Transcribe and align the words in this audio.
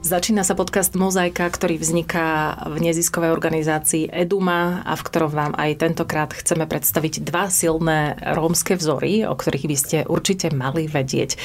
Začína 0.00 0.48
sa 0.48 0.56
podcast 0.56 0.96
Mozaika, 0.96 1.44
ktorý 1.44 1.76
vzniká 1.76 2.56
v 2.72 2.88
neziskovej 2.88 3.36
organizácii 3.36 4.08
Eduma 4.08 4.80
a 4.80 4.96
v 4.96 5.04
ktorom 5.04 5.28
vám 5.28 5.52
aj 5.60 5.76
tentokrát 5.76 6.32
chceme 6.32 6.64
predstaviť 6.64 7.20
dva 7.20 7.52
silné 7.52 8.16
rómske 8.16 8.80
vzory, 8.80 9.28
o 9.28 9.36
ktorých 9.36 9.68
by 9.68 9.76
ste 9.76 9.98
určite 10.08 10.56
mali 10.56 10.88
vedieť. 10.88 11.36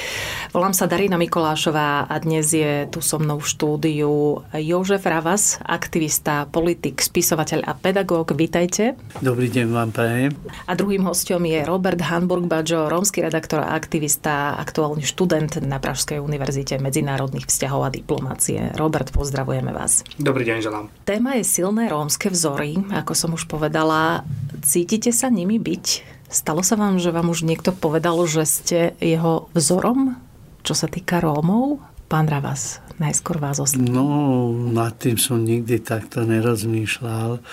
Volám 0.56 0.72
sa 0.72 0.88
Darina 0.88 1.20
Mikolášová 1.20 2.08
a 2.08 2.16
dnes 2.24 2.48
je 2.56 2.88
tu 2.88 3.04
so 3.04 3.20
mnou 3.20 3.44
v 3.44 3.52
štúdiu 3.52 4.40
Jožef 4.56 5.04
Ravas, 5.04 5.60
aktivista, 5.60 6.48
politik, 6.48 7.04
spisovateľ 7.04 7.60
a 7.68 7.76
pedagóg. 7.76 8.32
Vítajte. 8.40 8.96
Dobrý 9.20 9.52
deň 9.52 9.68
vám 9.68 9.92
prajem. 9.92 10.32
A 10.64 10.80
druhým 10.80 11.04
hostom 11.04 11.44
je 11.44 11.60
Robert 11.68 12.00
Hanburg 12.00 12.48
Bajo, 12.48 12.88
rómsky 12.88 13.20
redaktor 13.20 13.68
a 13.68 13.76
aktivista, 13.76 14.56
aktuálny 14.56 15.04
študent 15.04 15.60
na 15.60 15.84
Pražskej 15.84 16.24
univerzite 16.24 16.80
medzinárodných 16.80 17.52
vzťahov 17.52 17.84
a 17.84 17.92
diplomácie 17.92 18.45
relácie. 18.46 18.78
Robert, 18.78 19.10
pozdravujeme 19.10 19.74
vás. 19.74 20.06
Dobrý 20.22 20.46
deň, 20.46 20.58
želám. 20.62 20.86
Téma 21.06 21.38
je 21.42 21.46
silné 21.46 21.90
rómske 21.90 22.30
vzory, 22.30 22.78
ako 22.94 23.14
som 23.18 23.34
už 23.34 23.50
povedala. 23.50 24.22
Cítite 24.62 25.10
sa 25.10 25.34
nimi 25.34 25.58
byť? 25.58 25.86
Stalo 26.30 26.62
sa 26.62 26.78
vám, 26.78 27.02
že 27.02 27.14
vám 27.14 27.30
už 27.30 27.46
niekto 27.46 27.74
povedal, 27.74 28.18
že 28.30 28.44
ste 28.46 28.80
jeho 29.02 29.50
vzorom, 29.54 30.18
čo 30.66 30.74
sa 30.74 30.90
týka 30.90 31.22
Rómov? 31.22 31.82
Pán 32.06 32.30
Ravas, 32.30 32.85
najskôr 32.98 33.38
vás 33.38 33.60
oslovil. 33.60 33.92
No, 33.92 34.52
nad 34.72 34.96
tým 34.96 35.20
som 35.20 35.44
nikdy 35.44 35.84
takto 35.84 36.24
nerozmýšľal, 36.24 37.44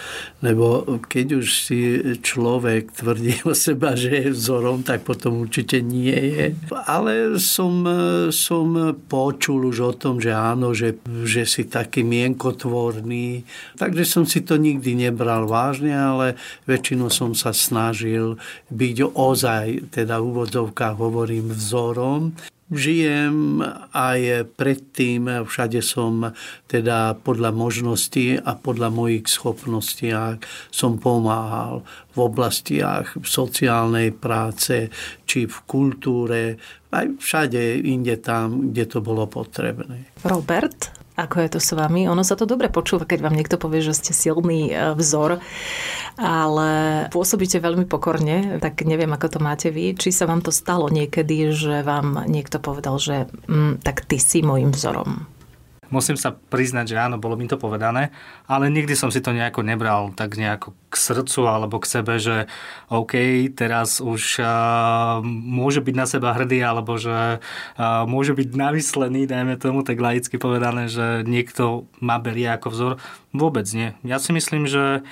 lebo 0.42 0.98
keď 1.02 1.26
už 1.42 1.46
si 1.50 1.78
človek 2.22 2.94
tvrdí 2.94 3.42
o 3.50 3.54
seba, 3.54 3.98
že 3.98 4.28
je 4.28 4.28
vzorom, 4.34 4.86
tak 4.86 5.02
potom 5.02 5.42
určite 5.42 5.82
nie 5.82 6.14
je. 6.14 6.46
Ale 6.86 7.36
som, 7.42 7.82
som 8.30 8.96
počul 9.10 9.70
už 9.70 9.78
o 9.82 9.92
tom, 9.94 10.22
že 10.22 10.30
áno, 10.30 10.72
že, 10.72 10.98
že 11.26 11.42
si 11.42 11.66
taký 11.66 12.06
mienkotvorný. 12.06 13.42
Takže 13.76 14.02
som 14.06 14.24
si 14.24 14.46
to 14.46 14.56
nikdy 14.58 14.94
nebral 14.94 15.50
vážne, 15.50 15.92
ale 15.92 16.38
väčšinou 16.70 17.10
som 17.10 17.34
sa 17.34 17.50
snažil 17.50 18.38
byť 18.70 18.96
ozaj, 19.10 19.90
teda 19.90 20.22
v 20.22 20.26
úvodzovkách 20.32 20.96
hovorím, 20.98 21.50
vzorom 21.50 22.34
žijem 22.72 23.60
aj 23.92 24.48
predtým, 24.56 25.44
všade 25.44 25.84
som 25.84 26.32
teda 26.66 27.14
podľa 27.20 27.52
možností 27.52 28.40
a 28.40 28.56
podľa 28.56 28.88
mojich 28.88 29.28
schopností 29.28 30.10
som 30.72 30.96
pomáhal 30.96 31.84
v 32.12 32.18
oblastiach 32.18 33.16
sociálnej 33.24 34.12
práce, 34.16 34.88
či 35.28 35.44
v 35.48 35.56
kultúre, 35.68 36.56
aj 36.92 37.20
všade 37.20 37.80
inde 37.84 38.20
tam, 38.20 38.72
kde 38.72 38.84
to 38.88 38.98
bolo 39.00 39.24
potrebné. 39.24 40.12
Robert, 40.24 41.01
ako 41.24 41.36
je 41.42 41.48
to 41.54 41.60
s 41.62 41.70
vami? 41.72 42.10
Ono 42.10 42.22
sa 42.26 42.34
to 42.34 42.44
dobre 42.44 42.66
počúva, 42.66 43.06
keď 43.06 43.24
vám 43.24 43.38
niekto 43.38 43.56
povie, 43.56 43.80
že 43.82 43.94
ste 43.94 44.12
silný 44.12 44.70
e, 44.70 44.74
vzor, 44.98 45.38
ale 46.18 46.70
pôsobíte 47.14 47.62
veľmi 47.62 47.86
pokorne, 47.86 48.58
tak 48.58 48.82
neviem, 48.82 49.10
ako 49.14 49.26
to 49.26 49.38
máte 49.38 49.68
vy. 49.70 49.94
Či 49.94 50.10
sa 50.10 50.26
vám 50.26 50.42
to 50.42 50.50
stalo 50.50 50.90
niekedy, 50.90 51.54
že 51.54 51.86
vám 51.86 52.26
niekto 52.26 52.58
povedal, 52.58 52.98
že 52.98 53.30
mm, 53.46 53.86
tak 53.86 54.04
ty 54.04 54.18
si 54.18 54.42
môjim 54.42 54.74
vzorom? 54.74 55.24
Musím 55.92 56.16
sa 56.16 56.32
priznať, 56.32 56.96
že 56.96 56.96
áno, 56.96 57.20
bolo 57.20 57.36
mi 57.36 57.44
to 57.44 57.60
povedané, 57.60 58.08
ale 58.48 58.72
nikdy 58.72 58.96
som 58.96 59.12
si 59.12 59.20
to 59.20 59.36
nejako 59.36 59.60
nebral 59.60 60.08
tak 60.16 60.40
nejako 60.40 60.72
k 60.88 60.94
srdcu 60.96 61.40
alebo 61.44 61.76
k 61.76 61.90
sebe, 61.92 62.16
že 62.16 62.48
OK, 62.88 63.12
teraz 63.52 64.00
už 64.00 64.40
uh, 64.40 65.20
môže 65.28 65.84
byť 65.84 65.94
na 65.94 66.06
seba 66.08 66.32
hrdý 66.32 66.64
alebo 66.64 66.96
že 66.96 67.44
uh, 67.44 68.08
môže 68.08 68.32
byť 68.32 68.48
navyslený, 68.56 69.28
dajme 69.28 69.60
tomu 69.60 69.84
tak 69.84 70.00
laicky 70.00 70.40
povedané, 70.40 70.88
že 70.88 71.28
niekto 71.28 71.84
ma 72.00 72.16
berie 72.16 72.48
ako 72.48 72.68
vzor. 72.72 72.92
Vôbec 73.36 73.68
nie. 73.76 73.92
Ja 74.00 74.16
si 74.16 74.32
myslím, 74.32 74.64
že 74.64 75.04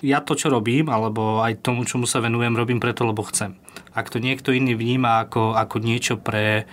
ja 0.00 0.24
to, 0.24 0.32
čo 0.32 0.48
robím, 0.48 0.88
alebo 0.88 1.44
aj 1.44 1.60
tomu, 1.60 1.84
čomu 1.84 2.08
sa 2.08 2.24
venujem, 2.24 2.56
robím 2.56 2.80
preto, 2.80 3.04
lebo 3.04 3.20
chcem. 3.28 3.58
Ak 3.92 4.08
to 4.08 4.16
niekto 4.16 4.54
iný 4.54 4.72
vníma 4.72 5.28
ako, 5.28 5.58
ako 5.58 5.76
niečo, 5.82 6.14
pre, 6.16 6.64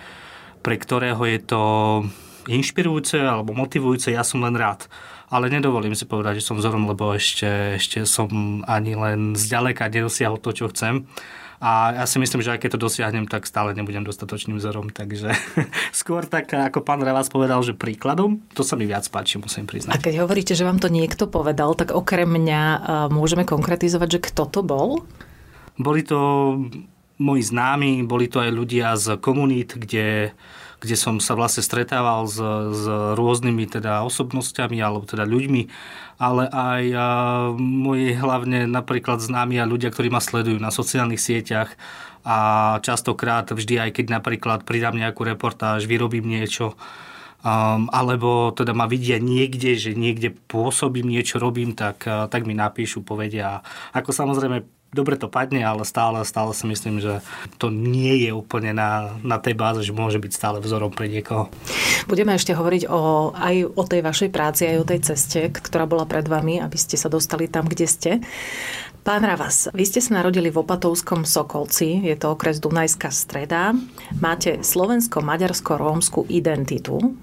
pre 0.64 0.74
ktorého 0.80 1.20
je 1.28 1.40
to 1.44 1.62
inšpirujúce 2.48 3.20
alebo 3.20 3.52
motivujúce, 3.52 4.10
ja 4.10 4.24
som 4.24 4.40
len 4.40 4.56
rád. 4.56 4.88
Ale 5.28 5.52
nedovolím 5.52 5.92
si 5.92 6.08
povedať, 6.08 6.40
že 6.40 6.46
som 6.48 6.56
vzorom, 6.56 6.88
lebo 6.88 7.12
ešte, 7.12 7.76
ešte 7.76 8.08
som 8.08 8.64
ani 8.64 8.96
len 8.96 9.36
zďaleka 9.36 9.92
nedosiahol 9.92 10.40
to, 10.40 10.56
čo 10.56 10.72
chcem. 10.72 11.04
A 11.58 11.90
ja 11.90 12.04
si 12.06 12.22
myslím, 12.22 12.38
že 12.38 12.54
aj 12.54 12.62
keď 12.62 12.78
to 12.78 12.84
dosiahnem, 12.86 13.26
tak 13.26 13.42
stále 13.42 13.74
nebudem 13.74 14.06
dostatočným 14.06 14.62
vzorom. 14.62 14.94
Takže 14.94 15.34
skôr 16.00 16.22
tak, 16.24 16.54
ako 16.54 16.86
pán 16.86 17.02
Ravás 17.02 17.28
povedal, 17.28 17.60
že 17.66 17.74
príkladom, 17.74 18.40
to 18.54 18.62
sa 18.62 18.78
mi 18.78 18.86
viac 18.86 19.04
páči, 19.10 19.42
musím 19.42 19.66
priznať. 19.66 19.98
A 19.98 20.00
keď 20.00 20.22
hovoríte, 20.22 20.54
že 20.54 20.62
vám 20.62 20.78
to 20.78 20.86
niekto 20.86 21.26
povedal, 21.26 21.74
tak 21.74 21.90
okrem 21.90 22.30
mňa 22.30 22.62
môžeme 23.10 23.42
konkretizovať, 23.42 24.08
že 24.16 24.24
kto 24.30 24.42
to 24.48 24.60
bol? 24.62 25.02
Boli 25.74 26.06
to 26.06 26.18
moji 27.18 27.42
známi, 27.42 28.06
boli 28.06 28.30
to 28.30 28.38
aj 28.38 28.50
ľudia 28.54 28.94
z 28.94 29.18
komunít, 29.18 29.74
kde 29.74 30.30
kde 30.78 30.94
som 30.94 31.18
sa 31.18 31.34
vlastne 31.34 31.62
stretával 31.62 32.26
s, 32.30 32.38
s 32.74 32.84
rôznymi 33.18 33.66
teda 33.66 34.06
osobnosťami 34.06 34.78
alebo 34.78 35.04
teda 35.06 35.26
ľuďmi, 35.26 35.62
ale 36.22 36.46
aj 36.46 36.84
a, 36.94 37.06
moji 37.58 38.14
hlavne 38.14 38.70
napríklad 38.70 39.18
známi 39.18 39.58
a 39.58 39.68
ľudia, 39.68 39.90
ktorí 39.90 40.10
ma 40.10 40.22
sledujú 40.22 40.58
na 40.62 40.70
sociálnych 40.70 41.22
sieťach 41.22 41.74
a 42.22 42.38
častokrát 42.82 43.50
vždy 43.50 43.88
aj 43.88 43.90
keď 43.98 44.06
napríklad 44.22 44.62
pridám 44.62 44.94
nejakú 44.94 45.26
reportáž, 45.26 45.86
vyrobím 45.86 46.26
niečo, 46.26 46.78
Um, 47.38 47.86
alebo 47.94 48.50
teda 48.50 48.74
ma 48.74 48.90
vidia 48.90 49.22
niekde, 49.22 49.78
že 49.78 49.94
niekde 49.94 50.34
pôsobím, 50.34 51.06
niečo 51.06 51.38
robím, 51.38 51.70
tak, 51.70 52.02
tak 52.02 52.42
mi 52.42 52.50
napíšu, 52.50 53.06
povedia. 53.06 53.62
Ako 53.94 54.10
samozrejme 54.10 54.66
dobre 54.92 55.20
to 55.20 55.28
padne, 55.28 55.60
ale 55.60 55.84
stále, 55.84 56.24
stále 56.24 56.56
si 56.56 56.64
myslím, 56.64 57.00
že 57.00 57.20
to 57.60 57.68
nie 57.68 58.24
je 58.24 58.30
úplne 58.32 58.72
na, 58.72 59.20
na 59.20 59.36
tej 59.36 59.52
báze, 59.52 59.84
že 59.84 59.92
môže 59.92 60.16
byť 60.16 60.32
stále 60.32 60.58
vzorom 60.64 60.92
pre 60.92 61.12
niekoho. 61.12 61.52
Budeme 62.08 62.32
ešte 62.32 62.56
hovoriť 62.56 62.88
o, 62.88 63.32
aj 63.36 63.56
o 63.76 63.82
tej 63.84 64.00
vašej 64.00 64.30
práci, 64.32 64.64
aj 64.64 64.76
o 64.80 64.88
tej 64.88 65.00
ceste, 65.04 65.40
ktorá 65.52 65.84
bola 65.84 66.08
pred 66.08 66.24
vami, 66.24 66.60
aby 66.60 66.78
ste 66.80 66.96
sa 66.96 67.12
dostali 67.12 67.46
tam, 67.52 67.68
kde 67.68 67.86
ste. 67.86 68.10
Pán 69.04 69.24
Ravas, 69.24 69.72
vy 69.72 69.84
ste 69.88 70.04
sa 70.04 70.20
narodili 70.20 70.52
v 70.52 70.60
Opatovskom 70.60 71.24
Sokolci, 71.24 72.04
je 72.04 72.16
to 72.16 72.36
okres 72.36 72.60
Dunajská 72.60 73.08
streda. 73.08 73.72
Máte 74.20 74.60
slovensko-maďarsko-rómsku 74.60 76.28
identitu. 76.28 77.16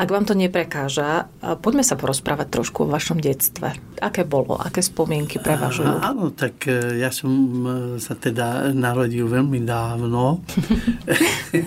Ak 0.00 0.08
vám 0.08 0.24
to 0.24 0.32
neprekáža, 0.32 1.28
poďme 1.60 1.84
sa 1.84 1.92
porozprávať 1.92 2.48
trošku 2.48 2.88
o 2.88 2.90
vašom 2.90 3.20
detstve. 3.20 3.76
Aké 4.00 4.24
bolo? 4.24 4.56
Aké 4.56 4.80
spomienky 4.80 5.36
prevažujú? 5.36 6.00
Áno, 6.00 6.32
tak 6.32 6.64
e, 6.72 7.04
ja 7.04 7.12
som 7.12 7.28
e, 7.28 7.68
sa 8.00 8.16
teda 8.16 8.72
narodil 8.72 9.28
veľmi 9.28 9.60
dávno. 9.60 10.40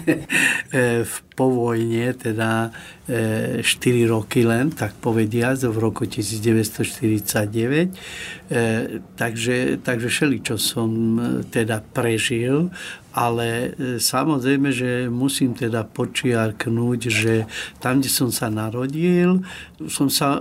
V 1.14 1.16
po 1.34 1.50
vojne, 1.50 2.14
teda 2.14 2.70
4 3.08 3.64
roky 4.08 4.48
len, 4.48 4.72
tak 4.72 4.96
povediať, 5.04 5.68
v 5.68 5.78
roku 5.78 6.08
1949. 6.08 7.92
Takže, 9.20 9.84
takže 9.84 10.08
všeli, 10.08 10.38
čo 10.40 10.56
som 10.56 11.20
teda 11.52 11.84
prežil, 11.84 12.72
ale 13.12 13.76
samozrejme, 14.00 14.72
že 14.72 15.12
musím 15.12 15.52
teda 15.52 15.84
počiarknúť, 15.84 17.00
že 17.12 17.44
tam, 17.84 18.00
kde 18.00 18.10
som 18.10 18.32
sa 18.32 18.48
narodil, 18.48 19.44
som 19.92 20.08
sa 20.08 20.40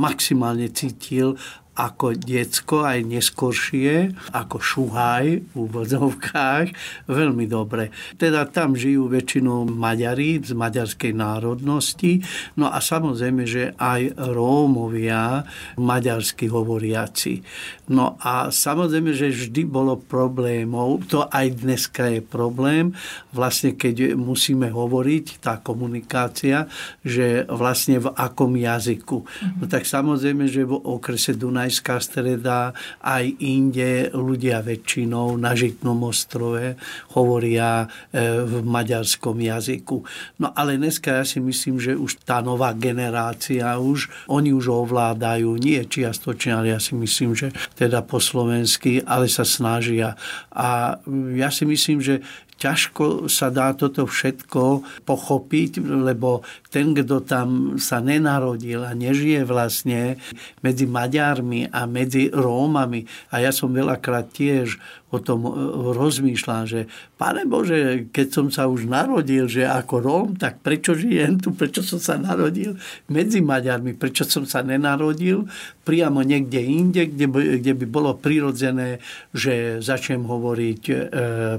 maximálne 0.00 0.72
cítil 0.72 1.36
ako 1.78 2.18
diecko, 2.18 2.82
aj 2.82 3.06
neskoršie, 3.06 4.10
ako 4.34 4.58
šuhaj 4.58 5.26
v 5.46 5.54
úvodzovkách, 5.54 6.66
veľmi 7.06 7.46
dobre. 7.46 7.94
Teda 8.18 8.42
tam 8.50 8.74
žijú 8.74 9.06
väčšinou 9.06 9.70
Maďari 9.70 10.42
z 10.42 10.58
maďarskej 10.58 11.14
národnosti, 11.14 12.26
no 12.58 12.66
a 12.66 12.82
samozrejme, 12.82 13.46
že 13.46 13.78
aj 13.78 14.18
Rómovia, 14.34 15.46
maďarsky 15.78 16.50
hovoriaci. 16.50 17.46
No 17.94 18.18
a 18.18 18.50
samozrejme, 18.50 19.14
že 19.14 19.30
vždy 19.30 19.62
bolo 19.64 19.96
problémov, 19.96 21.06
to 21.06 21.30
aj 21.30 21.62
dneska 21.62 22.10
je 22.10 22.20
problém, 22.20 22.90
vlastne 23.30 23.78
keď 23.78 24.18
musíme 24.18 24.66
hovoriť, 24.68 25.40
tá 25.40 25.62
komunikácia, 25.62 26.66
že 27.06 27.46
vlastne 27.46 28.02
v 28.02 28.10
akom 28.18 28.58
jazyku. 28.58 29.18
No 29.62 29.64
tak 29.70 29.86
samozrejme, 29.86 30.50
že 30.50 30.66
v 30.66 30.74
okrese 30.74 31.38
Dunaj 31.38 31.67
Dunajská 31.68 32.00
streda, 32.00 32.72
aj 33.04 33.28
inde 33.44 34.08
ľudia 34.16 34.64
väčšinou 34.64 35.36
na 35.36 35.52
Žitnom 35.52 36.00
ostrove 36.00 36.80
hovoria 37.12 37.84
e, 37.84 38.40
v 38.40 38.64
maďarskom 38.64 39.36
jazyku. 39.36 40.00
No 40.40 40.48
ale 40.56 40.80
dneska 40.80 41.20
ja 41.20 41.28
si 41.28 41.44
myslím, 41.44 41.76
že 41.76 41.92
už 41.92 42.24
tá 42.24 42.40
nová 42.40 42.72
generácia 42.72 43.76
už, 43.76 44.08
oni 44.32 44.56
už 44.56 44.88
ovládajú, 44.88 45.60
nie 45.60 45.84
čiastočne, 45.84 46.56
ale 46.56 46.72
ja 46.72 46.80
si 46.80 46.96
myslím, 46.96 47.36
že 47.36 47.52
teda 47.76 48.00
po 48.00 48.16
slovensky, 48.16 49.04
ale 49.04 49.28
sa 49.28 49.44
snažia. 49.44 50.16
A 50.48 50.96
ja 51.36 51.52
si 51.52 51.68
myslím, 51.68 52.00
že 52.00 52.24
ťažko 52.58 53.30
sa 53.30 53.54
dá 53.54 53.70
toto 53.72 54.04
všetko 54.04 54.82
pochopiť, 55.06 55.78
lebo 55.84 56.42
ten, 56.68 56.92
kto 56.92 57.24
tam 57.24 57.80
sa 57.80 57.98
nenarodil 58.04 58.84
a 58.84 58.92
nežije 58.92 59.44
vlastne 59.48 60.20
medzi 60.60 60.84
Maďarmi 60.84 61.72
a 61.72 61.88
medzi 61.88 62.28
Rómami, 62.28 63.08
a 63.32 63.40
ja 63.40 63.50
som 63.52 63.72
veľakrát 63.72 64.28
tiež 64.32 64.76
o 65.08 65.18
tom 65.24 65.48
e, 65.48 65.52
rozmýšľam, 65.96 66.64
že 66.68 66.80
Pane 67.16 67.48
Bože, 67.48 68.12
keď 68.12 68.26
som 68.28 68.46
sa 68.52 68.68
už 68.68 68.84
narodil, 68.84 69.48
že 69.48 69.64
ako 69.64 69.94
Róm, 69.98 70.28
tak 70.36 70.60
prečo 70.60 70.92
žijem 70.92 71.40
tu, 71.40 71.56
prečo 71.56 71.80
som 71.80 71.96
sa 71.96 72.14
narodil 72.20 72.76
medzi 73.08 73.40
Maďarmi, 73.40 73.96
prečo 73.96 74.28
som 74.28 74.44
sa 74.44 74.60
nenarodil 74.60 75.48
priamo 75.88 76.20
niekde 76.20 76.60
inde, 76.60 77.02
kde 77.08 77.26
by, 77.26 77.40
kde 77.64 77.72
by 77.72 77.86
bolo 77.88 78.12
prirodzené, 78.20 79.00
že 79.32 79.80
začnem 79.80 80.28
hovoriť 80.28 80.82
e, 80.84 80.94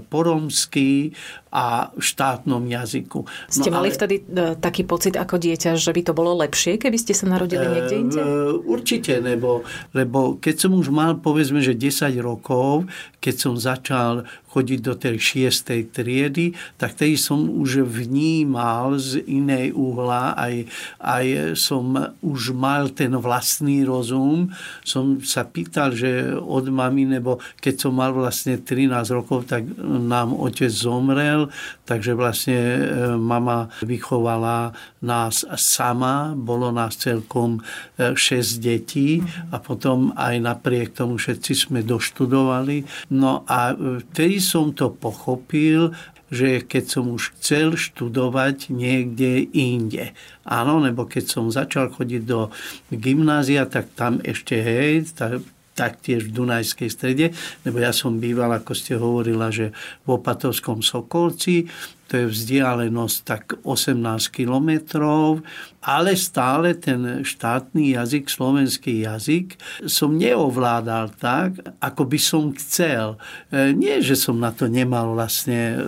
po 0.06 0.20
romsky 0.22 1.18
a 1.50 1.90
štátnom 1.98 2.62
jazyku. 2.62 3.26
Ste 3.50 3.74
no, 3.74 3.82
mali 3.82 3.90
ale... 3.90 3.96
vtedy 3.98 4.16
e, 4.22 4.54
taký 4.58 4.86
pocit 4.86 5.18
ako 5.18 5.42
dieťa, 5.42 5.82
že 5.82 5.90
by 5.90 6.02
to 6.06 6.14
bolo 6.14 6.38
lepšie, 6.38 6.78
keby 6.78 6.98
ste 7.02 7.18
sa 7.18 7.26
narodili 7.26 7.66
e, 7.66 7.70
niekde 7.74 7.96
inde? 7.98 8.22
Určite, 8.70 9.18
lebo, 9.18 9.66
lebo 9.98 10.38
keď 10.38 10.56
som 10.68 10.72
už 10.78 10.94
mal 10.94 11.18
povedzme, 11.18 11.58
že 11.66 11.74
10 11.74 12.14
rokov, 12.22 12.86
keď 13.18 13.36
som 13.36 13.54
začal 13.58 14.30
chodiť 14.50 14.80
do 14.82 14.94
tej 14.98 15.16
šiestej 15.22 15.94
triedy, 15.94 16.58
tak 16.82 16.98
tej 16.98 17.22
som 17.22 17.46
už 17.46 17.86
vnímal 17.86 18.98
z 18.98 19.22
inej 19.30 19.78
uhla, 19.78 20.34
aj, 20.34 20.56
aj 20.98 21.26
som 21.54 21.94
už 22.26 22.58
mal 22.58 22.90
ten 22.90 23.14
vlastný 23.14 23.86
rozum. 23.86 24.50
Som 24.82 25.22
sa 25.22 25.46
pýtal, 25.46 25.94
že 25.94 26.34
od 26.34 26.66
mami, 26.74 27.06
nebo 27.06 27.38
keď 27.62 27.76
som 27.78 27.94
mal 27.94 28.12
vlastne 28.12 28.58
13 28.58 28.90
rokov, 29.14 29.46
tak 29.46 29.70
nám 29.86 30.34
otec 30.34 30.74
zomrel, 30.74 31.54
takže 31.86 32.18
vlastne 32.18 32.58
e, 32.58 32.82
mama 33.18 33.70
vychovala 33.86 34.74
nás 35.06 35.46
sama, 35.56 36.34
bolo 36.34 36.74
nás 36.74 36.98
celkom 36.98 37.62
6 37.98 38.18
e, 38.18 38.42
detí 38.60 39.22
a 39.54 39.62
potom 39.62 40.12
aj 40.18 40.36
napriek 40.42 40.98
tomu 40.98 41.22
všetci 41.22 41.54
sme 41.70 41.80
doštudovali. 41.86 42.84
No 43.14 43.46
a 43.46 43.78
tej 44.12 44.39
som 44.42 44.74
to 44.74 44.90
pochopil, 44.90 45.94
že 46.30 46.62
keď 46.62 46.84
som 46.86 47.06
už 47.10 47.36
chcel 47.38 47.74
študovať 47.74 48.70
niekde 48.70 49.50
inde. 49.50 50.14
Áno, 50.46 50.78
lebo 50.82 51.10
keď 51.10 51.26
som 51.26 51.54
začal 51.54 51.90
chodiť 51.90 52.22
do 52.26 52.54
gymnázia, 52.94 53.66
tak 53.66 53.90
tam 53.98 54.22
ešte 54.22 54.58
hej, 54.62 55.10
tak, 55.14 55.42
taktiež 55.80 56.28
v 56.28 56.36
Dunajskej 56.36 56.90
strede, 56.92 57.32
lebo 57.64 57.80
ja 57.80 57.96
som 57.96 58.20
býval, 58.20 58.52
ako 58.60 58.76
ste 58.76 59.00
hovorila, 59.00 59.48
že 59.48 59.72
v 60.04 60.20
Opatovskom 60.20 60.84
Sokolci, 60.84 61.72
to 62.10 62.26
je 62.26 62.34
vzdialenosť 62.34 63.18
tak 63.22 63.44
18 63.62 64.02
kilometrov, 64.34 65.46
ale 65.86 66.18
stále 66.18 66.74
ten 66.74 67.22
štátny 67.22 67.94
jazyk, 67.94 68.26
slovenský 68.26 69.06
jazyk 69.06 69.62
som 69.86 70.18
neovládal 70.18 71.14
tak, 71.22 71.62
ako 71.78 72.10
by 72.10 72.20
som 72.20 72.50
chcel. 72.58 73.22
E, 73.54 73.78
nie, 73.78 74.02
že 74.02 74.18
som 74.18 74.42
na 74.42 74.50
to 74.50 74.66
nemal 74.66 75.14
vlastne 75.14 75.78
e, 75.78 75.80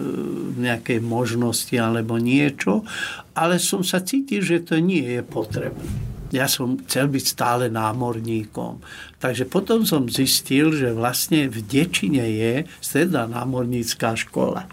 nejaké 0.61 1.01
možnosti 1.01 1.73
alebo 1.73 2.21
niečo, 2.21 2.85
ale 3.33 3.57
som 3.57 3.81
sa 3.81 4.05
cítil, 4.05 4.45
že 4.45 4.61
to 4.61 4.77
nie 4.77 5.17
je 5.17 5.25
potrebné. 5.25 6.10
Ja 6.31 6.47
som 6.47 6.79
chcel 6.87 7.11
byť 7.11 7.23
stále 7.27 7.65
námorníkom. 7.67 8.79
Takže 9.19 9.45
potom 9.51 9.83
som 9.83 10.07
zistil, 10.07 10.71
že 10.71 10.95
vlastne 10.95 11.51
v 11.51 11.59
Dečine 11.59 12.23
je 12.23 12.53
stredná 12.79 13.27
námornícká 13.27 14.15
škola. 14.15 14.65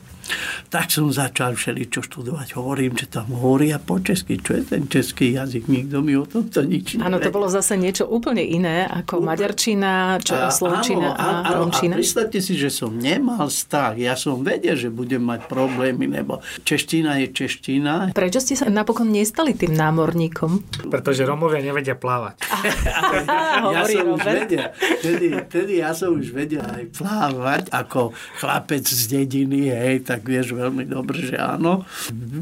Tak 0.68 0.92
som 0.92 1.08
začal 1.08 1.56
všeličo 1.56 2.04
študovať. 2.04 2.56
Hovorím, 2.58 2.96
že 2.96 3.08
tam 3.08 3.32
hovoria 3.32 3.80
po 3.80 4.00
česky. 4.00 4.40
Čo 4.40 4.60
je 4.60 4.62
ten 4.64 4.82
český 4.88 5.36
jazyk? 5.36 5.68
Nikto 5.68 6.04
mi 6.04 6.16
o 6.16 6.24
tomto 6.24 6.64
nič 6.64 7.00
Áno, 7.00 7.20
to 7.20 7.28
bolo 7.32 7.48
zase 7.48 7.76
niečo 7.76 8.08
úplne 8.08 8.42
iné 8.42 8.84
ako 8.84 9.20
Úpl... 9.20 9.26
maďarčina, 9.28 10.18
čo, 10.24 10.34
a, 10.36 10.48
slovenčina 10.48 11.14
a, 11.14 11.26
a 11.44 11.50
romčina. 11.60 11.96
A 11.96 12.00
predstavte 12.00 12.38
si, 12.40 12.56
že 12.56 12.72
som 12.72 12.92
nemal 12.96 13.48
vztah. 13.48 13.96
Ja 13.96 14.14
som 14.16 14.40
vedel, 14.40 14.74
že 14.74 14.88
budem 14.88 15.22
mať 15.24 15.46
problémy, 15.46 16.08
lebo 16.08 16.40
čeština 16.64 17.20
je 17.24 17.32
čeština. 17.32 18.12
Prečo 18.16 18.40
ste 18.40 18.54
sa 18.56 18.66
napokon 18.72 19.08
nestali 19.12 19.52
tým 19.54 19.76
námorníkom? 19.76 20.64
Pretože 20.88 21.28
Romovia 21.28 21.60
nevedia 21.60 21.94
plávať. 21.94 22.40
ja 23.74 23.82
som 23.84 24.06
už 24.16 24.22
vedel. 24.24 24.64
Tedy, 25.04 25.26
tedy 25.48 25.72
ja 25.80 25.90
som 25.92 26.16
už 26.16 26.32
vedel 26.32 26.64
aj 26.64 26.84
plávať 26.96 27.64
ako 27.70 28.16
chlapec 28.40 28.84
z 28.86 29.02
dediny, 29.12 29.70
hej, 29.70 30.02
tak 30.02 30.17
tak 30.18 30.26
vieš 30.26 30.58
veľmi 30.58 30.82
dobre, 30.90 31.30
že 31.30 31.38
áno. 31.38 31.86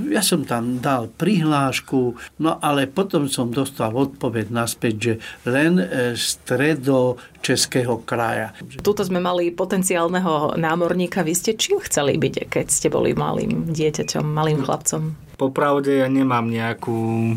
Ja 0.09 0.25
som 0.25 0.49
tam 0.49 0.81
dal 0.81 1.13
prihlášku, 1.13 2.17
no 2.41 2.57
ale 2.65 2.89
potom 2.89 3.29
som 3.29 3.53
dostal 3.53 3.93
odpoveď 3.93 4.49
naspäť, 4.49 4.95
že 4.97 5.15
len 5.45 5.77
e, 5.77 6.17
stredo 6.17 7.21
Českého 7.45 8.01
kraja. 8.01 8.57
Tuto 8.81 9.05
sme 9.05 9.21
mali 9.21 9.53
potenciálneho 9.53 10.57
námorníka. 10.57 11.21
Vy 11.21 11.37
ste 11.37 11.53
čím 11.53 11.85
chceli 11.85 12.17
byť, 12.17 12.49
keď 12.49 12.67
ste 12.73 12.89
boli 12.89 13.13
malým 13.13 13.69
dieťaťom, 13.69 14.25
malým 14.25 14.65
chlapcom? 14.65 15.13
Popravde 15.37 16.01
ja 16.01 16.09
nemám 16.09 16.49
nejakú 16.49 17.37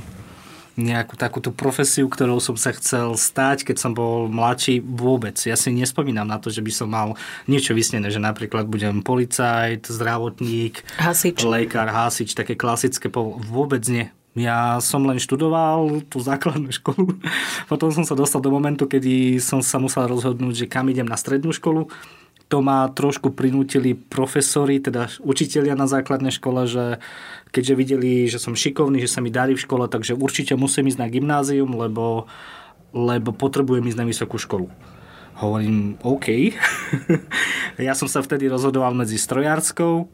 nejakú 0.79 1.19
takúto 1.19 1.51
profesiu, 1.51 2.07
ktorou 2.07 2.39
som 2.39 2.55
sa 2.55 2.71
chcel 2.71 3.19
stať, 3.19 3.67
keď 3.67 3.77
som 3.77 3.91
bol 3.91 4.31
mladší, 4.31 4.79
vôbec. 4.79 5.35
Ja 5.43 5.59
si 5.59 5.75
nespomínam 5.75 6.25
na 6.25 6.39
to, 6.39 6.47
že 6.47 6.63
by 6.63 6.71
som 6.71 6.87
mal 6.87 7.19
niečo 7.45 7.75
vysnené, 7.75 8.07
že 8.07 8.23
napríklad 8.23 8.65
budem 8.65 9.03
policajt, 9.03 9.91
zdravotník, 9.91 10.87
hasič. 10.95 11.43
lekár, 11.43 11.91
hasič, 11.91 12.31
také 12.31 12.55
klasické, 12.55 13.11
vôbec 13.11 13.83
nie. 13.91 14.07
Ja 14.37 14.79
som 14.79 15.03
len 15.03 15.19
študoval 15.19 16.05
tú 16.07 16.21
základnú 16.23 16.71
školu. 16.71 17.19
Potom 17.71 17.91
som 17.91 18.07
sa 18.07 18.15
dostal 18.15 18.39
do 18.39 18.53
momentu, 18.53 18.87
kedy 18.87 19.41
som 19.43 19.59
sa 19.59 19.81
musel 19.81 20.07
rozhodnúť, 20.07 20.65
že 20.65 20.69
kam 20.71 20.87
idem 20.87 21.05
na 21.05 21.19
strednú 21.19 21.51
školu 21.51 21.91
to 22.49 22.65
ma 22.65 22.89
trošku 22.89 23.29
prinútili 23.29 23.93
profesori, 23.93 24.81
teda 24.81 25.05
učitelia 25.21 25.77
na 25.77 25.85
základnej 25.85 26.33
škole, 26.33 26.65
že 26.65 26.97
keďže 27.53 27.73
videli, 27.77 28.11
že 28.25 28.41
som 28.41 28.57
šikovný, 28.57 28.97
že 29.05 29.13
sa 29.13 29.21
mi 29.21 29.29
darí 29.29 29.53
v 29.53 29.61
škole, 29.61 29.85
takže 29.85 30.17
určite 30.17 30.57
musím 30.57 30.89
ísť 30.89 30.99
na 30.99 31.07
gymnázium, 31.13 31.69
lebo, 31.77 32.25
lebo 32.89 33.29
potrebujem 33.29 33.85
ísť 33.85 33.99
na 34.01 34.09
vysokú 34.09 34.41
školu. 34.41 34.65
Hovorím, 35.39 36.01
OK. 36.01 36.57
ja 37.79 37.93
som 37.93 38.09
sa 38.09 38.25
vtedy 38.25 38.49
rozhodoval 38.49 38.97
medzi 38.97 39.21
strojárskou, 39.21 40.09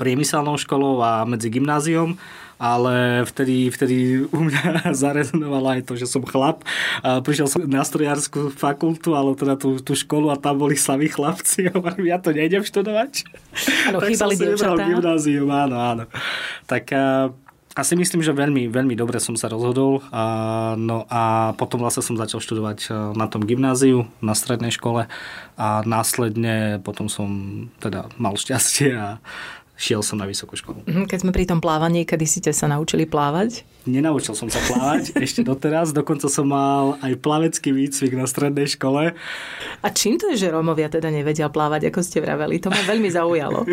priemyselnou 0.00 0.56
školou 0.56 1.04
a 1.04 1.28
medzi 1.28 1.52
gymnáziom 1.52 2.16
ale 2.62 3.26
vtedy, 3.26 3.74
vtedy 3.74 4.22
u 4.30 4.40
mňa 4.46 4.86
zarezonovalo 5.02 5.74
aj 5.74 5.82
to, 5.90 5.98
že 5.98 6.06
som 6.06 6.22
chlap. 6.22 6.62
Prišiel 7.02 7.50
som 7.50 7.66
na 7.66 7.82
strojárskú 7.82 8.54
fakultu, 8.54 9.18
ale 9.18 9.34
teda 9.34 9.58
tú, 9.58 9.82
tú 9.82 9.98
školu 9.98 10.30
a 10.30 10.38
tam 10.38 10.62
boli 10.62 10.78
sami 10.78 11.10
chlapci 11.10 11.66
hovorím, 11.74 12.14
ja 12.14 12.22
to 12.22 12.30
nejdem 12.30 12.62
študovať. 12.62 13.26
Áno, 13.90 13.98
tak 14.06 14.14
som 14.14 14.30
si 14.30 14.46
gymnázium, 14.62 15.50
áno, 15.50 15.74
áno. 15.74 16.04
Tak 16.70 16.94
asi 17.72 17.96
myslím, 17.96 18.20
že 18.20 18.36
veľmi, 18.36 18.68
veľmi 18.68 18.92
dobre 18.92 19.16
som 19.16 19.32
sa 19.32 19.48
rozhodol. 19.48 20.04
A, 20.12 20.76
no 20.76 21.08
a 21.08 21.52
potom 21.56 21.80
vlastne 21.80 22.04
som 22.04 22.20
začal 22.20 22.38
študovať 22.44 22.92
na 23.16 23.26
tom 23.26 23.42
gymnáziu, 23.42 24.06
na 24.20 24.36
strednej 24.36 24.70
škole 24.70 25.08
a 25.56 25.66
následne 25.82 26.78
potom 26.84 27.08
som 27.08 27.28
teda 27.80 28.12
mal 28.20 28.36
šťastie 28.36 28.92
a 28.92 29.18
šiel 29.82 30.06
som 30.06 30.22
na 30.22 30.30
vysokú 30.30 30.54
školu. 30.54 30.86
Mhm, 30.86 31.10
keď 31.10 31.18
sme 31.26 31.34
pri 31.34 31.50
tom 31.50 31.58
plávaní, 31.58 32.06
kedy 32.06 32.22
ste 32.22 32.54
sa 32.54 32.70
naučili 32.70 33.02
plávať? 33.02 33.66
Nenaučil 33.82 34.38
som 34.38 34.46
sa 34.46 34.62
plávať 34.62 35.10
ešte 35.26 35.42
doteraz, 35.42 35.90
dokonca 35.90 36.30
som 36.30 36.46
mal 36.46 37.02
aj 37.02 37.18
plavecký 37.18 37.74
výcvik 37.74 38.14
na 38.14 38.30
strednej 38.30 38.70
škole. 38.70 39.18
A 39.82 39.88
čím 39.90 40.22
to 40.22 40.30
je, 40.30 40.46
že 40.46 40.54
Rómovia 40.54 40.86
teda 40.86 41.10
nevedia 41.10 41.50
plávať, 41.50 41.90
ako 41.90 41.98
ste 42.06 42.22
vraveli? 42.22 42.62
To 42.62 42.70
ma 42.70 42.78
veľmi 42.86 43.10
zaujalo. 43.10 43.66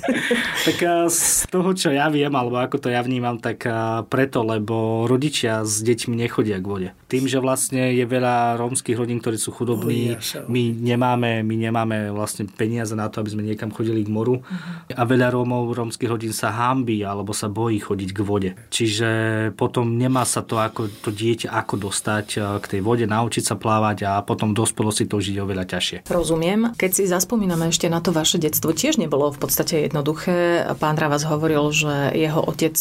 tak 0.68 0.78
z 1.08 1.48
toho, 1.48 1.72
čo 1.72 1.88
ja 1.88 2.12
viem, 2.12 2.28
alebo 2.36 2.60
ako 2.60 2.76
to 2.76 2.88
ja 2.92 3.00
vnímam, 3.00 3.40
tak 3.40 3.64
preto, 4.12 4.44
lebo 4.44 5.08
rodičia 5.08 5.64
s 5.64 5.80
deťmi 5.80 6.20
nechodia 6.20 6.60
k 6.60 6.66
vode. 6.68 6.88
Tým, 7.08 7.24
že 7.24 7.40
vlastne 7.40 7.96
je 7.96 8.04
veľa 8.04 8.60
rómskych 8.60 8.98
rodín, 8.98 9.24
ktorí 9.24 9.40
sú 9.40 9.56
chudobní, 9.56 10.20
my 10.52 10.62
nemáme, 10.76 11.40
my 11.40 11.54
nemáme 11.56 11.96
vlastne 12.12 12.44
peniaze 12.44 12.92
na 12.92 13.08
to, 13.08 13.24
aby 13.24 13.32
sme 13.32 13.46
niekam 13.46 13.72
chodili 13.72 14.04
k 14.04 14.12
moru. 14.12 14.44
A 14.92 15.02
veľa 15.08 15.32
Rómov, 15.46 15.78
rómskych 15.78 16.10
rodín 16.10 16.34
sa 16.34 16.50
hambí 16.50 17.06
alebo 17.06 17.30
sa 17.30 17.46
bojí 17.46 17.78
chodiť 17.78 18.10
k 18.10 18.20
vode. 18.26 18.50
Čiže 18.66 19.08
potom 19.54 19.94
nemá 19.94 20.26
sa 20.26 20.42
to 20.42 20.58
ako 20.58 20.90
to 20.90 21.14
dieťa 21.14 21.54
ako 21.54 21.86
dostať 21.86 22.26
e, 22.34 22.38
k 22.58 22.66
tej 22.66 22.80
vode, 22.82 23.06
naučiť 23.06 23.46
sa 23.46 23.54
plávať 23.54 24.10
a 24.10 24.26
potom 24.26 24.50
v 24.50 24.66
dospelosti 24.66 25.06
to 25.06 25.22
žiť 25.22 25.38
oveľa 25.38 25.70
ťažšie. 25.70 25.96
Rozumiem. 26.10 26.74
Keď 26.74 26.90
si 26.90 27.04
zaspomíname 27.06 27.70
ešte 27.70 27.86
na 27.86 28.02
to 28.02 28.10
vaše 28.10 28.42
detstvo, 28.42 28.74
tiež 28.74 28.98
nebolo 28.98 29.30
v 29.30 29.38
podstate 29.38 29.86
jednoduché. 29.86 30.66
Pán 30.82 30.98
Ravas 30.98 31.22
hovoril, 31.22 31.62
že 31.70 32.10
jeho 32.18 32.42
otec 32.42 32.74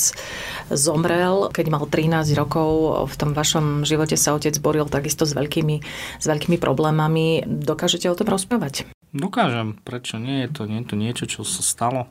zomrel, 0.74 1.53
keď 1.53 1.65
mal 1.69 1.86
13 1.86 2.34
rokov. 2.34 2.69
V 3.13 3.15
tom 3.22 3.38
vašom 3.38 3.86
živote 3.86 4.17
sa 4.17 4.34
otec 4.34 4.57
boril 4.57 4.89
takisto 4.89 5.29
s 5.29 5.38
veľkými, 5.38 5.86
s 6.17 6.25
veľkými 6.25 6.57
problémami. 6.57 7.45
Dokážete 7.45 8.10
o 8.10 8.17
tom 8.17 8.25
rozprávať? 8.25 8.89
Dokážem, 9.13 9.77
prečo 9.86 10.17
nie? 10.17 10.43
Je 10.43 10.50
to, 10.50 10.65
nie 10.65 10.81
je 10.81 10.89
to 10.89 10.95
niečo, 10.98 11.25
čo 11.29 11.41
sa 11.45 11.62
stalo. 11.62 12.10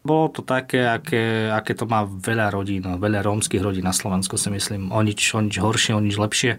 Bolo 0.00 0.32
to 0.32 0.40
také, 0.40 0.88
aké, 0.88 1.52
aké 1.52 1.76
to 1.76 1.84
má 1.84 2.08
veľa 2.08 2.48
rodín, 2.48 2.80
veľa 2.80 3.20
rómskych 3.20 3.60
rodín 3.60 3.84
na 3.84 3.92
Slovensku 3.92 4.40
si 4.40 4.48
myslím. 4.48 4.88
O 4.88 5.00
nič, 5.04 5.36
o 5.36 5.40
nič 5.44 5.60
horšie, 5.60 5.92
o 5.92 6.00
nič 6.00 6.16
lepšie. 6.16 6.56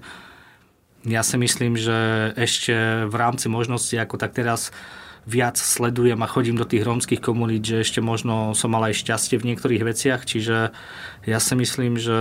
Ja 1.10 1.26
si 1.26 1.42
myslím, 1.42 1.74
že 1.74 2.30
ešte 2.38 3.10
v 3.10 3.16
rámci 3.18 3.50
možnosti, 3.50 3.98
ako 3.98 4.22
tak 4.22 4.38
teraz 4.38 4.70
viac 5.26 5.58
sledujem 5.58 6.22
a 6.22 6.30
chodím 6.30 6.58
do 6.58 6.66
tých 6.66 6.86
rómskych 6.86 7.22
komunít, 7.22 7.66
že 7.66 7.82
ešte 7.82 8.02
možno 8.02 8.54
som 8.54 8.74
mal 8.74 8.86
aj 8.90 9.02
šťastie 9.02 9.38
v 9.38 9.54
niektorých 9.54 9.86
veciach, 9.86 10.22
čiže 10.26 10.74
ja 11.26 11.40
si 11.42 11.54
myslím, 11.54 11.98
že 11.98 12.18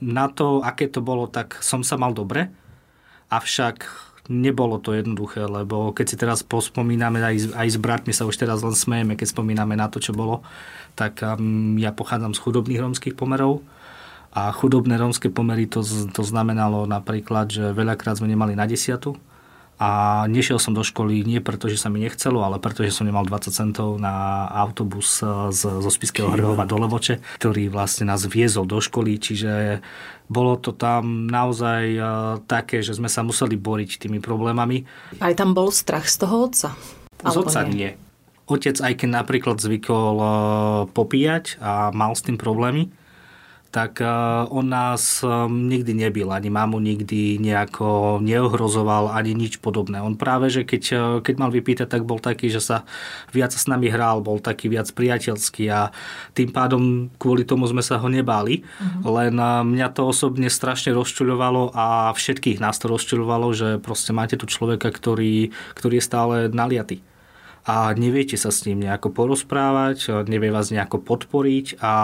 na 0.00 0.26
to, 0.32 0.64
aké 0.64 0.88
to 0.88 1.04
bolo, 1.04 1.28
tak 1.28 1.60
som 1.60 1.84
sa 1.84 2.00
mal 2.00 2.16
dobre, 2.16 2.48
avšak 3.28 4.11
nebolo 4.30 4.78
to 4.78 4.94
jednoduché, 4.94 5.42
lebo 5.50 5.90
keď 5.90 6.06
si 6.06 6.16
teraz 6.18 6.46
pospomíname, 6.46 7.18
aj, 7.18 7.58
aj 7.58 7.68
s 7.74 7.78
bratmi 7.78 8.12
sa 8.14 8.22
už 8.22 8.38
teraz 8.38 8.62
len 8.62 8.74
smejeme, 8.74 9.18
keď 9.18 9.34
spomíname 9.34 9.74
na 9.74 9.90
to, 9.90 9.98
čo 9.98 10.14
bolo, 10.14 10.46
tak 10.94 11.18
um, 11.26 11.74
ja 11.80 11.90
pochádzam 11.90 12.36
z 12.36 12.42
chudobných 12.42 12.82
rómskych 12.82 13.18
pomerov 13.18 13.66
a 14.32 14.54
chudobné 14.54 14.94
rómske 14.96 15.28
pomery 15.28 15.66
to, 15.66 15.82
to 16.14 16.22
znamenalo 16.22 16.86
napríklad, 16.86 17.50
že 17.50 17.74
veľakrát 17.74 18.22
sme 18.22 18.30
nemali 18.30 18.54
na 18.54 18.64
desiatu, 18.64 19.18
a 19.82 19.88
nešiel 20.30 20.62
som 20.62 20.78
do 20.78 20.86
školy 20.86 21.26
nie 21.26 21.42
preto, 21.42 21.66
že 21.66 21.74
sa 21.74 21.90
mi 21.90 21.98
nechcelo, 21.98 22.46
ale 22.46 22.62
preto, 22.62 22.86
že 22.86 22.94
som 22.94 23.02
nemal 23.02 23.26
20 23.26 23.50
centov 23.50 23.98
na 23.98 24.46
autobus 24.46 25.18
z, 25.50 25.58
zo 25.58 25.90
Spiského 25.90 26.30
Hrhova 26.30 26.70
do 26.70 26.78
Levoče, 26.78 27.18
ktorý 27.42 27.66
vlastne 27.66 28.06
nás 28.06 28.22
viezol 28.30 28.62
do 28.70 28.78
školy, 28.78 29.18
čiže 29.18 29.82
bolo 30.30 30.54
to 30.54 30.70
tam 30.70 31.26
naozaj 31.26 31.82
uh, 31.98 32.06
také, 32.46 32.78
že 32.78 32.94
sme 32.94 33.10
sa 33.10 33.26
museli 33.26 33.58
boriť 33.58 34.06
tými 34.06 34.22
problémami. 34.22 34.86
Aj 35.18 35.34
tam 35.34 35.50
bol 35.50 35.74
strach 35.74 36.06
z 36.06 36.16
toho 36.22 36.46
otca? 36.46 36.78
Z 37.18 37.36
otca 37.42 37.66
nie? 37.66 37.74
nie. 37.74 37.90
Otec, 38.46 38.78
aj 38.78 38.94
keď 39.02 39.08
napríklad 39.18 39.58
zvykol 39.58 40.14
uh, 40.18 40.30
popíjať 40.94 41.58
a 41.58 41.90
mal 41.90 42.14
s 42.14 42.22
tým 42.22 42.38
problémy, 42.38 42.94
tak 43.72 44.04
eh, 44.04 44.08
on 44.52 44.68
nás 44.68 45.24
eh, 45.24 45.32
nikdy 45.48 45.96
nebil, 45.96 46.28
ani 46.28 46.52
mamu 46.52 46.76
nikdy 46.76 47.40
nejako 47.40 48.20
neohrozoval, 48.20 49.08
ani 49.08 49.32
nič 49.32 49.64
podobné. 49.64 50.04
On 50.04 50.12
práve, 50.12 50.52
že 50.52 50.68
keď, 50.68 50.82
eh, 50.92 51.00
keď 51.24 51.34
mal 51.40 51.48
vypýtať, 51.48 51.88
tak 51.88 52.04
bol 52.04 52.20
taký, 52.20 52.52
že 52.52 52.60
sa 52.60 52.84
viac 53.32 53.56
s 53.56 53.64
nami 53.64 53.88
hral, 53.88 54.20
bol 54.20 54.44
taký 54.44 54.68
viac 54.68 54.92
priateľský 54.92 55.72
a 55.72 55.88
tým 56.36 56.52
pádom 56.52 57.08
kvôli 57.16 57.48
tomu 57.48 57.64
sme 57.64 57.80
sa 57.80 57.96
ho 57.96 58.08
nebáli. 58.12 58.60
Uh-huh. 58.60 59.16
Len 59.16 59.34
mňa 59.40 59.88
to 59.96 60.12
osobne 60.12 60.52
strašne 60.52 60.92
rozčuľovalo 60.92 61.72
a 61.72 62.12
všetkých 62.12 62.60
nás 62.60 62.76
to 62.76 62.92
rozčuľovalo, 62.92 63.48
že 63.56 63.68
proste 63.80 64.12
máte 64.12 64.36
tu 64.36 64.44
človeka, 64.44 64.92
ktorý, 64.92 65.48
ktorý 65.72 65.96
je 65.96 66.04
stále 66.04 66.36
naliatý 66.52 67.00
a 67.62 67.94
neviete 67.94 68.34
sa 68.34 68.50
s 68.50 68.66
ním 68.66 68.82
nejako 68.82 69.14
porozprávať, 69.14 70.26
nevie 70.26 70.50
vás 70.50 70.74
nejako 70.74 70.98
podporiť 70.98 71.78
a 71.78 71.94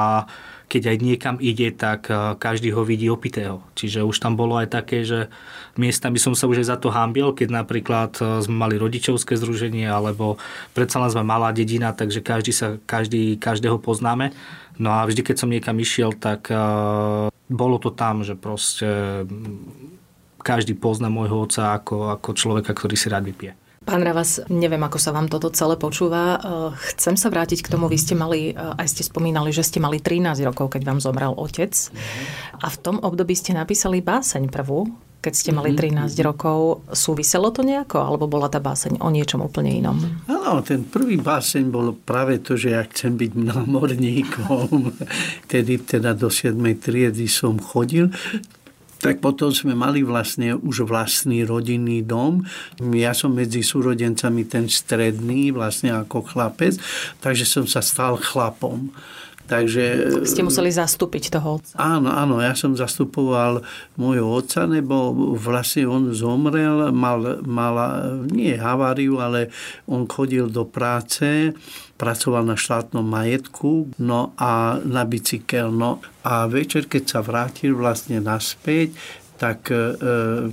keď 0.69 0.95
aj 0.95 0.97
niekam 1.01 1.37
ide, 1.41 1.73
tak 1.73 2.13
eh, 2.13 2.37
každý 2.37 2.71
ho 2.77 2.85
vidí 2.85 3.09
opitého. 3.09 3.65
Čiže 3.75 4.05
už 4.05 4.21
tam 4.21 4.37
bolo 4.37 4.61
aj 4.61 4.69
také, 4.69 5.03
že 5.03 5.33
miestami 5.81 6.21
som 6.21 6.37
sa 6.37 6.45
už 6.45 6.63
aj 6.63 6.69
za 6.69 6.77
to 6.77 6.93
hambil, 6.93 7.33
keď 7.33 7.49
napríklad 7.65 8.13
eh, 8.21 8.45
sme 8.45 8.55
mali 8.55 8.77
rodičovské 8.77 9.35
združenie, 9.35 9.89
alebo 9.89 10.37
predsa 10.77 11.01
len 11.01 11.11
sme 11.11 11.25
malá 11.25 11.51
dedina, 11.51 11.97
takže 11.97 12.21
každý 12.21 12.53
sa, 12.53 12.77
každý, 12.85 13.41
každého 13.41 13.81
poznáme. 13.81 14.37
No 14.79 14.95
a 14.95 15.03
vždy, 15.09 15.27
keď 15.27 15.37
som 15.43 15.51
niekam 15.51 15.75
išiel, 15.83 16.15
tak 16.15 16.55
uh, 16.55 17.27
bolo 17.51 17.83
to 17.83 17.91
tam, 17.91 18.23
že 18.23 18.39
proste 18.39 19.27
mm, 19.27 20.39
každý 20.39 20.79
pozná 20.79 21.11
môjho 21.11 21.51
otca 21.51 21.75
ako, 21.75 22.15
ako 22.15 22.31
človeka, 22.39 22.71
ktorý 22.79 22.95
si 22.95 23.11
rád 23.11 23.27
vypije. 23.27 23.59
Pán 23.89 24.05
Ravas, 24.05 24.45
neviem, 24.53 24.85
ako 24.85 25.01
sa 25.01 25.17
vám 25.17 25.33
toto 25.33 25.49
celé 25.49 25.81
počúva. 25.81 26.37
Eh, 26.37 26.41
chcem 26.93 27.17
sa 27.17 27.33
vrátiť 27.33 27.65
k 27.65 27.73
tomu, 27.73 27.89
vy 27.89 27.97
ste 27.97 28.13
mali, 28.13 28.53
eh, 28.53 28.53
aj 28.53 28.85
ste 28.85 29.01
spomínali, 29.01 29.49
že 29.49 29.65
ste 29.65 29.81
mali 29.81 29.97
13 29.97 30.45
rokov, 30.45 30.77
keď 30.77 30.85
vám 30.85 31.01
zomrel 31.01 31.33
otec. 31.33 31.73
A 32.61 32.69
v 32.69 32.77
tom 32.85 33.01
období 33.01 33.33
ste 33.33 33.57
napísali 33.57 34.05
báseň 34.05 34.53
prvú, 34.53 34.93
keď 35.25 35.33
ste 35.33 35.51
mali 35.57 35.73
13 35.73 36.21
mhm. 36.21 36.25
rokov. 36.29 36.85
Súviselo 36.93 37.49
to 37.49 37.65
nejako? 37.65 37.97
Alebo 37.97 38.29
bola 38.29 38.53
tá 38.53 38.61
báseň 38.61 39.01
o 39.01 39.09
niečom 39.09 39.41
úplne 39.41 39.73
inom? 39.73 39.97
Áno, 40.29 40.61
ten 40.61 40.85
prvý 40.85 41.17
báseň 41.17 41.65
bol 41.73 41.97
práve 41.97 42.45
to, 42.45 42.61
že 42.61 42.77
ja 42.77 42.85
chcem 42.85 43.17
byť 43.17 43.33
námorníkom. 43.41 44.69
Tedy 45.53 45.81
teda 45.81 46.13
do 46.13 46.29
7. 46.29 46.61
triedy 46.77 47.25
som 47.25 47.57
chodil 47.57 48.13
tak 48.99 49.23
potom 49.23 49.55
sme 49.55 49.75
mali 49.79 50.03
vlastne 50.03 50.59
už 50.59 50.87
vlastný 50.87 51.47
rodinný 51.47 52.03
dom. 52.03 52.43
Ja 52.95 53.15
som 53.15 53.35
medzi 53.35 53.63
súrodencami 53.63 54.47
ten 54.47 54.67
stredný, 54.67 55.55
vlastne 55.55 55.95
ako 55.95 56.27
chlapec, 56.27 56.79
takže 57.23 57.47
som 57.47 57.65
sa 57.65 57.79
stal 57.79 58.19
chlapom. 58.19 58.91
Takže... 59.49 59.85
Ste 60.29 60.45
museli 60.45 60.69
zastúpiť 60.69 61.33
toho 61.33 61.57
otca. 61.57 61.73
Áno, 61.81 62.13
áno, 62.13 62.37
ja 62.45 62.53
som 62.53 62.77
zastupoval 62.77 63.65
môjho 63.97 64.29
otca, 64.29 64.69
lebo 64.69 65.17
vlastne 65.41 65.89
on 65.89 66.13
zomrel, 66.13 66.93
mal, 66.93 67.41
mal 67.49 67.75
nie 68.29 68.53
haváriu, 68.53 69.25
ale 69.25 69.49
on 69.89 70.05
chodil 70.05 70.53
do 70.53 70.69
práce, 70.69 71.57
pracoval 71.97 72.45
na 72.45 72.61
štátnom 72.61 73.03
majetku, 73.03 73.89
no 74.05 74.37
a 74.37 74.77
na 74.85 75.09
bicykel. 75.09 75.73
No 75.73 76.05
a 76.29 76.45
večer, 76.45 76.85
keď 76.85 77.03
sa 77.09 77.21
vrátil 77.25 77.73
vlastne 77.73 78.21
naspäť, 78.21 78.93
tak 79.39 79.71
e, 79.71 79.95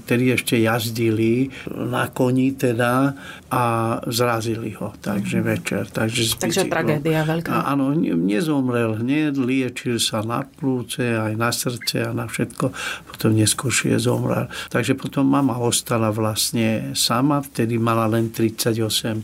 vtedy 0.06 0.38
ešte 0.38 0.56
jazdili 0.62 1.50
na 1.74 2.14
koni 2.14 2.54
teda 2.54 3.18
a 3.56 3.64
zrazili 4.12 4.76
ho. 4.76 4.92
Takže 5.00 5.40
večer. 5.40 5.88
Takže, 5.88 6.36
takže 6.36 6.68
tragédia 6.68 7.24
veľká. 7.24 7.48
A, 7.48 7.72
áno, 7.72 7.96
nezomrel 7.96 9.00
hneď, 9.00 9.40
liečil 9.40 9.96
sa 9.96 10.20
na 10.28 10.44
plúce, 10.44 11.00
aj 11.00 11.40
na 11.40 11.56
srdce 11.56 12.04
a 12.04 12.12
na 12.12 12.28
všetko. 12.28 12.76
Potom 13.08 13.32
neskôršie 13.32 13.96
zomrel. 13.96 14.52
Takže 14.68 15.00
potom 15.00 15.24
mama 15.24 15.56
ostala 15.56 16.12
vlastne 16.12 16.92
sama, 17.00 17.40
vtedy 17.40 17.80
mala 17.80 18.12
len 18.12 18.28
38 18.28 18.76
e, 18.76 19.24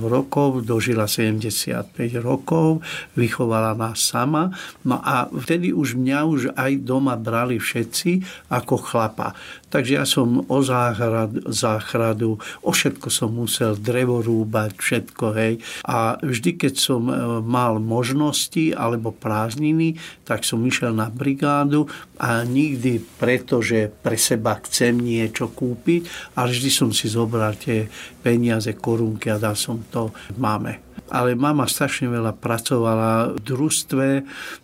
rokov, 0.00 0.64
dožila 0.64 1.04
75 1.04 1.92
rokov, 2.24 2.80
vychovala 3.20 3.76
nás 3.76 4.00
sama. 4.00 4.48
No 4.88 4.96
a 5.04 5.28
vtedy 5.28 5.76
už 5.76 6.00
mňa 6.00 6.18
už 6.24 6.40
aj 6.56 6.72
doma 6.88 7.20
brali 7.20 7.60
všetci 7.60 8.24
ako 8.48 8.80
chlapa. 8.80 9.36
Takže 9.68 9.92
ja 10.00 10.08
som 10.08 10.48
o 10.48 10.58
záhrad, 10.64 11.44
záchradu, 11.52 12.40
o 12.64 12.70
všetko 12.72 13.12
som 13.12 13.36
musel 13.36 13.76
drevo 13.76 14.24
rúbať, 14.24 14.80
všetko, 14.80 15.26
hej. 15.36 15.60
A 15.84 16.16
vždy, 16.18 16.56
keď 16.56 16.74
som 16.80 17.04
e, 17.06 17.14
mal 17.44 17.76
možnosti 17.76 18.72
alebo 18.72 19.12
prázdniny, 19.12 20.00
tak 20.24 20.48
som 20.48 20.64
išiel 20.64 20.96
na 20.96 21.12
brigádu 21.12 21.84
a 22.16 22.48
nikdy 22.48 23.04
preto, 23.20 23.60
že 23.60 23.92
pre 23.92 24.16
seba 24.16 24.56
chcem 24.64 24.96
niečo 24.96 25.52
kúpiť, 25.52 26.32
ale 26.40 26.56
vždy 26.56 26.70
som 26.72 26.90
si 26.90 27.06
zobral 27.12 27.52
tie 27.60 27.86
peniaze, 28.24 28.72
korunky 28.72 29.28
a 29.28 29.36
dal 29.36 29.54
som 29.54 29.84
to 29.92 30.10
máme 30.40 30.87
ale 31.08 31.38
mama 31.38 31.64
strašne 31.64 32.10
veľa 32.10 32.34
pracovala 32.36 33.34
v 33.34 33.38
družstve, 33.40 34.06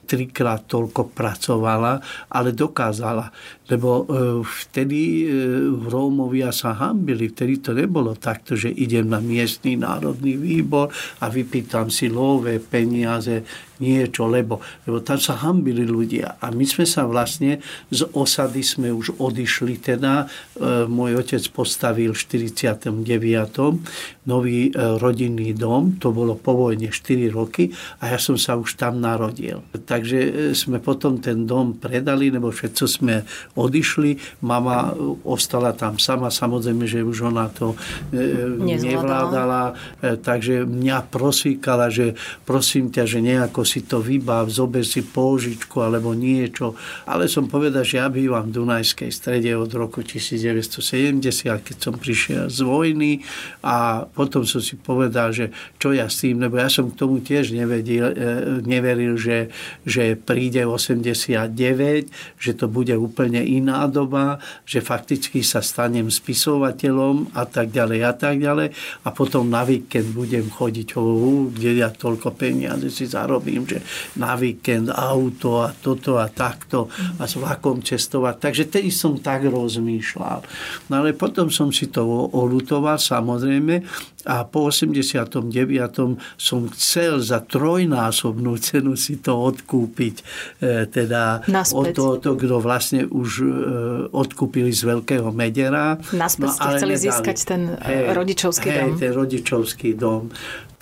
trikrát 0.05 0.69
toľko 0.69 1.15
pracovala, 1.17 1.99
ale 2.29 2.53
dokázala. 2.53 3.33
Lebo 3.65 4.05
e, 4.05 4.45
vtedy 4.45 5.25
e, 5.25 5.27
Rómovia 5.89 6.53
sa 6.53 6.77
hambili, 6.77 7.33
vtedy 7.33 7.65
to 7.65 7.73
nebolo 7.73 8.13
takto, 8.13 8.53
že 8.55 8.69
idem 8.69 9.09
na 9.09 9.25
miestny 9.25 9.81
národný 9.81 10.37
výbor 10.37 10.93
a 11.25 11.33
vypýtam 11.33 11.89
si 11.89 12.13
lové 12.13 12.61
peniaze, 12.61 13.41
niečo, 13.83 14.31
lebo, 14.31 14.63
lebo 14.87 15.03
tam 15.03 15.19
sa 15.19 15.39
hambili 15.43 15.83
ľudia. 15.83 16.39
A 16.39 16.55
my 16.55 16.63
sme 16.63 16.87
sa 16.87 17.07
vlastne 17.09 17.59
z 17.91 18.07
osady 18.15 18.63
sme 18.63 18.89
už 18.95 19.19
odišli 19.19 19.83
teda. 19.83 20.25
E, 20.25 20.87
môj 20.87 21.19
otec 21.19 21.43
postavil 21.51 22.15
v 22.15 22.21
49. 22.21 22.91
nový 24.31 24.71
e, 24.71 24.99
rodinný 24.99 25.55
dom, 25.55 25.99
to 25.99 26.15
bolo 26.15 26.39
po 26.39 26.55
vojne 26.55 26.91
4 26.91 27.31
roky 27.35 27.75
a 27.99 28.15
ja 28.15 28.19
som 28.19 28.39
sa 28.39 28.55
už 28.55 28.79
tam 28.79 29.03
narodil. 29.03 29.63
Takže 29.75 30.19
e, 30.19 30.31
sme 30.55 30.79
potom 30.79 31.19
ten 31.19 31.47
dom 31.47 31.75
predali, 31.79 32.31
lebo 32.31 32.55
všetko 32.55 32.87
sme 32.87 33.15
odišli. 33.59 34.43
Mama 34.47 34.95
ostala 35.27 35.75
tam 35.75 35.99
sama, 35.99 36.31
samozrejme, 36.31 36.87
že 36.87 37.03
už 37.03 37.31
ona 37.31 37.51
to 37.51 37.75
nevládala. 38.65 39.77
Takže 40.01 40.67
mňa 40.67 40.99
prosvíkala, 41.09 41.89
že 41.89 42.17
prosím 42.45 42.91
ťa, 42.91 43.05
že 43.07 43.19
nejako 43.25 43.65
si 43.75 43.83
to 43.83 43.99
vybav, 43.99 44.47
zober 44.47 44.87
si 44.87 45.03
pôžičku 45.03 45.83
alebo 45.83 46.15
niečo. 46.15 46.79
Ale 47.11 47.27
som 47.27 47.51
povedal, 47.51 47.83
že 47.83 47.99
ja 47.99 48.07
bývam 48.07 48.47
v 48.47 48.63
Dunajskej 48.63 49.11
strede 49.11 49.51
od 49.59 49.75
roku 49.75 50.07
1970, 50.07 51.19
keď 51.59 51.77
som 51.83 51.99
prišiel 51.99 52.47
z 52.47 52.63
vojny. 52.63 53.27
A 53.67 54.07
potom 54.07 54.47
som 54.47 54.63
si 54.63 54.79
povedal, 54.79 55.35
že 55.35 55.51
čo 55.83 55.91
ja 55.91 56.07
s 56.07 56.23
tým, 56.23 56.39
lebo 56.39 56.55
ja 56.55 56.71
som 56.71 56.87
k 56.87 56.95
tomu 56.95 57.19
tiež 57.19 57.51
nevedil, 57.51 58.15
e, 58.15 58.63
neveril, 58.63 59.19
že, 59.19 59.51
že 59.83 60.15
príde 60.15 60.63
89, 60.63 61.51
že 62.39 62.53
to 62.55 62.71
bude 62.71 62.95
úplne 62.95 63.43
iná 63.43 63.91
doba, 63.91 64.39
že 64.63 64.79
fakticky 64.79 65.43
sa 65.43 65.59
stanem 65.65 66.07
spisovateľom 66.15 67.35
a 67.35 67.43
tak 67.43 67.75
ďalej 67.75 68.01
a 68.07 68.13
tak 68.15 68.39
ďalej. 68.39 68.71
A 69.03 69.09
potom 69.11 69.51
na 69.51 69.67
víkend 69.67 70.15
budem 70.15 70.47
chodiť, 70.47 70.95
kde 71.55 71.71
ja 71.81 71.91
toľko 71.91 72.37
peniazy 72.37 72.93
si 72.93 73.07
zarobím, 73.09 73.54
že 73.63 73.79
na 74.19 74.35
víkend 74.35 74.91
auto 74.91 75.63
a 75.63 75.71
toto 75.71 76.19
a 76.19 76.27
takto 76.27 76.91
a 77.23 77.23
s 77.23 77.39
vlakom 77.39 77.79
cestovať. 77.79 78.35
Takže 78.43 78.65
tedy 78.67 78.91
som 78.91 79.15
tak 79.23 79.47
rozmýšľal. 79.47 80.43
No 80.91 80.93
ale 80.99 81.15
potom 81.15 81.47
som 81.47 81.71
si 81.71 81.87
to 81.87 82.03
olutoval 82.35 82.99
samozrejme 82.99 83.87
a 84.25 84.45
po 84.49 84.73
89. 84.73 85.53
som 86.41 86.61
chcel 86.73 87.21
za 87.21 87.45
trojnásobnú 87.45 88.57
cenu 88.57 88.97
si 88.97 89.21
to 89.21 89.37
odkúpiť 89.37 90.15
e, 90.61 90.85
teda 90.89 91.45
Naspäť. 91.45 91.97
od 92.01 92.19
toho, 92.21 92.35
kto 92.37 92.57
vlastne 92.61 93.05
už 93.05 93.31
e, 93.41 93.47
odkúpili 94.11 94.73
z 94.73 94.83
Veľkého 94.89 95.29
Medera. 95.31 96.01
Naspäť 96.17 96.49
no, 96.49 96.57
ste 96.57 96.69
chceli 96.81 96.95
nedali. 96.97 97.05
získať 97.05 97.37
ten 97.45 97.63
e, 97.69 97.85
hej, 97.85 98.17
rodičovský 98.17 98.69
hej, 98.73 98.79
dom. 98.81 98.97
ten 98.97 99.11
rodičovský 99.13 99.91
dom. 99.95 100.23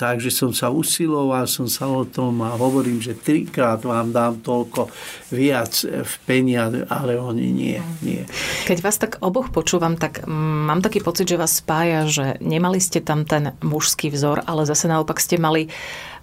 Takže 0.03 0.35
som 0.35 0.51
sa 0.51 0.67
usiloval, 0.67 1.47
som 1.47 1.71
sa 1.71 1.87
o 1.87 2.03
tom 2.03 2.43
a 2.43 2.59
hovorím, 2.59 2.99
že 2.99 3.15
trikrát 3.15 3.87
vám 3.87 4.11
dám 4.11 4.43
toľko 4.43 4.91
viac 5.31 5.87
v 5.87 6.15
peniaze, 6.27 6.83
ale 6.91 7.15
oni 7.15 7.47
nie, 7.55 7.79
nie. 8.03 8.27
Keď 8.67 8.79
vás 8.83 8.99
tak 8.99 9.23
oboch 9.23 9.55
počúvam, 9.55 9.95
tak 9.95 10.27
mám 10.27 10.83
taký 10.83 10.99
pocit, 11.07 11.31
že 11.31 11.39
vás 11.39 11.63
spája, 11.63 12.11
že 12.11 12.27
nemali 12.43 12.83
ste 12.83 12.99
tam 12.99 13.23
ten 13.33 13.57
mužský 13.65 14.13
vzor, 14.13 14.45
ale 14.45 14.69
zase 14.69 14.93
naopak 14.93 15.17
ste 15.17 15.41
mali 15.41 15.73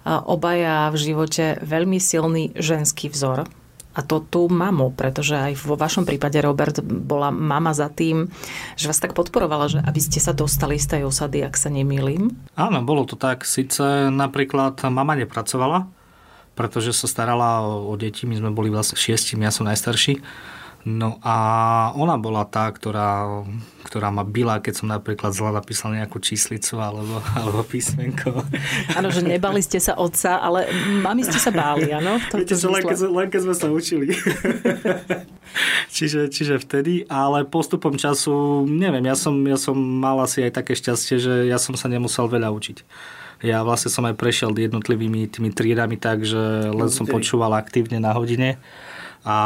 obaja 0.06 0.94
v 0.94 0.96
živote 1.10 1.58
veľmi 1.60 1.98
silný 1.98 2.54
ženský 2.54 3.10
vzor 3.10 3.50
a 3.90 4.00
to 4.06 4.22
tú 4.22 4.46
mamu, 4.46 4.94
pretože 4.94 5.34
aj 5.34 5.66
vo 5.66 5.74
vašom 5.74 6.06
prípade, 6.06 6.38
Robert, 6.38 6.78
bola 6.80 7.34
mama 7.34 7.74
za 7.74 7.90
tým, 7.90 8.30
že 8.78 8.86
vás 8.86 9.02
tak 9.02 9.18
podporovala, 9.18 9.66
že 9.66 9.82
aby 9.82 9.98
ste 9.98 10.22
sa 10.22 10.30
dostali 10.30 10.78
z 10.78 10.94
tej 10.94 11.02
osady, 11.10 11.42
ak 11.42 11.58
sa 11.58 11.74
nemýlim. 11.74 12.30
Áno, 12.54 12.78
bolo 12.86 13.02
to 13.02 13.18
tak. 13.18 13.42
Sice 13.42 14.08
napríklad 14.14 14.78
mama 14.86 15.18
nepracovala, 15.18 15.90
pretože 16.54 16.94
sa 16.94 17.10
starala 17.10 17.66
o 17.66 17.90
deti, 17.98 18.30
my 18.30 18.38
sme 18.38 18.54
boli 18.54 18.70
vlastne 18.70 18.94
šiestimi, 18.94 19.42
ja 19.42 19.50
som 19.50 19.66
najstarší 19.66 20.22
No 20.88 21.20
a 21.20 21.36
ona 21.92 22.16
bola 22.16 22.48
tá, 22.48 22.64
ktorá, 22.72 23.44
ktorá 23.84 24.08
ma 24.08 24.24
byla, 24.24 24.64
keď 24.64 24.80
som 24.80 24.88
napríklad 24.88 25.36
zle 25.36 25.52
napísal 25.52 25.92
nejakú 25.92 26.16
číslicu 26.24 26.80
alebo, 26.80 27.20
alebo 27.40 27.60
písmenko. 27.68 28.40
Áno, 28.96 29.12
že 29.12 29.20
nebali 29.20 29.60
ste 29.60 29.76
sa 29.76 30.00
otca, 30.00 30.40
ale 30.40 30.72
mami 31.04 31.20
ste 31.28 31.36
sa 31.36 31.52
báli, 31.52 31.92
áno? 31.92 32.16
Viete, 32.32 32.56
že 32.56 32.64
len 32.72 32.80
keď, 32.80 32.98
len 33.12 33.28
keď 33.28 33.40
sme 33.44 33.54
sa 33.60 33.68
učili. 33.68 34.16
čiže, 35.96 36.32
čiže 36.32 36.56
vtedy, 36.64 37.04
ale 37.12 37.44
postupom 37.44 37.92
času, 38.00 38.64
neviem, 38.64 39.04
ja 39.04 39.16
som, 39.20 39.36
ja 39.44 39.60
som 39.60 39.76
mal 39.76 40.16
asi 40.24 40.48
aj 40.48 40.64
také 40.64 40.72
šťastie, 40.72 41.16
že 41.20 41.34
ja 41.44 41.60
som 41.60 41.76
sa 41.76 41.92
nemusel 41.92 42.24
veľa 42.24 42.48
učiť. 42.56 42.78
Ja 43.40 43.64
vlastne 43.64 43.92
som 43.92 44.04
aj 44.04 44.20
prešiel 44.20 44.52
jednotlivými 44.52 45.28
tými 45.28 45.52
triedami 45.52 45.96
tak, 45.96 46.24
že 46.24 46.72
len 46.72 46.88
som 46.92 47.08
počúval 47.08 47.56
aktívne 47.56 47.96
na 47.96 48.12
hodine 48.12 48.60
a 49.24 49.36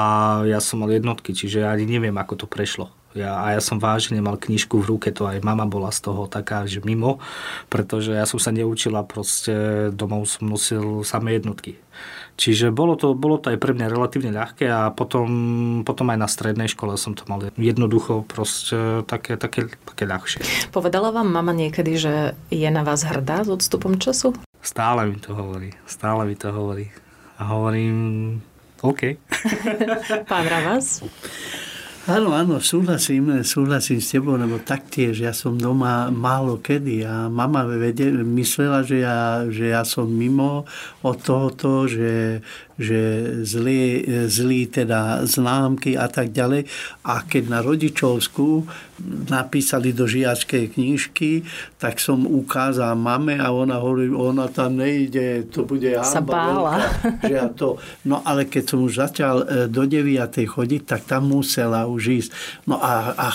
ja 0.47 0.62
som 0.62 0.83
mal 0.83 0.90
jednotky, 0.90 1.35
čiže 1.35 1.66
ja 1.66 1.75
ani 1.75 1.87
neviem, 1.87 2.14
ako 2.14 2.45
to 2.45 2.47
prešlo. 2.47 2.90
Ja, 3.14 3.38
a 3.47 3.54
ja 3.54 3.62
som 3.62 3.78
vážne 3.78 4.19
mal 4.19 4.35
knižku 4.35 4.83
v 4.83 4.99
ruke, 4.99 5.14
to 5.14 5.31
aj 5.31 5.38
mama 5.38 5.71
bola 5.71 5.95
z 5.95 6.02
toho 6.02 6.26
taká, 6.26 6.66
že 6.66 6.83
mimo, 6.83 7.23
pretože 7.71 8.11
ja 8.11 8.26
som 8.26 8.43
sa 8.43 8.50
neučila, 8.50 9.07
proste 9.07 9.54
domov 9.95 10.26
som 10.26 10.50
nosil 10.50 11.07
samé 11.07 11.38
jednotky. 11.38 11.78
Čiže 12.35 12.75
bolo 12.75 12.99
to, 12.99 13.14
bolo 13.14 13.38
to 13.38 13.54
aj 13.54 13.62
pre 13.62 13.71
mňa 13.71 13.87
relatívne 13.87 14.34
ľahké 14.34 14.67
a 14.67 14.91
potom, 14.91 15.30
potom 15.87 16.10
aj 16.10 16.19
na 16.19 16.26
strednej 16.26 16.67
škole 16.67 16.99
som 16.99 17.15
to 17.15 17.23
mal 17.30 17.39
jednoducho 17.54 18.26
proste 18.26 19.06
také, 19.06 19.39
také, 19.39 19.71
také 19.71 20.04
ľahšie. 20.10 20.43
Povedala 20.75 21.15
vám 21.15 21.30
mama 21.30 21.54
niekedy, 21.54 21.95
že 21.95 22.15
je 22.50 22.67
na 22.67 22.82
vás 22.82 23.06
hrdá 23.06 23.47
s 23.47 23.49
odstupom 23.54 24.02
času? 24.02 24.34
Stále 24.58 25.06
mi 25.06 25.23
to 25.23 25.39
hovorí, 25.39 25.71
stále 25.87 26.26
mi 26.26 26.34
to 26.34 26.50
hovorí. 26.50 26.91
A 27.39 27.47
hovorím, 27.47 28.43
OK. 28.84 29.16
Pán 30.28 30.44
Ravas? 30.44 31.00
Áno, 32.04 32.36
áno, 32.36 32.60
súhlasím, 32.60 33.40
súhlasím 33.40 33.97
s 33.97 34.12
tebou, 34.12 34.36
lebo 34.36 34.60
taktiež 34.60 35.25
ja 35.25 35.32
som 35.32 35.56
doma 35.56 36.12
málo 36.12 36.60
kedy 36.60 37.00
a 37.00 37.32
mama 37.32 37.64
vede, 37.64 38.12
myslela, 38.12 38.84
že 38.84 39.00
ja, 39.00 39.49
že 39.49 39.73
ja 39.73 39.88
som 39.88 40.04
mimo 40.04 40.68
od 41.00 41.16
tohoto, 41.25 41.88
že, 41.88 42.44
že 42.76 43.00
zlý, 43.49 44.04
zlý 44.28 44.68
teda 44.68 45.25
známky 45.25 45.97
a 45.97 46.04
tak 46.12 46.36
ďalej. 46.36 46.68
A 47.08 47.25
keď 47.25 47.42
na 47.49 47.64
rodičovskú 47.64 48.68
napísali 49.28 49.91
do 49.91 50.07
žiačkej 50.07 50.78
knižky, 50.78 51.43
tak 51.83 51.99
som 51.99 52.23
ukázal 52.25 52.95
mame 52.95 53.35
a 53.37 53.50
ona 53.50 53.83
hovorí, 53.83 54.07
ona 54.11 54.47
tam 54.47 54.78
nejde, 54.78 55.50
to 55.50 55.67
bude 55.67 55.91
hamba. 55.91 56.07
Sa 56.07 56.23
bála. 56.23 56.75
Veľká, 56.78 57.26
že 57.30 57.35
ja 57.35 57.49
to, 57.50 57.69
no 58.07 58.23
ale 58.23 58.47
keď 58.47 58.65
som 58.71 58.78
už 58.87 58.95
začal 59.02 59.37
e, 59.43 59.47
do 59.67 59.83
9. 59.83 60.15
chodiť, 60.47 60.83
tak 60.87 61.02
tam 61.11 61.35
musela 61.35 61.91
už 61.91 62.02
ísť. 62.23 62.30
No 62.71 62.78
a, 62.78 63.19
a 63.19 63.28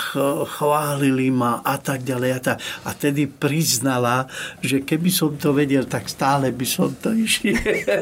chválili 0.48 1.28
ma 1.28 1.60
a 1.60 1.76
tak 1.76 2.08
ďalej. 2.08 2.30
A, 2.32 2.40
tak. 2.40 2.58
a 2.88 2.90
tedy 2.96 3.28
priznala, 3.28 4.32
že 4.64 4.82
keby 4.88 5.12
som 5.12 5.36
to 5.36 5.52
vedel, 5.52 5.84
tak 5.84 6.08
stále 6.08 6.56
by 6.56 6.66
som 6.66 6.96
to 6.96 7.12
išiel. 7.12 7.60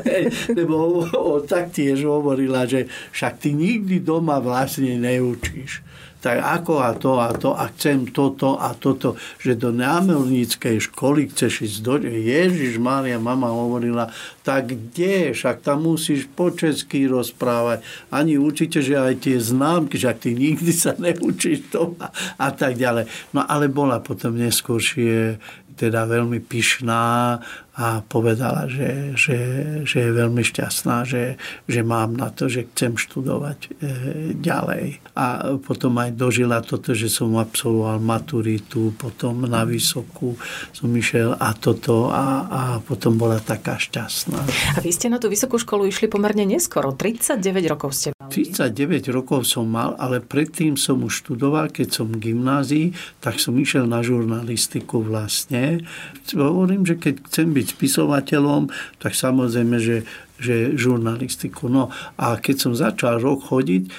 Lebo 0.57 1.09
taktiež 1.49 2.05
hovorila, 2.05 2.69
že 2.69 2.85
však 3.11 3.33
ty 3.41 3.49
nikdy 3.57 3.97
doma 4.01 4.37
vlastne 4.37 4.93
neučíš 5.01 5.87
tak 6.27 6.43
ako 6.43 6.73
a 6.83 6.91
to 6.91 7.11
a 7.23 7.31
to 7.31 7.55
a 7.55 7.71
chcem 7.71 8.11
toto 8.11 8.59
a 8.59 8.75
toto, 8.75 9.15
že 9.39 9.55
do 9.55 9.71
námelníckej 9.71 10.91
školy 10.91 11.31
chceš 11.31 11.63
ísť 11.63 11.77
do... 11.87 12.03
Ježiš 12.03 12.83
Mária, 12.83 13.15
mama 13.15 13.47
hovorila, 13.47 14.11
tak 14.43 14.75
kde, 14.75 15.31
však 15.31 15.63
tam 15.63 15.87
musíš 15.87 16.27
po 16.27 16.51
česky 16.51 17.07
rozprávať. 17.07 17.79
Ani 18.11 18.35
určite, 18.35 18.83
že 18.83 18.99
aj 18.99 19.23
tie 19.23 19.39
známky, 19.39 19.95
že 19.95 20.11
ty 20.19 20.35
nikdy 20.35 20.75
sa 20.75 20.99
neučíš 20.99 21.71
to 21.71 21.95
a 22.35 22.51
tak 22.51 22.75
ďalej. 22.75 23.07
No 23.31 23.47
ale 23.47 23.71
bola 23.71 24.03
potom 24.03 24.35
neskôršie 24.35 25.39
teda 25.77 26.09
veľmi 26.09 26.43
pyšná 26.43 27.39
a 27.77 28.01
povedala, 28.01 28.65
že, 28.65 29.13
že, 29.13 29.37
že 29.85 30.09
je 30.09 30.11
veľmi 30.11 30.41
šťastná, 30.41 31.05
že, 31.05 31.37
že 31.69 31.81
mám 31.85 32.17
na 32.17 32.33
to, 32.33 32.49
že 32.49 32.65
chcem 32.73 32.97
študovať 32.97 33.59
e, 33.61 33.69
ďalej. 34.33 34.97
A 35.13 35.53
potom 35.61 35.93
aj 36.01 36.17
dožila 36.17 36.65
toto, 36.65 36.97
že 36.97 37.05
som 37.05 37.37
absolvoval 37.37 38.01
maturitu, 38.01 38.97
potom 38.97 39.45
na 39.45 39.61
vysokú 39.61 40.33
som 40.73 40.89
išiel 40.89 41.37
a 41.37 41.53
toto 41.53 42.09
a, 42.09 42.49
a 42.49 42.61
potom 42.81 43.13
bola 43.13 43.37
taká 43.37 43.77
šťastná. 43.77 44.41
A 44.73 44.81
vy 44.81 44.89
ste 44.89 45.13
na 45.13 45.21
tú 45.21 45.29
vysokú 45.29 45.61
školu 45.61 45.85
išli 45.85 46.09
pomerne 46.09 46.49
neskoro, 46.49 46.97
39 46.97 47.61
rokov 47.69 47.93
ste 47.93 48.09
mali. 48.17 48.33
39 48.33 49.13
rokov 49.13 49.45
som 49.45 49.69
mal, 49.69 49.93
ale 50.01 50.17
predtým 50.17 50.81
som 50.81 50.97
už 51.05 51.21
študoval, 51.21 51.69
keď 51.69 51.87
som 51.93 52.09
v 52.09 52.33
gymnázii, 52.33 52.85
tak 53.21 53.37
som 53.37 53.53
išiel 53.53 53.85
na 53.85 54.01
žurnalistiku 54.01 55.05
vlastne. 55.05 55.85
Hovorím, 56.33 56.81
že 56.81 56.97
keď 56.97 57.21
chcem 57.29 57.53
byť 57.53 57.66
spisovateľom, 57.67 58.71
tak 58.97 59.13
samozrejme, 59.13 59.77
že 59.77 60.07
že 60.37 60.77
žurnalistiku. 60.77 61.67
No 61.67 61.89
a 62.17 62.37
keď 62.37 62.55
som 62.55 62.73
začal 62.77 63.17
rok 63.17 63.49
chodiť 63.49 63.83
e, 63.85 63.89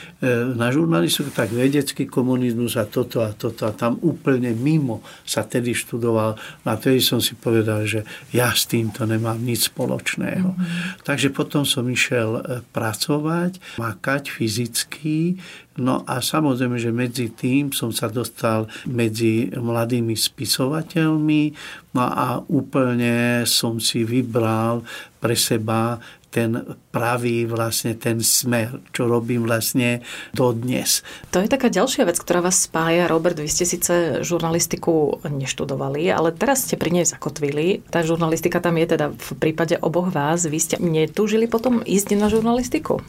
na 0.54 0.70
žurnalistiku, 0.70 1.34
tak 1.34 1.50
vedecký 1.50 2.06
komunizmus 2.06 2.78
a 2.78 2.86
toto 2.86 3.22
a 3.22 3.34
toto 3.34 3.66
a 3.66 3.74
tam 3.74 3.98
úplne 4.00 4.54
mimo 4.54 5.02
sa 5.26 5.42
tedy 5.42 5.74
študoval. 5.74 6.38
Na 6.62 6.78
tedy 6.78 7.02
som 7.02 7.18
si 7.18 7.34
povedal, 7.34 7.84
že 7.84 8.06
ja 8.30 8.54
s 8.54 8.70
týmto 8.70 9.04
nemám 9.04 9.38
nič 9.38 9.70
spoločného. 9.70 10.54
Mm-hmm. 10.54 11.02
Takže 11.02 11.34
potom 11.34 11.66
som 11.66 11.84
išiel 11.90 12.38
e, 12.38 12.62
pracovať, 12.70 13.78
makať 13.82 14.30
fyzicky, 14.30 15.38
No 15.78 16.02
a 16.10 16.18
samozrejme, 16.18 16.74
že 16.74 16.90
medzi 16.90 17.30
tým 17.30 17.70
som 17.70 17.94
sa 17.94 18.10
dostal 18.10 18.66
medzi 18.90 19.46
mladými 19.54 20.18
spisovateľmi 20.18 21.54
no 21.94 22.02
a 22.02 22.42
úplne 22.50 23.46
som 23.46 23.78
si 23.78 24.02
vybral 24.02 24.82
pre 25.18 25.34
seba 25.34 25.98
ten 26.28 26.76
pravý 26.92 27.48
vlastne 27.48 27.96
ten 27.96 28.20
smer, 28.20 28.84
čo 28.92 29.08
robím 29.08 29.48
vlastne 29.48 30.04
dodnes. 30.36 31.00
To 31.32 31.40
je 31.40 31.48
taká 31.48 31.72
ďalšia 31.72 32.04
vec, 32.04 32.20
ktorá 32.20 32.44
vás 32.44 32.68
spája. 32.68 33.08
Robert, 33.08 33.40
vy 33.40 33.48
ste 33.48 33.64
síce 33.64 34.20
žurnalistiku 34.20 35.24
neštudovali, 35.24 36.12
ale 36.12 36.36
teraz 36.36 36.68
ste 36.68 36.76
pri 36.76 37.00
nej 37.00 37.06
zakotvili. 37.08 37.80
Tá 37.88 38.04
žurnalistika 38.04 38.60
tam 38.60 38.76
je 38.76 38.86
teda 38.92 39.06
v 39.08 39.30
prípade 39.40 39.80
oboch 39.80 40.12
vás. 40.12 40.44
Vy 40.44 40.58
ste 40.60 40.76
netúžili 40.76 41.48
potom 41.48 41.80
ísť 41.80 42.20
na 42.20 42.28
žurnalistiku? 42.28 43.00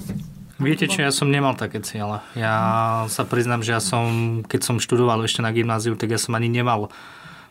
Viete 0.60 0.92
čo, 0.92 1.00
ja 1.00 1.12
som 1.16 1.32
nemal 1.32 1.56
také 1.56 1.80
ciele. 1.80 2.20
Ja 2.36 3.08
sa 3.08 3.24
priznám, 3.24 3.64
že 3.64 3.80
ja 3.80 3.80
som, 3.80 4.44
keď 4.44 4.62
som 4.64 4.76
študoval 4.84 5.24
ešte 5.24 5.40
na 5.40 5.56
gymnáziu, 5.56 5.96
tak 5.96 6.12
ja 6.12 6.20
som 6.20 6.36
ani 6.36 6.52
nemal 6.52 6.92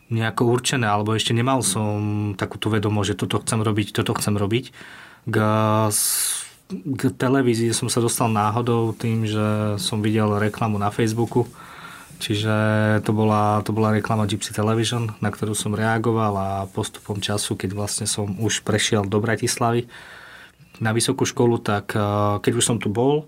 nejako 0.09 0.49
určené, 0.49 0.89
alebo 0.89 1.13
ešte 1.13 1.37
nemal 1.37 1.61
som 1.61 2.33
takúto 2.33 2.73
vedomosť, 2.73 3.07
že 3.13 3.19
toto 3.25 3.41
chcem 3.41 3.61
robiť, 3.61 3.87
toto 3.93 4.17
chcem 4.17 4.35
robiť. 4.35 4.65
K, 5.29 5.37
k 6.73 7.01
televízii 7.13 7.73
som 7.73 7.87
sa 7.87 8.01
dostal 8.01 8.29
náhodou 8.29 8.93
tým, 8.97 9.29
že 9.29 9.77
som 9.77 10.01
videl 10.01 10.41
reklamu 10.41 10.81
na 10.81 10.89
Facebooku, 10.89 11.45
Čiže 12.19 12.51
to 13.07 13.15
bola, 13.15 13.63
to 13.63 13.71
bola 13.71 13.95
reklama 13.95 14.27
Gypsy 14.27 14.51
Television, 14.51 15.15
na 15.23 15.31
ktorú 15.31 15.55
som 15.55 15.71
reagoval 15.71 16.35
a 16.35 16.49
postupom 16.67 17.23
času, 17.23 17.55
keď 17.55 17.71
vlastne 17.71 18.05
som 18.11 18.27
už 18.43 18.67
prešiel 18.67 19.07
do 19.07 19.23
Bratislavy, 19.23 19.87
na 20.83 20.91
vysokú 20.91 21.23
školu, 21.23 21.63
tak 21.63 21.95
eh, 21.95 22.03
keď 22.43 22.51
už 22.59 22.67
som 22.67 22.77
tu 22.79 22.91
bol, 22.91 23.23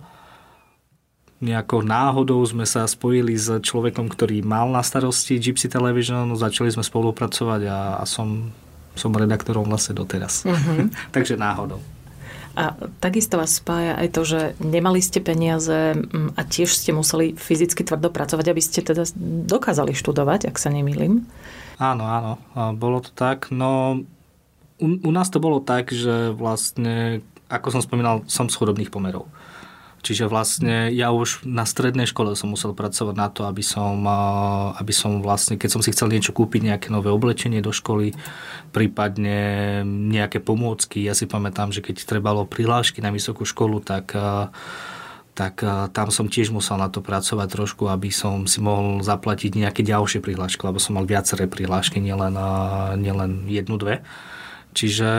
nejako 1.42 1.82
náhodou 1.82 2.40
sme 2.46 2.70
sa 2.70 2.86
spojili 2.86 3.34
s 3.34 3.50
človekom, 3.50 4.08
ktorý 4.14 4.46
mal 4.46 4.70
na 4.70 4.86
starosti 4.86 5.42
Gypsy 5.42 5.68
Television, 5.68 6.38
začali 6.38 6.70
sme 6.70 6.86
spolupracovať 6.86 7.62
a, 7.66 7.80
a 7.98 8.04
som, 8.06 8.54
som 8.94 9.10
redaktorom 9.10 9.66
vlastne 9.66 9.98
doteraz. 9.98 10.46
Mm-hmm. 10.46 10.88
Takže 11.16 11.36
náhodou. 11.36 11.82
A 12.52 12.76
takisto 13.00 13.40
vás 13.40 13.64
spája 13.64 13.96
aj 13.96 14.08
to, 14.12 14.22
že 14.28 14.40
nemali 14.60 15.00
ste 15.00 15.24
peniaze 15.24 15.96
mm, 15.96 16.36
a 16.36 16.42
tiež 16.44 16.70
ste 16.76 16.92
museli 16.92 17.34
fyzicky 17.34 17.88
tvrdo 17.88 18.12
pracovať, 18.12 18.46
aby 18.52 18.62
ste 18.62 18.84
teda 18.84 19.08
dokázali 19.48 19.96
študovať, 19.96 20.52
ak 20.52 20.60
sa 20.60 20.68
nemýlim. 20.68 21.26
Áno, 21.80 22.04
áno, 22.06 22.32
bolo 22.76 23.00
to 23.00 23.10
tak. 23.16 23.50
No, 23.50 24.04
u, 24.78 24.88
u 25.00 25.12
nás 25.16 25.32
to 25.32 25.40
bolo 25.40 25.64
tak, 25.64 25.96
že 25.96 26.36
vlastne 26.36 27.24
ako 27.52 27.68
som 27.68 27.82
spomínal, 27.84 28.24
som 28.32 28.48
z 28.48 28.56
chudobných 28.56 28.88
pomerov. 28.88 29.28
Čiže 30.02 30.26
vlastne 30.26 30.90
ja 30.90 31.14
už 31.14 31.46
na 31.46 31.62
strednej 31.62 32.10
škole 32.10 32.34
som 32.34 32.50
musel 32.50 32.74
pracovať 32.74 33.16
na 33.16 33.30
to, 33.30 33.46
aby 33.46 33.62
som, 33.62 34.02
aby 34.74 34.90
som 34.90 35.22
vlastne, 35.22 35.62
keď 35.62 35.70
som 35.78 35.82
si 35.86 35.94
chcel 35.94 36.10
niečo 36.10 36.34
kúpiť, 36.34 36.74
nejaké 36.74 36.88
nové 36.90 37.14
oblečenie 37.14 37.62
do 37.62 37.70
školy, 37.70 38.18
prípadne 38.74 39.82
nejaké 39.86 40.42
pomôcky. 40.42 41.06
Ja 41.06 41.14
si 41.14 41.30
pamätám, 41.30 41.70
že 41.70 41.86
keď 41.86 42.02
trebalo 42.10 42.50
prihlášky 42.50 42.98
na 43.00 43.14
vysokú 43.14 43.46
školu, 43.46 43.80
tak 43.86 44.18
tak 45.32 45.64
tam 45.96 46.12
som 46.12 46.28
tiež 46.28 46.52
musel 46.52 46.76
na 46.76 46.92
to 46.92 47.00
pracovať 47.00 47.48
trošku, 47.48 47.88
aby 47.88 48.12
som 48.12 48.44
si 48.52 48.60
mohol 48.60 49.00
zaplatiť 49.00 49.56
nejaké 49.64 49.82
ďalšie 49.82 50.20
prihlášky, 50.20 50.60
lebo 50.68 50.76
som 50.76 51.00
mal 51.00 51.08
viaceré 51.08 51.48
prihlášky, 51.48 52.04
nielen, 52.04 52.36
nielen 53.00 53.48
jednu, 53.48 53.80
dve. 53.80 54.04
Čiže 54.72 55.10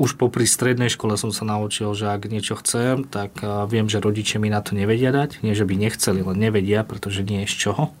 už 0.00 0.16
popri 0.16 0.48
strednej 0.48 0.88
škole 0.88 1.20
som 1.20 1.28
sa 1.28 1.44
naučil, 1.44 1.92
že 1.92 2.08
ak 2.08 2.24
niečo 2.24 2.56
chcem, 2.56 3.04
tak 3.04 3.36
viem, 3.68 3.84
že 3.84 4.00
rodičia 4.00 4.40
mi 4.40 4.48
na 4.48 4.64
to 4.64 4.72
nevedia 4.72 5.12
dať. 5.12 5.44
Nie, 5.44 5.52
že 5.52 5.68
by 5.68 5.76
nechceli, 5.76 6.24
len 6.24 6.40
nevedia, 6.40 6.88
pretože 6.88 7.20
nie 7.20 7.44
je 7.44 7.52
z 7.52 7.68
čoho. 7.68 7.92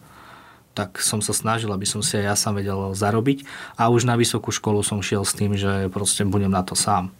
Tak 0.72 1.02
som 1.04 1.20
sa 1.20 1.36
snažil, 1.36 1.74
aby 1.74 1.84
som 1.84 2.00
si 2.00 2.16
aj 2.16 2.24
ja 2.24 2.34
sám 2.38 2.62
vedel 2.62 2.96
zarobiť. 2.96 3.44
A 3.76 3.92
už 3.92 4.08
na 4.08 4.16
vysokú 4.16 4.48
školu 4.48 4.80
som 4.80 5.04
šiel 5.04 5.28
s 5.28 5.36
tým, 5.36 5.58
že 5.58 5.92
proste 5.92 6.24
budem 6.24 6.54
na 6.54 6.64
to 6.64 6.72
sám. 6.72 7.12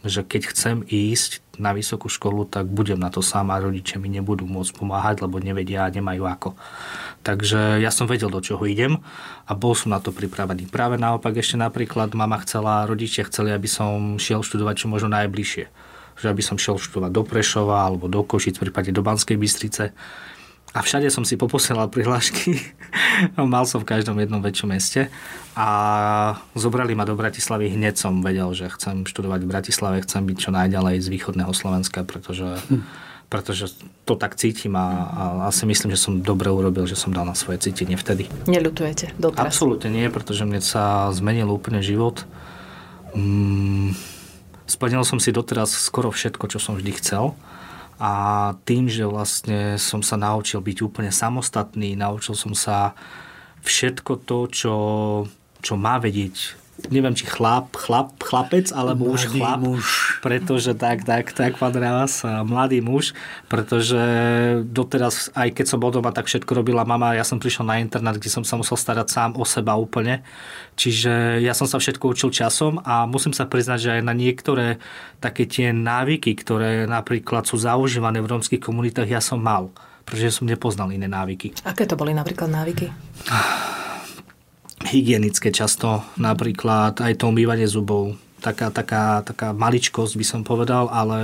Že 0.00 0.24
keď 0.24 0.42
chcem 0.48 0.76
ísť 0.88 1.44
na 1.60 1.76
vysokú 1.76 2.08
školu, 2.08 2.48
tak 2.48 2.72
budem 2.72 2.96
na 2.96 3.12
to 3.12 3.20
sám 3.20 3.52
a 3.52 3.60
rodičia 3.60 4.00
mi 4.00 4.08
nebudú 4.08 4.48
môcť 4.48 4.72
pomáhať, 4.80 5.20
lebo 5.20 5.36
nevedia 5.36 5.84
a 5.84 5.92
nemajú 5.92 6.24
ako. 6.24 6.56
Takže 7.20 7.76
ja 7.84 7.92
som 7.92 8.08
vedel, 8.08 8.32
do 8.32 8.40
čoho 8.40 8.64
idem 8.64 9.04
a 9.44 9.52
bol 9.52 9.76
som 9.76 9.92
na 9.92 10.00
to 10.00 10.08
pripravený. 10.08 10.72
Práve 10.72 10.96
naopak 10.96 11.36
ešte 11.36 11.60
napríklad 11.60 12.16
mama 12.16 12.40
chcela, 12.40 12.88
rodičia 12.88 13.28
chceli, 13.28 13.52
aby 13.52 13.68
som 13.68 14.16
šiel 14.16 14.40
študovať 14.40 14.74
čo 14.80 14.86
možno 14.88 15.12
najbližšie. 15.12 15.68
Že 16.16 16.26
aby 16.32 16.42
som 16.44 16.56
šiel 16.56 16.80
študovať 16.80 17.12
do 17.12 17.22
Prešova 17.28 17.84
alebo 17.84 18.08
do 18.08 18.24
Košic, 18.24 18.56
v 18.56 18.72
prípade 18.72 18.96
do 18.96 19.04
Banskej 19.04 19.36
Bystrice. 19.36 19.92
A 20.70 20.86
všade 20.86 21.10
som 21.10 21.26
si 21.26 21.34
poposielal 21.34 21.90
prihlášky. 21.90 22.54
Mal 23.36 23.66
som 23.66 23.82
v 23.82 23.90
každom 23.90 24.18
jednom 24.22 24.38
väčšom 24.38 24.70
meste. 24.70 25.10
A 25.58 25.68
zobrali 26.54 26.94
ma 26.94 27.02
do 27.02 27.18
Bratislavy. 27.18 27.74
Hneď 27.74 27.98
som 27.98 28.22
vedel, 28.22 28.54
že 28.54 28.70
chcem 28.70 29.02
študovať 29.02 29.40
v 29.42 29.50
Bratislave, 29.50 30.04
chcem 30.06 30.22
byť 30.30 30.36
čo 30.38 30.50
najďalej 30.54 31.02
z 31.02 31.08
východného 31.10 31.50
Slovenska, 31.50 32.06
pretože 32.06 32.58
hm 32.70 33.10
pretože 33.30 33.70
to 34.02 34.18
tak 34.18 34.34
cítim 34.34 34.74
a, 34.74 35.06
a, 35.06 35.24
a 35.46 35.48
si 35.54 35.62
myslím, 35.62 35.94
že 35.94 36.02
som 36.02 36.18
dobre 36.18 36.50
urobil, 36.50 36.90
že 36.90 36.98
som 36.98 37.14
dal 37.14 37.22
na 37.22 37.38
svoje 37.38 37.62
cítenie 37.62 37.94
vtedy. 37.94 38.26
Neľutujete 38.50 39.14
doteraz? 39.22 39.54
Absolútne 39.54 39.86
nie, 39.86 40.10
pretože 40.10 40.42
mne 40.42 40.58
sa 40.58 41.14
zmenil 41.14 41.46
úplne 41.46 41.78
život. 41.78 42.26
Mm, 43.14 43.94
splnil 44.66 45.06
som 45.06 45.22
si 45.22 45.30
doteraz 45.30 45.70
skoro 45.70 46.10
všetko, 46.10 46.50
čo 46.50 46.58
som 46.58 46.74
vždy 46.74 46.90
chcel. 46.98 47.38
A 48.00 48.12
tým, 48.64 48.88
že 48.88 49.04
vlastne 49.04 49.76
som 49.76 50.00
sa 50.00 50.16
naučil 50.16 50.64
byť 50.64 50.78
úplne 50.80 51.12
samostatný, 51.12 52.00
naučil 52.00 52.32
som 52.32 52.56
sa 52.56 52.96
všetko 53.60 54.24
to, 54.24 54.38
čo, 54.48 54.76
čo 55.60 55.74
má 55.76 56.00
vedieť 56.00 56.56
neviem, 56.88 57.12
či 57.12 57.28
chlap, 57.28 57.76
chlap, 57.76 58.16
chlapec, 58.16 58.72
alebo 58.72 59.04
mladý 59.04 59.12
už 59.12 59.22
chlap. 59.36 59.58
Muž. 59.60 59.84
Pretože 60.24 60.72
tak, 60.72 61.04
tak, 61.04 61.36
tak, 61.36 61.60
pán 61.60 61.76
Ravas, 61.76 62.24
mladý 62.24 62.80
muž, 62.80 63.12
pretože 63.52 64.00
doteraz, 64.64 65.28
aj 65.36 65.52
keď 65.52 65.66
som 65.68 65.78
bol 65.82 65.92
doma, 65.92 66.16
tak 66.16 66.30
všetko 66.30 66.64
robila 66.64 66.88
mama. 66.88 67.12
Ja 67.12 67.28
som 67.28 67.36
prišiel 67.36 67.68
na 67.68 67.76
internet, 67.82 68.16
kde 68.16 68.32
som 68.32 68.44
sa 68.46 68.56
musel 68.56 68.80
starať 68.80 69.08
sám 69.12 69.30
o 69.36 69.44
seba 69.44 69.76
úplne. 69.76 70.24
Čiže 70.80 71.44
ja 71.44 71.52
som 71.52 71.68
sa 71.68 71.76
všetko 71.76 72.16
učil 72.16 72.32
časom 72.32 72.80
a 72.80 73.04
musím 73.04 73.36
sa 73.36 73.44
priznať, 73.44 73.78
že 73.84 73.90
aj 74.00 74.02
na 74.06 74.16
niektoré 74.16 74.80
také 75.20 75.44
tie 75.44 75.76
návyky, 75.76 76.32
ktoré 76.40 76.88
napríklad 76.88 77.44
sú 77.44 77.60
zaužívané 77.60 78.24
v 78.24 78.30
rómskych 78.32 78.64
komunitách, 78.64 79.12
ja 79.12 79.20
som 79.20 79.42
mal 79.42 79.68
pretože 80.10 80.42
som 80.42 80.50
nepoznal 80.50 80.90
iné 80.90 81.06
návyky. 81.06 81.54
Aké 81.62 81.86
to 81.86 81.94
boli 81.94 82.10
napríklad 82.10 82.50
návyky? 82.50 82.90
hygienické 84.84 85.52
často, 85.52 86.04
napríklad 86.16 87.00
aj 87.00 87.20
to 87.20 87.28
umývanie 87.28 87.68
zubov. 87.68 88.16
Taká, 88.40 88.72
taká, 88.72 89.20
taká 89.20 89.52
maličkosť 89.52 90.16
by 90.16 90.24
som 90.24 90.40
povedal, 90.40 90.88
ale 90.88 91.18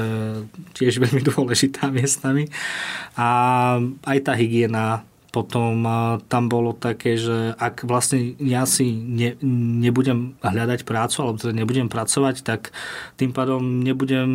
tiež 0.76 1.00
veľmi 1.04 1.24
dôležitá 1.24 1.88
miestami. 1.88 2.52
A 3.16 3.28
aj 4.04 4.18
tá 4.20 4.36
hygiena, 4.36 5.04
potom 5.36 5.84
tam 6.32 6.48
bolo 6.48 6.72
také, 6.72 7.20
že 7.20 7.52
ak 7.60 7.84
vlastne 7.84 8.32
ja 8.40 8.64
si 8.64 8.96
ne, 8.96 9.36
nebudem 9.84 10.32
hľadať 10.40 10.88
prácu, 10.88 11.16
alebo 11.20 11.36
teda 11.36 11.52
nebudem 11.52 11.92
pracovať, 11.92 12.40
tak 12.40 12.72
tým 13.20 13.36
pádom 13.36 13.60
nebudem 13.84 14.28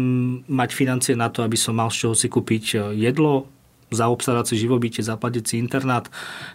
mať 0.45 0.69
financie 0.77 1.17
na 1.17 1.33
to, 1.33 1.41
aby 1.41 1.57
som 1.57 1.81
mal 1.81 1.89
z 1.89 2.05
čoho 2.05 2.13
si 2.13 2.29
kúpiť 2.29 2.93
jedlo, 2.93 3.49
zaobstarať 3.91 4.55
si 4.55 4.63
živobytie, 4.63 5.03
zaplatiť 5.03 5.43
si 5.43 5.55
internát. 5.59 6.07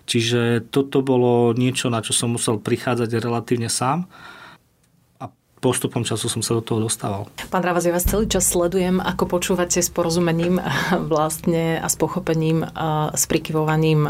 Čiže 0.09 0.72
toto 0.72 1.05
bolo 1.05 1.53
niečo, 1.53 1.92
na 1.92 2.01
čo 2.01 2.16
som 2.16 2.33
musel 2.33 2.59
prichádzať 2.59 3.20
relatívne 3.20 3.68
sám 3.68 4.09
postupom 5.66 6.07
času 6.07 6.31
som 6.31 6.46
sa 6.46 6.55
do 6.55 6.62
toho 6.62 6.79
dostával. 6.87 7.26
Pán 7.50 7.66
Ravaz, 7.66 7.83
ja 7.83 7.90
vás 7.90 8.07
celý 8.07 8.31
čas 8.31 8.46
sledujem, 8.46 9.02
ako 9.02 9.26
počúvate 9.26 9.83
s 9.83 9.90
porozumením 9.90 10.62
vlastne 11.12 11.83
a 11.83 11.90
s 11.90 11.98
pochopením, 11.98 12.62
a 12.62 13.11
s 13.11 13.26
prikyvovaním 13.26 14.07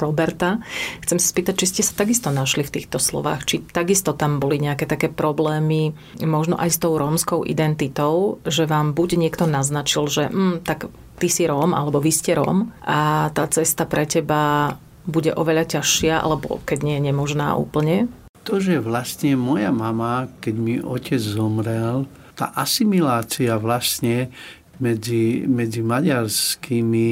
Roberta. 0.00 0.64
Chcem 1.04 1.20
sa 1.20 1.28
spýtať, 1.28 1.54
či 1.60 1.66
ste 1.68 1.82
sa 1.84 1.92
takisto 2.00 2.32
našli 2.32 2.64
v 2.64 2.80
týchto 2.80 2.96
slovách, 2.96 3.44
či 3.44 3.60
takisto 3.60 4.16
tam 4.16 4.40
boli 4.40 4.56
nejaké 4.56 4.88
také 4.88 5.12
problémy, 5.12 5.92
možno 6.24 6.56
aj 6.56 6.72
s 6.72 6.80
tou 6.80 6.96
rómskou 6.96 7.44
identitou, 7.44 8.40
že 8.48 8.64
vám 8.64 8.96
buď 8.96 9.20
niekto 9.20 9.44
naznačil, 9.44 10.08
že 10.08 10.32
hm, 10.32 10.64
tak 10.64 10.88
ty 11.20 11.28
si 11.28 11.44
Róm, 11.44 11.76
alebo 11.76 12.00
vy 12.00 12.12
ste 12.16 12.32
Róm 12.32 12.72
a 12.80 13.28
tá 13.36 13.44
cesta 13.52 13.84
pre 13.84 14.08
teba 14.08 14.74
bude 15.04 15.36
oveľa 15.36 15.78
ťažšia, 15.78 16.24
alebo 16.24 16.64
keď 16.64 16.78
nie 16.80 16.96
nemožná 17.12 17.60
úplne? 17.60 18.08
To, 18.44 18.60
že 18.60 18.76
vlastne 18.76 19.40
moja 19.40 19.72
mama, 19.72 20.28
keď 20.44 20.54
mi 20.54 20.76
otec 20.76 21.16
zomrel, 21.16 22.04
tá 22.36 22.52
asimilácia 22.52 23.56
vlastne 23.56 24.28
medzi, 24.76 25.48
medzi 25.48 25.80
maďarskými 25.80 27.08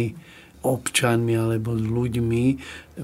občanmi 0.63 1.35
alebo 1.35 1.75
ľuďmi, 1.75 2.45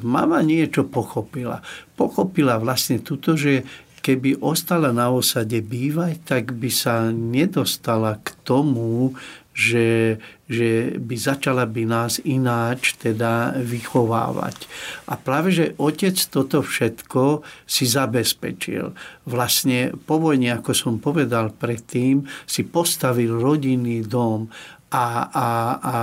mama 0.05 0.45
niečo 0.45 0.87
pochopila. 0.87 1.65
Pochopila 1.99 2.61
vlastne 2.61 3.03
tuto, 3.03 3.35
že 3.35 3.67
keby 4.05 4.39
ostala 4.45 4.95
na 4.95 5.11
osade 5.11 5.59
bývať, 5.59 6.23
tak 6.23 6.55
by 6.55 6.71
sa 6.71 7.11
nedostala 7.11 8.23
k 8.23 8.31
tomu, 8.47 9.19
že, 9.59 10.23
že 10.47 10.95
by 11.03 11.17
začala 11.19 11.67
by 11.67 11.83
nás 11.83 12.23
ináč 12.23 12.95
teda 12.95 13.59
vychovávať. 13.59 14.71
A 15.11 15.19
práve, 15.19 15.51
že 15.51 15.75
otec 15.83 16.15
toto 16.31 16.63
všetko 16.63 17.43
si 17.67 17.91
zabezpečil. 17.91 18.95
Vlastne 19.27 19.99
po 20.07 20.23
vojne, 20.23 20.55
ako 20.55 20.71
som 20.71 21.03
povedal 21.03 21.51
predtým, 21.51 22.23
si 22.47 22.63
postavil 22.63 23.35
rodinný 23.35 24.07
dom 24.07 24.47
a, 24.89 25.07
a, 25.29 25.47
a 25.77 25.97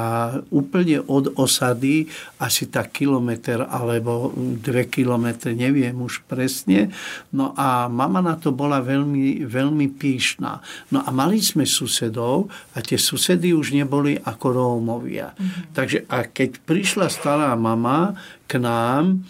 úplne 0.54 1.02
od 1.10 1.34
osady 1.41 2.06
asi 2.38 2.69
tak 2.69 2.93
kilometr 2.93 3.65
alebo 3.65 4.30
dve 4.38 4.86
kilometre, 4.86 5.58
neviem 5.58 5.98
už 5.98 6.21
presne. 6.30 6.93
No 7.34 7.58
a 7.58 7.89
mama 7.89 8.21
na 8.21 8.38
to 8.38 8.54
bola 8.54 8.86
veľmi, 8.86 9.41
veľmi 9.50 9.89
píšná. 9.98 10.62
No 10.93 11.02
a 11.02 11.10
mali 11.10 11.41
sme 11.41 11.65
susedov 11.65 12.54
a 12.78 12.86
tie 12.86 13.02
susedy 13.02 13.58
už 13.58 13.74
neboli 13.74 14.21
ako 14.21 14.45
Rómovia. 14.54 15.34
Mm-hmm. 15.34 15.74
Takže 15.74 15.98
a 16.06 16.30
keď 16.30 16.62
prišla 16.62 17.10
stará 17.10 17.58
mama 17.58 18.13
k 18.45 18.62
nám, 18.62 19.26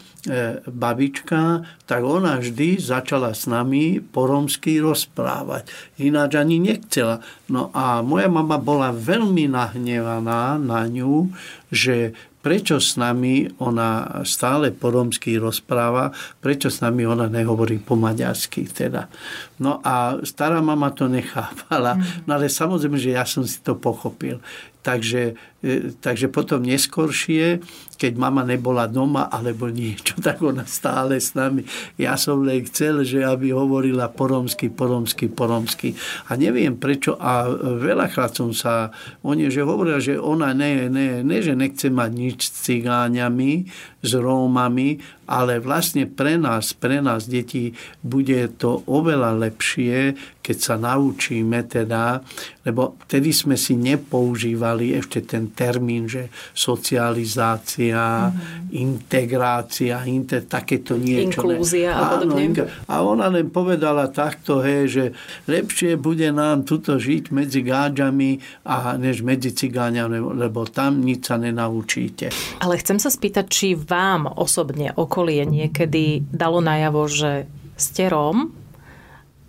babička, 0.70 1.66
tak 1.86 2.02
ona 2.02 2.42
vždy 2.42 2.82
začala 2.82 3.32
s 3.34 3.46
nami 3.46 4.02
po 4.02 4.26
romsky 4.26 4.82
rozprávať. 4.82 5.70
Ináč 6.02 6.36
ani 6.36 6.58
nechcela. 6.58 7.22
No 7.50 7.70
a 7.72 8.02
moja 8.02 8.30
mama 8.30 8.58
bola 8.58 8.90
veľmi 8.90 9.50
nahnevaná 9.50 10.58
na 10.58 10.82
ňu, 10.90 11.30
že 11.70 12.18
prečo 12.46 12.78
s 12.78 12.94
nami 12.94 13.50
ona 13.58 14.22
stále 14.22 14.70
po 14.70 14.94
romsky 14.94 15.34
rozpráva, 15.42 16.14
prečo 16.38 16.70
s 16.70 16.78
nami 16.78 17.02
ona 17.02 17.26
nehovorí 17.26 17.82
po 17.82 17.98
maďarsky 17.98 18.70
teda. 18.70 19.10
No 19.56 19.80
a 19.84 20.20
stará 20.28 20.60
mama 20.60 20.92
to 20.92 21.08
nechápala, 21.08 21.96
no 22.28 22.36
ale 22.36 22.52
samozrejme, 22.52 23.00
že 23.00 23.16
ja 23.16 23.24
som 23.24 23.48
si 23.48 23.64
to 23.64 23.80
pochopil. 23.80 24.44
Takže, 24.86 25.34
e, 25.66 25.98
takže 25.98 26.30
potom 26.30 26.62
neskoršie, 26.62 27.58
keď 27.98 28.14
mama 28.22 28.46
nebola 28.46 28.86
doma 28.86 29.26
alebo 29.34 29.66
niečo, 29.66 30.14
tak 30.26 30.46
ona 30.46 30.62
stále 30.70 31.18
s 31.18 31.34
nami. 31.34 31.66
Ja 31.98 32.20
som 32.22 32.46
len 32.46 32.62
chcel, 32.70 33.02
že 33.02 33.26
aby 33.26 33.50
hovorila 33.50 34.14
poromsky, 34.14 34.70
poromsky, 34.70 35.26
poromsky. 35.26 35.98
A 36.30 36.38
neviem 36.38 36.78
prečo. 36.78 37.18
A 37.18 37.50
veľakrát 37.82 38.38
som 38.38 38.54
sa 38.54 38.94
o 39.26 39.34
nej, 39.34 39.50
že 39.50 39.66
hovorila, 39.66 39.98
že 39.98 40.22
ona 40.22 40.54
ne, 40.54 40.86
ne, 40.86 41.26
ne, 41.26 41.38
že 41.42 41.58
nechce 41.58 41.90
mať 41.90 42.12
nič 42.14 42.40
s 42.46 42.70
cigáňami, 42.70 43.66
s 44.06 44.12
Rómami, 44.14 45.02
ale 45.26 45.58
vlastne 45.58 46.06
pre 46.06 46.38
nás, 46.38 46.78
pre 46.78 47.02
nás 47.02 47.26
deti 47.26 47.74
bude 48.06 48.54
to 48.62 48.86
oveľa 48.86 49.34
lepšie, 49.34 49.45
keď 50.46 50.58
sa 50.62 50.78
naučíme 50.78 51.66
teda, 51.66 52.22
lebo 52.70 53.02
vtedy 53.10 53.34
sme 53.34 53.58
si 53.58 53.74
nepoužívali 53.74 54.94
ešte 54.94 55.26
ten 55.26 55.50
termín, 55.50 56.06
že 56.06 56.30
socializácia, 56.54 58.30
mm-hmm. 58.30 58.78
integrácia, 58.78 60.06
inter, 60.06 60.46
takéto 60.46 61.02
niečo. 61.02 61.42
Inklúzia 61.42 61.98
a 61.98 62.02
podobne. 62.14 62.70
A 62.86 63.02
ona 63.02 63.26
len 63.34 63.50
povedala 63.50 64.06
takto, 64.14 64.62
hej, 64.62 64.84
že 64.86 65.06
lepšie 65.50 65.98
bude 65.98 66.30
nám 66.30 66.62
tuto 66.62 67.02
žiť 67.02 67.34
medzi 67.34 67.66
gáďami 67.66 68.38
a 68.70 69.02
než 69.02 69.26
medzi 69.26 69.50
cigáňami, 69.50 70.22
lebo 70.46 70.70
tam 70.70 71.02
nič 71.02 71.26
sa 71.26 71.42
nenaučíte. 71.42 72.30
Ale 72.62 72.78
chcem 72.78 73.02
sa 73.02 73.10
spýtať, 73.10 73.46
či 73.50 73.68
vám 73.74 74.30
osobne 74.30 74.94
okolie 74.94 75.42
niekedy 75.50 76.22
dalo 76.30 76.62
najavo, 76.62 77.10
že 77.10 77.32
ste 77.76 78.08
Róm, 78.08 78.65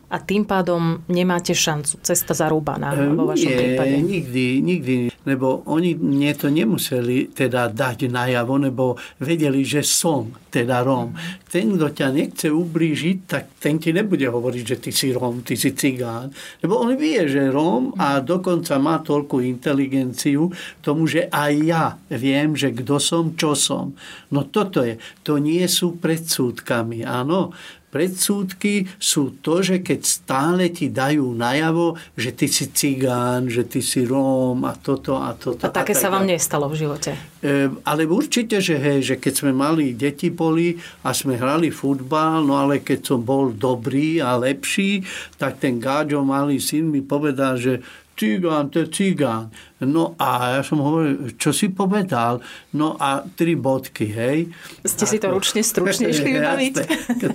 a 0.07 0.23
tým 0.23 0.47
pádom 0.47 1.03
nemáte 1.11 1.51
šancu. 1.51 1.99
Cesta 1.99 2.31
zarúbaná 2.31 2.95
vo 2.95 3.27
vašom 3.27 3.51
Nie, 3.51 3.59
prípade. 3.59 3.97
nikdy, 3.99 4.47
nikdy. 4.62 4.95
Lebo 5.27 5.66
oni 5.66 5.99
mne 5.99 6.31
to 6.38 6.47
nemuseli 6.47 7.35
teda 7.35 7.66
dať 7.75 8.07
najavo, 8.07 8.55
lebo 8.62 8.95
vedeli, 9.19 9.66
že 9.66 9.83
som 9.83 10.31
teda 10.47 10.87
Róm. 10.87 11.11
Ten, 11.51 11.75
kto 11.75 11.90
ťa 11.90 12.09
nechce 12.14 12.47
ublížiť, 12.55 13.16
tak 13.27 13.59
ten 13.59 13.83
ti 13.83 13.90
nebude 13.90 14.31
hovoriť, 14.31 14.62
že 14.62 14.77
ty 14.79 14.90
si 14.95 15.11
Róm, 15.11 15.42
ty 15.42 15.59
si 15.59 15.75
cigán. 15.75 16.31
Lebo 16.62 16.79
on 16.79 16.95
vie, 16.95 17.27
že 17.27 17.51
Róm 17.51 17.90
a 17.99 18.23
dokonca 18.23 18.79
má 18.79 19.03
toľkú 19.03 19.42
inteligenciu 19.42 20.55
tomu, 20.87 21.11
že 21.11 21.27
aj 21.27 21.53
ja 21.66 21.99
viem, 22.14 22.55
že 22.55 22.71
kto 22.71 23.03
som, 23.03 23.35
čo 23.35 23.59
som. 23.59 23.90
No 24.31 24.47
toto 24.47 24.87
je. 24.87 25.03
To 25.27 25.42
nie 25.42 25.66
sú 25.66 25.99
predsúdkami, 25.99 27.03
áno 27.03 27.51
predsúdky 27.97 28.85
sú 29.01 29.41
to, 29.41 29.65
že 29.65 29.81
keď 29.81 30.01
stále 30.05 30.69
ti 30.69 30.93
dajú 30.93 31.33
najavo, 31.33 31.97
že 32.13 32.37
ty 32.37 32.45
si 32.45 32.69
cigán, 32.69 33.49
že 33.49 33.65
ty 33.65 33.81
si 33.81 34.05
Róm 34.05 34.69
a 34.69 34.77
toto 34.77 35.17
a 35.17 35.33
toto. 35.33 35.65
A 35.65 35.73
také 35.73 35.97
a 35.97 36.01
sa 36.05 36.13
vám 36.13 36.29
nestalo 36.29 36.69
v 36.69 36.85
živote? 36.85 37.17
E, 37.41 37.73
ale 37.89 38.05
určite, 38.05 38.61
že 38.61 38.77
hej, 38.77 39.01
že 39.01 39.15
keď 39.17 39.33
sme 39.33 39.53
mali 39.57 39.97
deti 39.97 40.29
boli 40.29 40.77
a 41.01 41.17
sme 41.17 41.41
hrali 41.41 41.73
futbal, 41.73 42.45
no 42.45 42.61
ale 42.61 42.85
keď 42.85 43.01
som 43.01 43.25
bol 43.25 43.57
dobrý 43.57 44.21
a 44.21 44.37
lepší, 44.37 45.01
tak 45.41 45.57
ten 45.57 45.81
Gáďo 45.81 46.21
malý 46.21 46.61
syn 46.61 46.93
mi 46.93 47.01
povedal, 47.01 47.57
že 47.57 47.81
cigán, 48.16 48.72
to 48.72 48.83
je 48.83 48.88
cigán. 48.88 49.52
No 49.79 50.16
a 50.16 50.57
ja 50.57 50.62
som 50.64 50.81
hovoril, 50.81 51.37
čo 51.37 51.52
si 51.52 51.68
povedal? 51.68 52.40
No 52.72 52.96
a 52.96 53.20
tri 53.22 53.55
bodky, 53.55 54.09
hej. 54.09 54.48
Ste 54.83 55.05
Ako, 55.05 55.12
si 55.12 55.16
to 55.20 55.26
ručne 55.31 55.61
stručne 55.61 56.09
išli 56.11 56.33
vybaviť? 56.37 56.74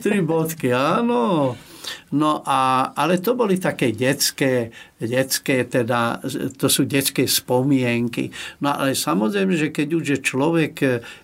tri 0.01 0.19
bodky, 0.19 0.73
áno. 0.73 1.53
No 2.13 2.43
a, 2.45 2.91
ale 2.95 3.17
to 3.23 3.33
boli 3.33 3.55
také 3.57 3.95
detské, 3.95 4.69
detské 4.99 5.65
teda, 5.65 6.21
to 6.59 6.67
sú 6.69 6.85
detské 6.85 7.25
spomienky. 7.25 8.29
No 8.61 8.75
ale 8.75 8.93
samozrejme, 8.93 9.55
že 9.57 9.73
keď 9.73 9.87
už 9.97 10.05
je 10.05 10.19
človek, 10.19 10.73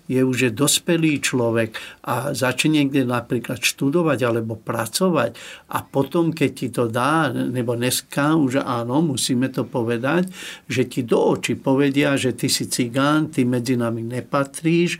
je 0.07 0.21
už 0.23 0.37
je 0.47 0.51
dospelý 0.55 1.19
človek 1.19 1.75
a 2.07 2.31
začne 2.31 2.81
niekde 2.81 3.03
napríklad 3.03 3.59
študovať 3.59 4.19
alebo 4.23 4.55
pracovať 4.55 5.35
a 5.71 5.83
potom, 5.83 6.31
keď 6.31 6.51
ti 6.55 6.67
to 6.71 6.87
dá, 6.87 7.29
nebo 7.29 7.75
dneska 7.75 8.33
už 8.39 8.63
áno, 8.63 9.03
musíme 9.03 9.51
to 9.51 9.67
povedať, 9.67 10.31
že 10.71 10.87
ti 10.87 11.03
do 11.03 11.35
očí 11.35 11.59
povedia, 11.59 12.15
že 12.15 12.33
ty 12.33 12.47
si 12.47 12.65
cigán, 12.71 13.27
ty 13.29 13.43
medzi 13.43 13.75
nami 13.75 14.01
nepatríš, 14.03 14.97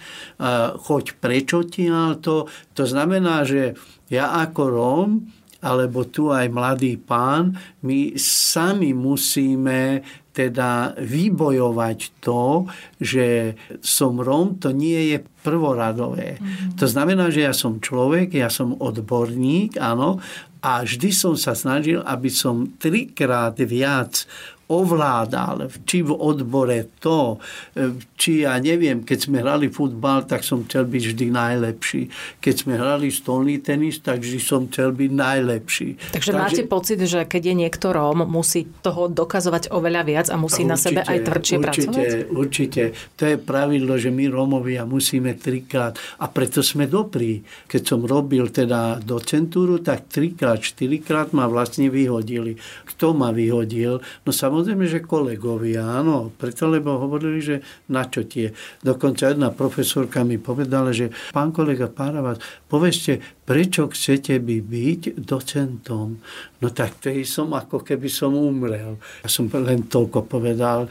choď 0.84 1.06
prečo 1.18 1.64
ti 1.66 1.88
to. 2.22 2.46
To 2.76 2.84
znamená, 2.84 3.48
že 3.48 3.80
ja 4.12 4.44
ako 4.44 4.62
Róm 4.68 5.12
alebo 5.62 6.06
tu 6.06 6.30
aj 6.30 6.48
mladý 6.50 6.98
pán, 7.02 7.58
my 7.82 8.14
sami 8.20 8.94
musíme 8.94 10.06
teda 10.38 10.94
vybojovať 11.02 12.22
to, 12.22 12.70
že 13.02 13.58
som 13.82 14.22
Róm, 14.22 14.62
to 14.62 14.70
nie 14.70 15.18
je 15.18 15.18
prvoradové. 15.42 16.38
Mm-hmm. 16.38 16.78
To 16.78 16.86
znamená, 16.86 17.34
že 17.34 17.50
ja 17.50 17.58
som 17.58 17.82
človek, 17.82 18.38
ja 18.38 18.54
som 18.54 18.78
odborník, 18.78 19.82
áno, 19.82 20.22
a 20.62 20.86
vždy 20.86 21.10
som 21.10 21.34
sa 21.34 21.58
snažil, 21.58 22.06
aby 22.06 22.30
som 22.30 22.70
trikrát 22.78 23.58
viac 23.62 24.30
ovládal, 24.68 25.72
či 25.88 26.04
v 26.04 26.12
odbore 26.12 26.92
to, 27.00 27.40
e, 27.72 27.96
či 28.20 28.44
ja 28.44 28.60
neviem, 28.60 29.00
keď 29.00 29.20
sme 29.32 29.40
hrali 29.40 29.72
futbal, 29.72 30.28
tak 30.28 30.44
som 30.44 30.68
chcel 30.68 30.84
byť 30.92 31.04
vždy 31.16 31.28
najlepší. 31.32 32.02
Keď 32.44 32.56
sme 32.68 32.74
hrali 32.76 33.08
stolný 33.08 33.64
tenis, 33.64 34.04
tak 34.04 34.20
vždy 34.20 34.40
som 34.44 34.68
chcel 34.68 34.92
byť 34.92 35.12
najlepší. 35.16 35.90
Takže, 36.12 36.12
Takže 36.12 36.32
máte 36.36 36.64
pocit, 36.68 37.00
že 37.00 37.24
keď 37.24 37.42
je 37.48 37.56
niekto 37.64 37.96
Róm, 37.96 38.28
musí 38.28 38.68
toho 38.84 39.08
dokazovať 39.08 39.72
oveľa 39.72 40.02
viac 40.04 40.28
a 40.28 40.36
musí 40.36 40.68
určite, 40.68 40.72
na 40.72 40.78
sebe 40.78 41.00
aj 41.08 41.18
tvrdšie 41.24 41.56
určite, 41.56 41.64
pracovať? 41.64 42.08
Určite. 42.36 42.82
To 43.16 43.24
je 43.24 43.36
pravidlo, 43.40 43.96
že 43.96 44.12
my 44.12 44.28
Rómovia 44.28 44.84
musíme 44.84 45.40
trikrát 45.40 45.96
a 46.20 46.28
preto 46.28 46.60
sme 46.60 46.92
dobrí. 46.92 47.40
Keď 47.72 47.82
som 47.88 48.04
robil 48.04 48.52
teda 48.52 49.00
docentúru, 49.00 49.80
tak 49.80 50.12
trikrát, 50.12 50.60
štyrikrát 50.60 51.32
ma 51.32 51.48
vlastne 51.48 51.88
vyhodili. 51.88 52.60
Kto 52.84 53.16
ma 53.16 53.32
vyhodil? 53.32 54.04
No 54.28 54.30
samozrejme 54.36 54.57
Samozrejme, 54.58 54.90
že 54.90 55.06
kolegovia, 55.06 55.86
áno, 55.86 56.34
preto 56.34 56.66
lebo 56.66 56.98
hovorili, 56.98 57.38
že 57.38 57.56
na 57.94 58.10
čo 58.10 58.26
tie. 58.26 58.50
Dokonca 58.82 59.30
jedna 59.30 59.54
profesorka 59.54 60.26
mi 60.26 60.42
povedala, 60.42 60.90
že 60.90 61.14
pán 61.30 61.54
kolega 61.54 61.86
Páravas, 61.86 62.42
povedzte, 62.66 63.22
prečo 63.46 63.86
chcete 63.86 64.42
by 64.42 64.58
byť 64.58 65.22
docentom? 65.22 66.18
No 66.58 66.68
tak 66.74 66.98
tej 66.98 67.22
som 67.30 67.54
ako 67.54 67.86
keby 67.86 68.10
som 68.10 68.34
umrel. 68.34 68.98
Ja 69.22 69.30
som 69.30 69.46
len 69.46 69.86
toľko 69.86 70.26
povedal, 70.26 70.90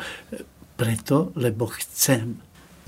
preto, 0.78 1.34
lebo 1.34 1.66
chcem. 1.66 2.38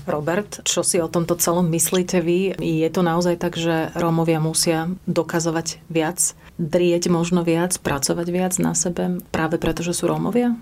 Robert, 0.07 0.63
čo 0.63 0.79
si 0.79 0.95
o 1.03 1.11
tomto 1.11 1.35
celom 1.35 1.67
myslíte 1.67 2.23
vy? 2.23 2.55
Je 2.55 2.87
to 2.87 3.03
naozaj 3.03 3.35
tak, 3.35 3.59
že 3.59 3.91
Rómovia 3.99 4.39
musia 4.39 4.87
dokazovať 5.11 5.83
viac, 5.91 6.39
drieť 6.55 7.11
možno 7.11 7.43
viac, 7.43 7.75
pracovať 7.83 8.27
viac 8.31 8.53
na 8.63 8.71
sebe 8.71 9.19
práve 9.35 9.59
preto, 9.59 9.83
že 9.83 9.91
sú 9.91 10.07
Rómovia? 10.07 10.55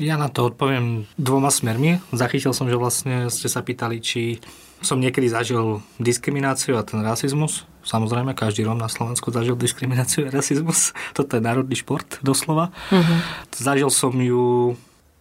Ja 0.00 0.16
na 0.16 0.32
to 0.32 0.48
odpoviem 0.48 1.04
dvoma 1.20 1.52
smermi. 1.52 2.00
Zachytil 2.08 2.56
som, 2.56 2.72
že 2.72 2.80
vlastne 2.80 3.28
ste 3.28 3.52
sa 3.52 3.60
pýtali, 3.60 4.00
či 4.00 4.40
som 4.80 4.96
niekedy 4.96 5.28
zažil 5.28 5.84
diskrimináciu 6.00 6.80
a 6.80 6.82
ten 6.82 7.04
rasizmus. 7.04 7.68
Samozrejme, 7.84 8.32
každý 8.32 8.64
Róm 8.64 8.80
na 8.80 8.88
Slovensku 8.88 9.28
zažil 9.28 9.60
diskrimináciu 9.60 10.24
a 10.24 10.32
rasizmus. 10.32 10.96
Toto 11.16 11.36
je 11.36 11.44
národný 11.44 11.76
šport, 11.76 12.16
doslova. 12.24 12.72
Uh-huh. 12.88 13.18
Zažil 13.52 13.92
som 13.92 14.16
ju 14.16 14.72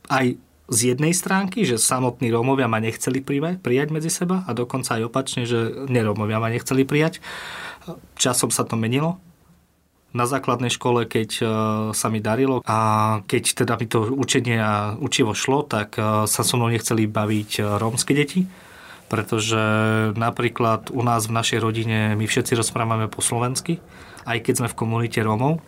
aj 0.08 0.40
z 0.70 0.80
jednej 0.96 1.12
stránky, 1.12 1.68
že 1.68 1.82
samotní 1.82 2.32
Rómovia 2.32 2.72
ma 2.72 2.80
nechceli 2.80 3.20
prijať, 3.20 3.90
medzi 3.92 4.08
seba 4.08 4.48
a 4.48 4.56
dokonca 4.56 4.96
aj 4.96 5.12
opačne, 5.12 5.44
že 5.44 5.90
nerómovia 5.90 6.40
ma 6.40 6.48
nechceli 6.48 6.86
prijať. 6.86 7.20
Časom 8.16 8.54
sa 8.54 8.64
to 8.64 8.78
menilo. 8.78 9.18
Na 10.10 10.26
základnej 10.26 10.74
škole, 10.74 11.06
keď 11.06 11.30
e, 11.38 11.44
sa 11.94 12.08
mi 12.10 12.18
darilo. 12.18 12.66
A 12.66 12.78
keď 13.30 13.62
teda 13.62 13.78
mi 13.78 13.86
to 13.86 14.10
učenie 14.10 14.58
a 14.58 14.98
učivo 14.98 15.38
šlo, 15.38 15.62
tak 15.62 16.02
e, 16.02 16.26
sa 16.26 16.42
so 16.42 16.58
mnou 16.58 16.74
nechceli 16.74 17.06
baviť 17.06 17.52
e, 17.58 17.78
rómske 17.78 18.18
deti, 18.18 18.50
pretože 19.06 19.62
napríklad 20.18 20.90
u 20.90 21.06
nás 21.06 21.30
v 21.30 21.36
našej 21.38 21.60
rodine 21.62 22.18
my 22.18 22.26
všetci 22.26 22.58
rozprávame 22.58 23.06
po 23.06 23.22
slovensky, 23.22 23.78
aj 24.26 24.42
keď 24.42 24.54
sme 24.66 24.72
v 24.74 24.78
komunite 24.82 25.22
Rómov 25.22 25.62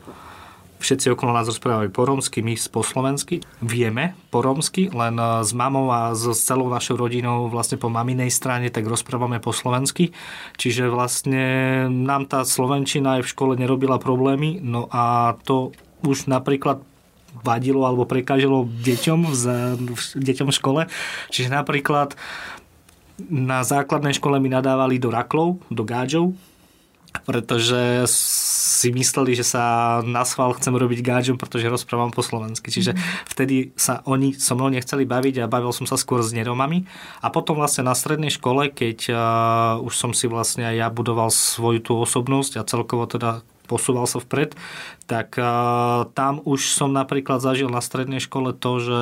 všetci 0.81 1.13
okolo 1.13 1.37
nás 1.37 1.45
rozprávajú 1.47 1.93
po 1.93 2.03
romsky, 2.09 2.41
my 2.41 2.57
po 2.73 2.81
slovensky. 2.81 3.45
Vieme 3.61 4.17
po 4.33 4.41
romsky, 4.41 4.89
len 4.89 5.15
e, 5.15 5.45
s 5.45 5.53
mamou 5.53 5.93
a 5.93 6.17
s 6.17 6.25
celou 6.41 6.67
našou 6.67 6.97
rodinou 6.97 7.47
vlastne 7.47 7.77
po 7.77 7.87
maminej 7.87 8.33
strane 8.33 8.73
tak 8.73 8.89
rozprávame 8.89 9.37
po 9.37 9.53
slovensky. 9.53 10.11
Čiže 10.57 10.89
vlastne 10.89 11.85
nám 11.87 12.25
tá 12.25 12.41
slovenčina 12.41 13.21
aj 13.21 13.29
v 13.29 13.31
škole 13.31 13.53
nerobila 13.55 14.01
problémy. 14.01 14.59
No 14.59 14.89
a 14.89 15.37
to 15.45 15.71
už 16.01 16.25
napríklad 16.25 16.81
vadilo 17.31 17.87
alebo 17.87 18.03
prekážalo 18.03 18.67
deťom 18.67 19.19
v, 19.31 19.35
deťom 20.19 20.47
v 20.51 20.57
škole. 20.57 20.81
Čiže 21.31 21.53
napríklad 21.53 22.19
na 23.29 23.61
základnej 23.61 24.17
škole 24.17 24.41
mi 24.41 24.49
nadávali 24.49 24.97
do 24.97 25.13
raklov, 25.13 25.61
do 25.69 25.85
gáčov, 25.85 26.33
pretože 27.21 28.07
si 28.09 28.89
mysleli, 28.89 29.37
že 29.37 29.45
sa 29.45 29.63
na 30.01 30.25
schvál 30.25 30.57
chcem 30.57 30.73
robiť 30.73 30.99
gáčom, 31.05 31.37
pretože 31.37 31.69
rozprávam 31.69 32.09
po 32.09 32.25
slovensky. 32.25 32.73
Čiže 32.73 32.97
mm. 32.97 33.01
vtedy 33.29 33.55
sa 33.77 34.01
oni 34.09 34.33
so 34.33 34.57
mnou 34.57 34.73
nechceli 34.73 35.05
baviť 35.05 35.45
a 35.45 35.51
bavil 35.51 35.69
som 35.75 35.85
sa 35.85 35.99
skôr 35.99 36.25
s 36.25 36.33
neromami. 36.33 36.89
A 37.21 37.29
potom 37.29 37.61
vlastne 37.61 37.85
na 37.85 37.93
strednej 37.93 38.33
škole, 38.33 38.73
keď 38.73 38.99
uh, 39.11 39.19
už 39.85 39.93
som 39.93 40.11
si 40.15 40.25
vlastne 40.25 40.65
ja 40.73 40.89
budoval 40.89 41.29
svoju 41.29 41.79
tú 41.83 41.93
osobnosť 42.01 42.57
a 42.57 42.67
celkovo 42.67 43.05
teda 43.05 43.45
posúval 43.69 44.03
sa 44.09 44.19
vpred, 44.19 44.57
tak 45.07 45.39
uh, 45.39 46.09
tam 46.11 46.43
už 46.43 46.75
som 46.75 46.91
napríklad 46.91 47.39
zažil 47.39 47.71
na 47.71 47.79
strednej 47.79 48.19
škole 48.19 48.51
to, 48.51 48.71
že 48.83 48.99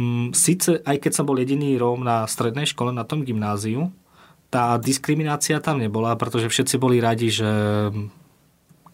um, 0.00 0.32
síce 0.32 0.80
aj 0.86 1.04
keď 1.04 1.12
som 1.12 1.28
bol 1.28 1.36
jediný 1.36 1.76
Róm 1.76 2.00
na 2.00 2.24
strednej 2.24 2.64
škole, 2.64 2.96
na 2.96 3.04
tom 3.04 3.26
gymnáziu, 3.26 3.92
tá 4.54 4.78
diskriminácia 4.78 5.58
tam 5.58 5.82
nebola, 5.82 6.14
pretože 6.14 6.46
všetci 6.46 6.78
boli 6.78 7.02
radi, 7.02 7.26
že 7.26 7.50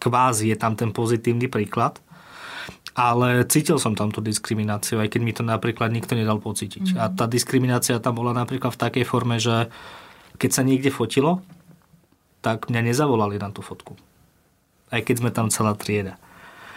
kvázi 0.01 0.49
je 0.49 0.57
tam 0.57 0.73
ten 0.73 0.89
pozitívny 0.89 1.45
príklad. 1.45 2.01
Ale 2.97 3.45
cítil 3.45 3.77
som 3.77 3.93
tam 3.93 4.09
tú 4.09 4.19
diskrimináciu, 4.19 4.99
aj 4.99 5.13
keď 5.13 5.21
mi 5.21 5.31
to 5.31 5.45
napríklad 5.45 5.93
nikto 5.93 6.17
nedal 6.17 6.41
pocítiť. 6.41 6.91
Mm. 6.91 6.97
A 6.97 7.03
tá 7.13 7.29
diskriminácia 7.29 8.01
tam 8.01 8.17
bola 8.17 8.33
napríklad 8.35 8.73
v 8.73 8.81
takej 8.81 9.05
forme, 9.05 9.37
že 9.37 9.69
keď 10.41 10.49
sa 10.49 10.65
niekde 10.65 10.91
fotilo, 10.91 11.45
tak 12.41 12.67
mňa 12.67 12.91
nezavolali 12.91 13.37
na 13.37 13.53
tú 13.53 13.61
fotku. 13.61 13.95
Aj 14.89 14.99
keď 14.99 15.23
sme 15.23 15.31
tam 15.31 15.47
celá 15.53 15.77
trieda. 15.77 16.17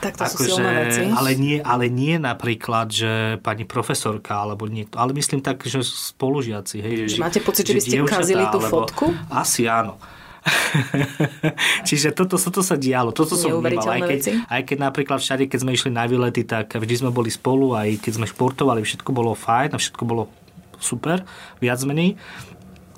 Tak 0.00 0.18
to 0.18 0.22
Ako 0.26 0.36
sú 0.36 0.58
silné 0.58 0.70
veci. 0.86 1.02
Ale 1.06 1.30
nie, 1.38 1.58
ale 1.62 1.86
nie 1.88 2.18
napríklad, 2.18 2.90
že 2.90 3.38
pani 3.40 3.64
profesorka 3.64 4.42
alebo 4.42 4.66
niekto, 4.66 4.98
ale 4.98 5.14
myslím 5.16 5.40
tak, 5.40 5.62
že 5.64 5.80
spolužiaci. 5.84 6.76
Hej, 6.82 6.92
že, 6.94 7.04
že 7.16 7.22
máte 7.22 7.40
pocit, 7.40 7.64
že, 7.68 7.72
že 7.72 7.76
by 7.76 7.82
ste 7.82 7.96
ukázali 8.04 8.44
tú 8.50 8.58
alebo, 8.60 8.72
fotku? 8.72 9.06
Asi 9.30 9.70
áno. 9.70 9.96
Čiže 11.88 12.12
toto, 12.12 12.36
toto 12.36 12.60
sa 12.60 12.76
dialo, 12.76 13.16
toto 13.16 13.32
som 13.32 13.64
vnímal. 13.64 13.88
Aj 13.88 14.02
keď, 14.04 14.20
aj 14.44 14.62
keď 14.68 14.78
napríklad 14.80 15.18
všade, 15.20 15.48
keď 15.48 15.58
sme 15.64 15.72
išli 15.72 15.88
na 15.88 16.04
výlety, 16.04 16.44
tak 16.44 16.76
vždy 16.76 16.94
sme 17.00 17.10
boli 17.10 17.32
spolu, 17.32 17.72
aj 17.72 17.96
keď 18.04 18.12
sme 18.20 18.26
športovali, 18.28 18.84
všetko 18.84 19.10
bolo 19.16 19.32
fajn 19.32 19.72
a 19.72 19.80
všetko 19.80 20.02
bolo 20.04 20.28
super, 20.76 21.24
viac 21.64 21.80
menej. 21.88 22.20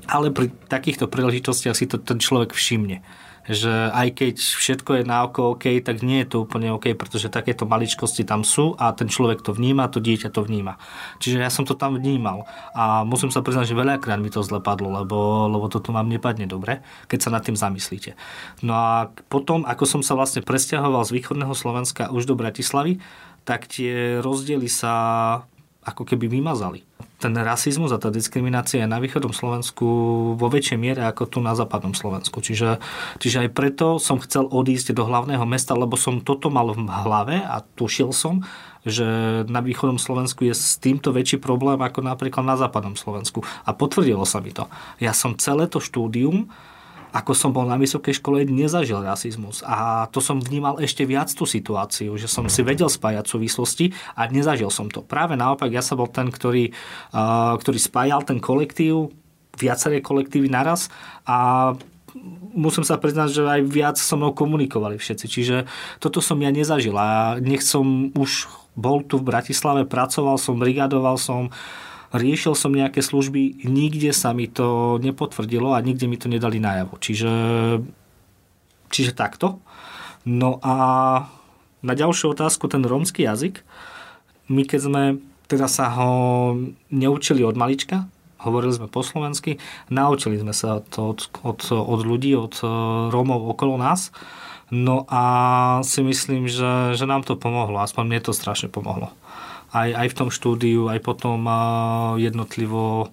Ale 0.07 0.35
pri 0.35 0.51
takýchto 0.71 1.07
príležitostiach 1.07 1.75
si 1.79 1.87
to 1.87 2.03
ten 2.03 2.19
človek 2.19 2.51
všimne 2.51 3.03
že 3.47 3.91
aj 3.95 4.09
keď 4.19 4.35
všetko 4.39 4.91
je 5.01 5.03
na 5.07 5.27
oko 5.27 5.55
OK, 5.55 5.79
tak 5.83 6.03
nie 6.03 6.23
je 6.23 6.35
to 6.35 6.37
úplne 6.43 6.75
OK, 6.75 6.95
pretože 6.99 7.31
takéto 7.31 7.67
maličkosti 7.67 8.27
tam 8.27 8.43
sú 8.43 8.75
a 8.75 8.91
ten 8.91 9.07
človek 9.07 9.43
to 9.43 9.55
vníma, 9.55 9.91
to 9.91 10.03
dieťa 10.03 10.35
to 10.35 10.43
vníma. 10.43 10.79
Čiže 11.23 11.43
ja 11.43 11.51
som 11.51 11.63
to 11.63 11.79
tam 11.79 11.95
vnímal 11.95 12.45
a 12.75 13.07
musím 13.07 13.31
sa 13.31 13.43
priznať, 13.43 13.71
že 13.71 13.79
veľakrát 13.79 14.19
mi 14.19 14.31
to 14.31 14.43
zle 14.43 14.59
padlo, 14.59 14.91
lebo, 14.91 15.47
lebo 15.47 15.71
toto 15.71 15.95
vám 15.95 16.11
nepadne 16.11 16.51
dobre, 16.51 16.83
keď 17.07 17.19
sa 17.23 17.31
nad 17.31 17.43
tým 17.47 17.55
zamyslíte. 17.55 18.19
No 18.67 18.75
a 18.75 19.15
potom, 19.31 19.63
ako 19.63 19.85
som 19.87 20.01
sa 20.03 20.19
vlastne 20.19 20.43
presťahoval 20.43 21.07
z 21.07 21.15
východného 21.15 21.55
Slovenska 21.55 22.11
už 22.11 22.27
do 22.27 22.35
Bratislavy, 22.35 22.99
tak 23.47 23.71
tie 23.71 24.19
rozdiely 24.19 24.67
sa 24.67 24.93
ako 25.87 26.03
keby 26.03 26.27
vymazali. 26.27 26.83
Ten 27.27 27.35
rasizmus 27.43 27.91
a 27.91 27.99
tá 27.99 28.15
diskriminácia 28.15 28.79
je 28.79 28.87
na 28.87 29.03
východnom 29.03 29.35
Slovensku 29.35 29.83
vo 30.39 30.47
väčšej 30.47 30.79
miere 30.79 31.03
ako 31.11 31.27
tu 31.27 31.39
na 31.43 31.59
západnom 31.59 31.91
Slovensku. 31.91 32.39
Čiže, 32.39 32.79
čiže 33.19 33.43
aj 33.43 33.51
preto 33.51 33.99
som 33.99 34.23
chcel 34.23 34.47
odísť 34.47 34.95
do 34.95 35.03
hlavného 35.03 35.43
mesta, 35.43 35.75
lebo 35.75 35.99
som 35.99 36.23
toto 36.23 36.55
mal 36.55 36.71
v 36.71 36.87
hlave 36.87 37.43
a 37.43 37.67
tušil 37.75 38.15
som, 38.15 38.47
že 38.87 39.43
na 39.51 39.59
východnom 39.59 39.99
Slovensku 39.99 40.47
je 40.47 40.55
s 40.55 40.79
týmto 40.79 41.11
väčší 41.11 41.43
problém 41.43 41.83
ako 41.83 42.07
napríklad 42.07 42.47
na 42.47 42.55
západnom 42.55 42.95
Slovensku. 42.95 43.43
A 43.67 43.75
potvrdilo 43.75 44.23
sa 44.23 44.39
mi 44.39 44.55
to. 44.55 44.71
Ja 45.03 45.11
som 45.11 45.35
celé 45.35 45.67
to 45.67 45.83
štúdium 45.83 46.47
ako 47.17 47.33
som 47.33 47.51
bol 47.57 47.65
na 47.65 47.81
vysokej 47.81 48.21
škole, 48.21 48.45
nezažil 48.45 49.01
rasizmus. 49.01 49.65
A 49.65 50.05
to 50.13 50.21
som 50.21 50.37
vnímal 50.37 50.77
ešte 50.85 51.09
viac 51.09 51.33
tú 51.33 51.49
situáciu, 51.49 52.13
že 52.21 52.29
som 52.29 52.45
si 52.53 52.61
vedel 52.61 52.93
spájať 52.93 53.25
súvislosti 53.25 53.97
a 54.13 54.29
nezažil 54.29 54.69
som 54.69 54.93
to. 54.93 55.01
Práve 55.01 55.33
naopak, 55.33 55.73
ja 55.73 55.81
som 55.81 55.97
bol 55.97 56.13
ten, 56.13 56.29
ktorý, 56.29 56.77
ktorý 57.57 57.79
spájal 57.81 58.21
ten 58.29 58.37
kolektív, 58.37 59.17
viaceré 59.57 60.05
kolektívy 60.05 60.53
naraz 60.53 60.93
a 61.25 61.73
musím 62.53 62.85
sa 62.85 63.01
priznať, 63.01 63.29
že 63.33 63.43
aj 63.45 63.63
viac 63.65 63.97
so 63.97 64.21
mnou 64.21 64.37
komunikovali 64.37 65.01
všetci. 65.01 65.27
Čiže 65.29 65.57
toto 65.97 66.21
som 66.21 66.37
ja 66.45 66.53
nezažil 66.53 66.93
a 66.93 67.41
nech 67.41 67.65
som 67.65 68.13
už 68.13 68.53
bol 68.77 69.01
tu 69.01 69.17
v 69.17 69.33
Bratislave, 69.33 69.89
pracoval 69.89 70.37
som, 70.37 70.61
brigadoval 70.61 71.17
som, 71.17 71.49
riešil 72.17 72.57
som 72.57 72.73
nejaké 72.73 73.05
služby, 73.05 73.69
nikde 73.69 74.11
sa 74.11 74.33
mi 74.33 74.49
to 74.49 74.99
nepotvrdilo 75.01 75.77
a 75.77 75.85
nikde 75.85 76.09
mi 76.09 76.17
to 76.17 76.27
nedali 76.27 76.59
najavo. 76.59 76.97
Čiže, 76.99 77.33
čiže 78.91 79.13
takto. 79.13 79.61
No 80.27 80.59
a 80.65 80.75
na 81.85 81.95
ďalšiu 81.95 82.35
otázku, 82.35 82.67
ten 82.67 82.83
rómsky 82.83 83.29
jazyk. 83.29 83.63
My 84.51 84.67
keď 84.67 84.81
sme 84.83 85.03
teda 85.47 85.71
sa 85.71 85.95
ho 85.95 86.11
neučili 86.91 87.47
od 87.47 87.55
malička, 87.55 88.11
hovorili 88.43 88.75
sme 88.75 88.91
po 88.91 89.07
slovensky, 89.07 89.63
naučili 89.91 90.39
sme 90.43 90.51
sa 90.51 90.83
to 90.83 91.15
od, 91.15 91.31
od, 91.47 91.61
od 91.71 92.01
ľudí, 92.03 92.35
od 92.35 92.55
e, 92.63 92.67
Rómov 93.15 93.47
okolo 93.55 93.79
nás. 93.79 94.11
No 94.75 95.07
a 95.07 95.23
si 95.87 96.03
myslím, 96.03 96.51
že, 96.51 96.99
že 96.99 97.07
nám 97.07 97.23
to 97.23 97.39
pomohlo, 97.39 97.79
aspoň 97.79 98.03
mne 98.03 98.21
to 98.27 98.35
strašne 98.35 98.67
pomohlo 98.67 99.15
aj, 99.77 99.91
aj 99.93 100.07
v 100.09 100.17
tom 100.17 100.29
štúdiu, 100.33 100.89
aj 100.89 101.01
potom 101.05 101.45
jednotlivo 102.17 103.13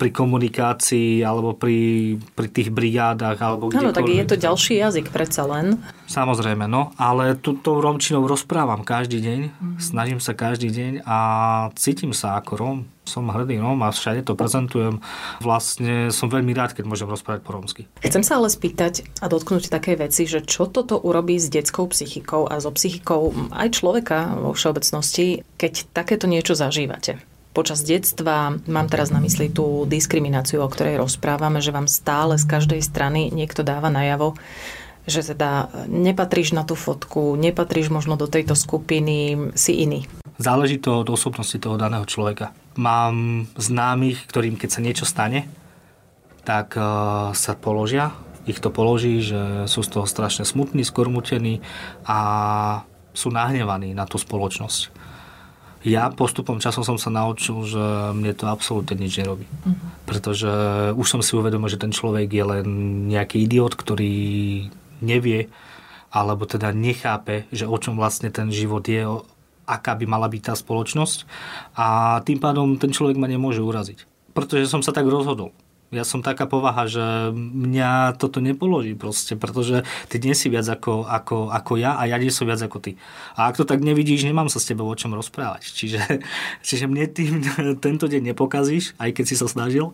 pri 0.00 0.16
komunikácii 0.16 1.20
alebo 1.20 1.52
pri, 1.52 2.16
pri 2.32 2.48
tých 2.48 2.72
brigádach 2.72 3.36
alebo 3.36 3.68
Áno, 3.68 3.92
tak 3.92 4.08
je 4.08 4.24
to 4.24 4.40
ďalší 4.40 4.80
jazyk 4.80 5.12
predsa 5.12 5.44
len. 5.44 5.76
Samozrejme, 6.08 6.64
no, 6.64 6.96
ale 6.96 7.36
túto 7.36 7.84
romčinou 7.84 8.24
rozprávam 8.24 8.80
každý 8.80 9.20
deň, 9.20 9.40
mm. 9.52 9.76
snažím 9.76 10.16
sa 10.16 10.32
každý 10.32 10.72
deň 10.72 10.92
a 11.04 11.18
cítim 11.76 12.16
sa 12.16 12.40
ako 12.40 12.52
Róm. 12.56 12.78
Som 13.04 13.28
hrdý 13.28 13.60
Róm 13.60 13.84
a 13.84 13.92
všade 13.92 14.24
to 14.24 14.38
prezentujem. 14.38 15.02
Vlastne 15.44 16.08
som 16.14 16.32
veľmi 16.32 16.54
rád, 16.56 16.72
keď 16.72 16.84
môžem 16.88 17.10
rozprávať 17.10 17.44
po 17.44 17.52
rómsky. 17.52 17.82
Chcem 18.00 18.22
sa 18.24 18.40
ale 18.40 18.48
spýtať 18.48 19.04
a 19.20 19.28
dotknúť 19.28 19.68
také 19.68 20.00
veci, 20.00 20.24
že 20.24 20.40
čo 20.40 20.64
toto 20.70 20.96
urobí 20.96 21.36
s 21.36 21.52
detskou 21.52 21.90
psychikou 21.92 22.48
a 22.48 22.56
so 22.62 22.72
psychikou 22.72 23.34
aj 23.52 23.68
človeka 23.76 24.32
vo 24.38 24.56
všeobecnosti, 24.56 25.44
keď 25.60 25.90
takéto 25.92 26.24
niečo 26.30 26.56
zažívate 26.56 27.20
počas 27.50 27.82
detstva, 27.82 28.54
mám 28.70 28.86
teraz 28.86 29.10
na 29.10 29.18
mysli 29.18 29.50
tú 29.50 29.82
diskrimináciu, 29.90 30.62
o 30.62 30.70
ktorej 30.70 31.02
rozprávame, 31.02 31.58
že 31.58 31.74
vám 31.74 31.90
stále 31.90 32.38
z 32.38 32.46
každej 32.46 32.80
strany 32.80 33.34
niekto 33.34 33.66
dáva 33.66 33.90
najavo, 33.90 34.38
že 35.08 35.26
teda 35.26 35.66
nepatríš 35.90 36.54
na 36.54 36.62
tú 36.62 36.78
fotku, 36.78 37.34
nepatríš 37.34 37.90
možno 37.90 38.14
do 38.14 38.30
tejto 38.30 38.54
skupiny, 38.54 39.50
si 39.58 39.82
iný. 39.82 40.06
Záleží 40.38 40.78
to 40.78 41.02
od 41.02 41.10
osobnosti 41.10 41.58
toho 41.58 41.74
daného 41.74 42.06
človeka. 42.06 42.54
Mám 42.78 43.44
známych, 43.58 44.24
ktorým 44.30 44.54
keď 44.54 44.70
sa 44.70 44.80
niečo 44.80 45.04
stane, 45.08 45.50
tak 46.46 46.78
sa 47.34 47.52
položia, 47.58 48.14
ich 48.48 48.62
to 48.62 48.72
položí, 48.72 49.20
že 49.20 49.68
sú 49.68 49.84
z 49.84 49.90
toho 50.00 50.06
strašne 50.08 50.48
smutní, 50.48 50.86
skormutení 50.86 51.60
a 52.08 52.18
sú 53.12 53.28
nahnevaní 53.28 53.92
na 53.92 54.06
tú 54.08 54.16
spoločnosť. 54.16 54.99
Ja 55.80 56.12
postupom 56.12 56.60
časom 56.60 56.84
som 56.84 57.00
sa 57.00 57.08
naučil, 57.08 57.56
že 57.64 57.80
mne 58.12 58.36
to 58.36 58.44
absolútne 58.52 59.00
nič 59.00 59.16
nerobí. 59.16 59.48
Uh-huh. 59.48 59.76
Pretože 60.04 60.50
už 60.92 61.06
som 61.08 61.20
si 61.24 61.32
uvedomil, 61.32 61.72
že 61.72 61.80
ten 61.80 61.88
človek 61.88 62.28
je 62.28 62.44
len 62.44 62.66
nejaký 63.08 63.48
idiot, 63.48 63.72
ktorý 63.72 64.12
nevie, 65.00 65.48
alebo 66.12 66.44
teda 66.44 66.76
nechápe, 66.76 67.48
že 67.48 67.64
o 67.64 67.76
čom 67.80 67.96
vlastne 67.96 68.28
ten 68.28 68.52
život 68.52 68.84
je, 68.84 69.08
aká 69.64 69.96
by 69.96 70.04
mala 70.04 70.28
byť 70.28 70.52
tá 70.52 70.54
spoločnosť. 70.58 71.24
A 71.78 72.20
tým 72.28 72.36
pádom 72.36 72.76
ten 72.76 72.92
človek 72.92 73.16
ma 73.16 73.30
nemôže 73.30 73.64
uraziť. 73.64 74.04
Pretože 74.36 74.68
som 74.68 74.84
sa 74.84 74.92
tak 74.92 75.08
rozhodol 75.08 75.56
ja 75.90 76.06
som 76.06 76.22
taká 76.22 76.46
povaha, 76.46 76.86
že 76.86 77.34
mňa 77.34 78.14
toto 78.14 78.38
nepoloží 78.38 78.94
proste, 78.94 79.34
pretože 79.34 79.82
ty 80.06 80.22
nie 80.22 80.38
si 80.38 80.46
viac 80.46 80.66
ako, 80.70 81.02
ako, 81.02 81.50
ako 81.50 81.72
ja 81.82 81.98
a 81.98 82.06
ja 82.06 82.14
nie 82.14 82.30
som 82.30 82.46
viac 82.46 82.62
ako 82.62 82.78
ty. 82.78 82.94
A 83.34 83.50
ak 83.50 83.58
to 83.58 83.66
tak 83.66 83.82
nevidíš, 83.82 84.22
nemám 84.22 84.46
sa 84.46 84.62
s 84.62 84.70
tebou 84.70 84.86
o 84.86 84.94
čom 84.94 85.10
rozprávať. 85.18 85.66
Čiže, 85.66 86.00
čiže 86.66 86.86
mne 86.86 87.10
tým 87.10 87.42
tento 87.84 88.06
deň 88.06 88.30
nepokazíš, 88.30 88.94
aj 89.02 89.10
keď 89.18 89.24
si 89.26 89.34
sa 89.34 89.50
snažil. 89.50 89.90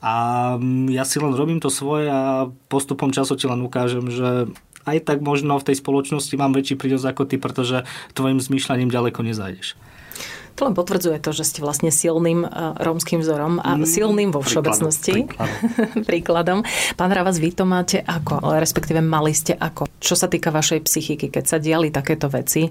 A 0.00 0.56
ja 0.88 1.04
si 1.04 1.20
len 1.20 1.36
robím 1.36 1.60
to 1.60 1.68
svoje 1.68 2.08
a 2.08 2.48
postupom 2.72 3.12
času 3.12 3.36
ti 3.36 3.44
len 3.44 3.60
ukážem, 3.60 4.08
že 4.08 4.48
aj 4.84 4.98
tak 5.04 5.18
možno 5.24 5.56
v 5.60 5.66
tej 5.72 5.76
spoločnosti 5.80 6.34
mám 6.36 6.52
väčší 6.52 6.76
prínos 6.76 7.04
ako 7.04 7.24
ty, 7.24 7.40
pretože 7.40 7.88
tvojim 8.12 8.40
zmýšľaním 8.40 8.92
ďaleko 8.92 9.20
nezajdeš. 9.24 9.76
To 10.54 10.70
len 10.70 10.74
potvrdzuje 10.78 11.18
to, 11.18 11.34
že 11.34 11.50
ste 11.50 11.60
vlastne 11.66 11.90
silným 11.90 12.46
uh, 12.46 12.78
rómskym 12.78 13.18
vzorom 13.18 13.58
a 13.58 13.74
mm, 13.74 13.90
silným 13.90 14.30
vo 14.30 14.38
všeobecnosti. 14.38 15.26
Príkladom. 15.26 15.58
príkladom. 16.08 16.58
Pán 16.94 17.10
Ravas, 17.10 17.42
vy 17.42 17.50
to 17.50 17.66
máte 17.66 17.98
ako? 17.98 18.54
Respektíve 18.54 19.02
mali 19.02 19.34
ste 19.34 19.58
ako? 19.58 19.90
Čo 19.98 20.14
sa 20.14 20.30
týka 20.30 20.54
vašej 20.54 20.86
psychiky, 20.86 21.26
keď 21.26 21.44
sa 21.44 21.58
diali 21.58 21.90
takéto 21.90 22.30
veci, 22.30 22.70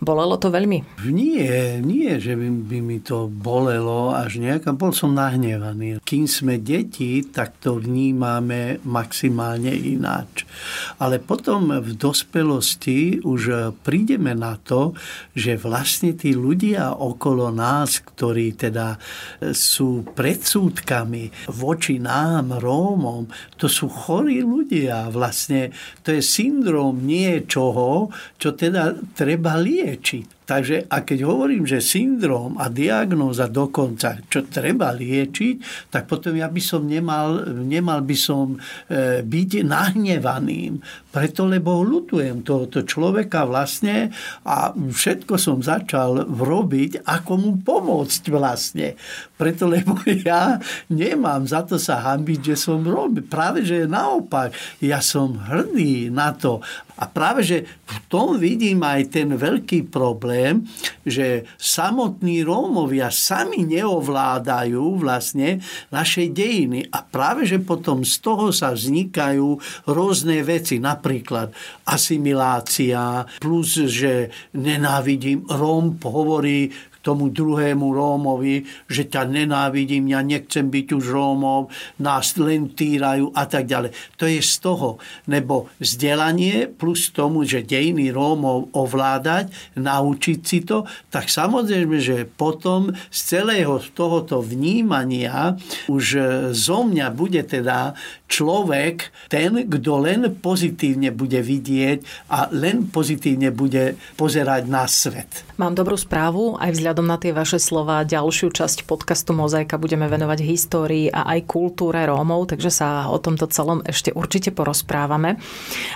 bolelo 0.00 0.40
to 0.40 0.48
veľmi? 0.48 1.04
Nie, 1.04 1.84
nie, 1.84 2.16
že 2.16 2.32
by, 2.32 2.48
by 2.64 2.78
mi 2.80 2.98
to 3.04 3.28
bolelo 3.28 4.16
až 4.16 4.40
nejaká. 4.40 4.72
Bol 4.72 4.96
som 4.96 5.12
nahnevaný. 5.12 6.00
Kým 6.00 6.24
sme 6.24 6.56
deti, 6.56 7.20
tak 7.28 7.60
to 7.60 7.76
vnímame 7.76 8.80
maximálne 8.88 9.68
ináč. 9.68 10.48
Ale 10.96 11.20
potom 11.20 11.76
v 11.76 11.92
dospelosti 11.92 13.20
už 13.20 13.76
prídeme 13.84 14.32
na 14.32 14.56
to, 14.56 14.96
že 15.36 15.60
vlastne 15.60 16.16
tí 16.16 16.32
ľudia 16.32 16.96
okolo 17.18 17.50
nás, 17.50 17.98
ktorí 18.06 18.54
teda 18.54 18.94
e, 18.94 19.50
sú 19.50 20.06
predsúdkami 20.06 21.50
voči 21.50 21.98
nám, 21.98 22.62
Rómom, 22.62 23.26
to 23.58 23.66
sú 23.66 23.90
chorí 23.90 24.46
ľudia. 24.46 25.10
Vlastne 25.10 25.74
to 26.06 26.14
je 26.14 26.22
syndrom 26.22 27.02
niečoho, 27.02 28.14
čo 28.38 28.54
teda 28.54 28.94
treba 29.18 29.58
liečiť. 29.58 30.37
Takže 30.48 30.88
a 30.88 31.04
keď 31.04 31.28
hovorím, 31.28 31.68
že 31.68 31.84
syndrom 31.84 32.56
a 32.56 32.72
diagnóza 32.72 33.52
dokonca, 33.52 34.16
čo 34.32 34.48
treba 34.48 34.96
liečiť, 34.96 35.84
tak 35.92 36.08
potom 36.08 36.32
ja 36.32 36.48
by 36.48 36.62
som 36.64 36.88
nemal, 36.88 37.52
nemal 37.52 38.00
by 38.00 38.16
som 38.16 38.56
e, 38.56 39.20
byť 39.20 39.50
nahnevaným. 39.68 40.80
Preto, 41.12 41.44
lebo 41.44 41.84
ľutujem 41.84 42.40
tohoto 42.48 42.80
človeka 42.80 43.44
vlastne 43.44 44.08
a 44.48 44.72
všetko 44.72 45.36
som 45.36 45.60
začal 45.60 46.32
robiť, 46.32 47.04
ako 47.04 47.32
mu 47.36 47.52
pomôcť 47.60 48.22
vlastne. 48.32 48.96
Preto, 49.36 49.68
lebo 49.68 50.00
ja 50.24 50.56
nemám 50.88 51.44
za 51.44 51.60
to 51.68 51.76
sa 51.76 52.00
hambiť, 52.08 52.40
že 52.52 52.56
som 52.56 52.80
robil. 52.88 53.20
Práve, 53.28 53.68
že 53.68 53.84
naopak, 53.84 54.56
ja 54.80 55.04
som 55.04 55.36
hrdý 55.36 56.08
na 56.08 56.32
to. 56.32 56.64
A 56.98 57.06
práve, 57.06 57.46
že 57.46 57.58
v 57.86 57.96
tom 58.10 58.34
vidím 58.36 58.82
aj 58.82 59.14
ten 59.14 59.30
veľký 59.38 59.86
problém, 59.86 60.66
že 61.06 61.46
samotní 61.54 62.42
Rómovia 62.42 63.08
sami 63.14 63.62
neovládajú 63.62 64.98
vlastne 64.98 65.62
naše 65.94 66.26
dejiny. 66.26 66.90
A 66.90 67.06
práve, 67.06 67.46
že 67.46 67.62
potom 67.62 68.02
z 68.02 68.18
toho 68.18 68.50
sa 68.50 68.74
vznikajú 68.74 69.58
rôzne 69.86 70.42
veci, 70.42 70.82
napríklad 70.82 71.54
asimilácia, 71.86 73.24
plus, 73.38 73.78
že 73.86 74.34
nenávidím, 74.58 75.46
Róm 75.46 75.96
hovorí 76.02 76.74
tomu 77.08 77.32
druhému 77.32 77.88
Rómovi, 77.88 78.68
že 78.84 79.08
ťa 79.08 79.24
nenávidím, 79.32 80.12
ja 80.12 80.20
nechcem 80.20 80.68
byť 80.68 80.86
už 80.92 81.04
Rómov, 81.08 81.72
nás 82.04 82.36
len 82.36 82.68
týrajú 82.76 83.32
a 83.32 83.48
tak 83.48 83.64
ďalej. 83.64 83.96
To 84.20 84.28
je 84.28 84.44
z 84.44 84.54
toho, 84.60 85.00
nebo 85.24 85.72
vzdelanie 85.80 86.68
plus 86.68 87.08
tomu, 87.14 87.48
že 87.48 87.64
dejiny 87.64 88.12
Rómov 88.12 88.74
ovládať, 88.74 89.48
naučiť 89.78 90.38
si 90.44 90.58
to, 90.68 90.84
tak 91.08 91.30
samozrejme, 91.30 91.96
že 92.02 92.26
potom 92.26 92.90
z 93.08 93.18
celého 93.38 93.78
tohoto 93.94 94.42
vnímania 94.42 95.54
už 95.86 96.04
zo 96.50 96.80
mňa 96.82 97.06
bude 97.14 97.40
teda 97.46 97.94
človek 98.26 99.14
ten, 99.30 99.64
kto 99.64 99.92
len 100.02 100.20
pozitívne 100.42 101.14
bude 101.14 101.38
vidieť 101.38 102.28
a 102.34 102.50
len 102.50 102.90
pozitívne 102.90 103.54
bude 103.54 103.94
pozerať 104.18 104.62
na 104.66 104.84
svet. 104.90 105.46
Mám 105.58 105.78
dobrú 105.78 105.94
správu, 105.94 106.58
aj 106.58 106.74
vzhľadom 106.74 106.97
na 107.04 107.20
tie 107.20 107.30
vaše 107.36 107.60
slova 107.60 108.06
ďalšiu 108.06 108.50
časť 108.50 108.86
podcastu 108.88 109.36
Mozaika 109.36 109.76
budeme 109.76 110.08
venovať 110.08 110.38
histórii 110.42 111.06
a 111.12 111.26
aj 111.36 111.50
kultúre 111.50 112.02
Rómov, 112.06 112.50
takže 112.50 112.70
sa 112.72 113.10
o 113.12 113.18
tomto 113.20 113.50
celom 113.52 113.84
ešte 113.84 114.10
určite 114.14 114.50
porozprávame. 114.50 115.36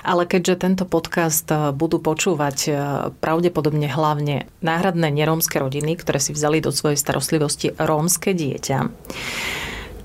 Ale 0.05 0.29
keďže 0.29 0.63
tento 0.63 0.85
podcast 0.85 1.47
eh, 1.49 1.71
budú 1.73 1.99
počúvať 2.03 2.57
eh, 2.67 2.75
pravdepodobne 3.17 3.89
hlavne 3.89 4.47
náhradné 4.61 5.09
nerómske 5.09 5.57
rodiny, 5.57 5.97
ktoré 5.97 6.21
si 6.21 6.35
vzali 6.35 6.61
do 6.61 6.69
svojej 6.69 6.99
starostlivosti 6.99 7.73
rómske 7.75 8.35
dieťa, 8.35 8.77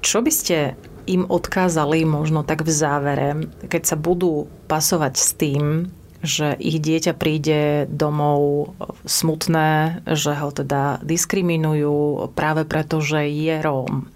čo 0.01 0.19
by 0.23 0.33
ste 0.33 0.79
im 1.09 1.25
odkázali 1.25 2.05
možno 2.05 2.45
tak 2.45 2.63
v 2.63 2.71
závere, 2.71 3.29
keď 3.67 3.83
sa 3.83 3.97
budú 3.97 4.47
pasovať 4.69 5.15
s 5.17 5.29
tým, 5.35 5.89
že 6.23 6.59
ich 6.59 6.83
dieťa 6.83 7.15
príde 7.15 7.87
domov 7.87 8.75
smutné, 9.07 10.03
že 10.07 10.35
ho 10.35 10.51
teda 10.51 10.99
diskriminujú 11.07 12.29
práve 12.35 12.67
preto, 12.67 12.99
že 12.99 13.31
je 13.31 13.57
Róm. 13.63 14.11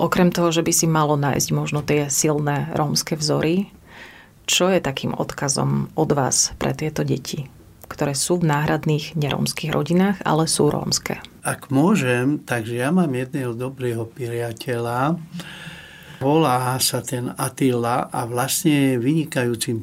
Okrem 0.00 0.32
toho, 0.32 0.48
že 0.48 0.64
by 0.64 0.72
si 0.72 0.86
malo 0.88 1.20
nájsť 1.20 1.48
možno 1.52 1.84
tie 1.84 2.08
silné 2.08 2.72
rómske 2.72 3.14
vzory, 3.14 3.68
čo 4.48 4.72
je 4.72 4.80
takým 4.82 5.12
odkazom 5.14 5.92
od 5.94 6.10
vás 6.16 6.56
pre 6.58 6.72
tieto 6.74 7.04
deti, 7.04 7.46
ktoré 7.86 8.16
sú 8.16 8.40
v 8.40 8.48
náhradných 8.48 9.14
nerómskych 9.14 9.70
rodinách, 9.70 10.18
ale 10.24 10.48
sú 10.48 10.72
rómske? 10.72 11.20
Ak 11.44 11.68
môžem, 11.68 12.40
takže 12.42 12.80
ja 12.82 12.90
mám 12.90 13.12
jedného 13.12 13.54
dobrého 13.54 14.08
priateľa, 14.08 15.20
volá 16.22 16.78
sa 16.78 17.02
ten 17.02 17.34
Attila 17.34 18.06
a 18.06 18.22
vlastne 18.30 18.94
vynikajúcim 19.02 19.82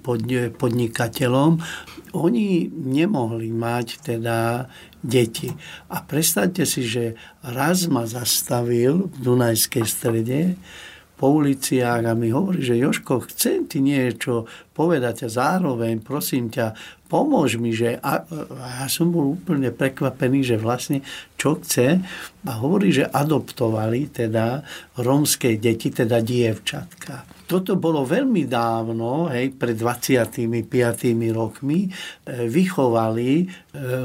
podnikateľom. 0.56 1.60
Oni 2.16 2.72
nemohli 2.72 3.52
mať 3.52 4.08
teda 4.08 4.72
deti. 5.04 5.52
A 5.92 6.00
predstavte 6.00 6.64
si, 6.64 6.88
že 6.88 7.20
raz 7.44 7.92
ma 7.92 8.08
zastavil 8.08 9.12
v 9.12 9.18
Dunajskej 9.20 9.86
strede 9.86 10.56
po 11.20 11.36
uliciach 11.36 12.08
a 12.08 12.16
mi 12.16 12.32
hovorí, 12.32 12.64
že 12.64 12.80
Joško, 12.80 13.28
chcem 13.28 13.68
ti 13.68 13.84
niečo 13.84 14.48
povedať 14.72 15.28
a 15.28 15.30
zároveň 15.30 16.00
prosím 16.00 16.48
ťa, 16.48 16.72
pomôž 17.12 17.60
mi, 17.60 17.76
že 17.76 18.00
a, 18.00 18.24
a 18.24 18.68
ja 18.80 18.88
som 18.88 19.12
bol 19.12 19.36
úplne 19.36 19.76
prekvapený, 19.76 20.48
že 20.48 20.56
vlastne 20.56 21.04
čo 21.40 21.56
chce 21.56 22.04
a 22.48 22.52
hovorí, 22.60 22.92
že 22.92 23.08
adoptovali 23.08 24.12
teda 24.12 24.64
rómske 25.00 25.56
deti, 25.60 25.92
teda 25.92 26.20
dievčatka. 26.20 27.40
Toto 27.50 27.82
bolo 27.82 28.06
veľmi 28.06 28.46
dávno, 28.46 29.26
hej, 29.34 29.58
pred 29.58 29.74
25 29.74 30.70
rokmi, 31.34 31.90
e, 31.90 32.46
vychovali 32.46 33.32
e, 33.42 33.46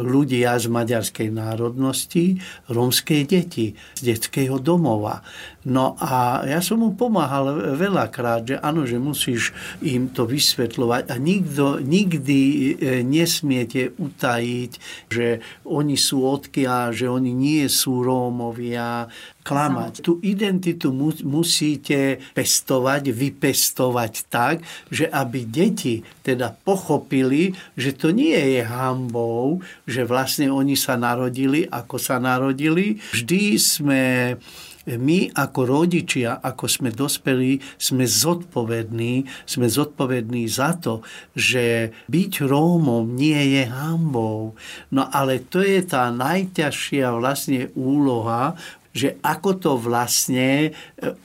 ľudia 0.00 0.56
z 0.56 0.72
maďarskej 0.72 1.28
národnosti 1.28 2.40
rómske 2.72 3.28
deti 3.28 3.76
z 3.76 4.00
detského 4.00 4.56
domova. 4.56 5.20
No 5.64 5.96
a 5.96 6.44
ja 6.44 6.60
som 6.60 6.84
mu 6.84 6.92
pomáhal 6.92 7.76
veľakrát, 7.76 8.48
že 8.48 8.56
áno, 8.60 8.84
že 8.84 9.00
musíš 9.00 9.56
im 9.80 10.12
to 10.12 10.28
vysvetľovať 10.28 11.08
a 11.08 11.16
nikto, 11.16 11.64
nikdy 11.80 12.40
e, 12.40 13.00
nesmiete 13.04 13.92
utajiť, 13.96 14.72
že 15.08 15.44
oni 15.68 15.96
sú 15.96 16.24
odkiaľ, 16.24 16.96
že 16.96 17.08
oni 17.08 17.23
nie 17.32 17.64
sú 17.70 18.04
Rómovia, 18.04 19.08
klamať. 19.44 20.00
Tú 20.00 20.18
identitu 20.24 20.90
mu, 20.90 21.12
musíte 21.22 22.18
pestovať, 22.32 23.12
vypestovať 23.12 24.12
tak, 24.32 24.64
že 24.88 25.06
aby 25.06 25.44
deti 25.44 26.00
teda 26.24 26.56
pochopili, 26.64 27.52
že 27.76 27.92
to 27.92 28.10
nie 28.10 28.36
je 28.36 28.62
hambou, 28.64 29.60
že 29.84 30.08
vlastne 30.08 30.48
oni 30.48 30.74
sa 30.74 30.96
narodili, 30.96 31.68
ako 31.68 32.00
sa 32.00 32.16
narodili. 32.16 32.98
Vždy 33.12 33.42
sme 33.60 34.02
my 34.86 35.32
ako 35.32 35.60
rodičia, 35.64 36.40
ako 36.44 36.68
sme 36.68 36.90
dospelí, 36.92 37.60
sme 37.80 38.04
zodpovední, 38.04 39.24
sme 39.48 39.66
zodpovední 39.68 40.44
za 40.48 40.76
to, 40.76 41.00
že 41.32 41.92
byť 42.08 42.32
Rómom 42.44 43.08
nie 43.16 43.60
je 43.60 43.64
hambou. 43.64 44.52
No 44.92 45.08
ale 45.08 45.40
to 45.40 45.64
je 45.64 45.80
tá 45.84 46.12
najťažšia 46.12 47.08
vlastne 47.16 47.72
úloha, 47.72 48.56
že 48.94 49.18
ako 49.26 49.50
to 49.58 49.72
vlastne 49.74 50.70
e, 50.70 50.70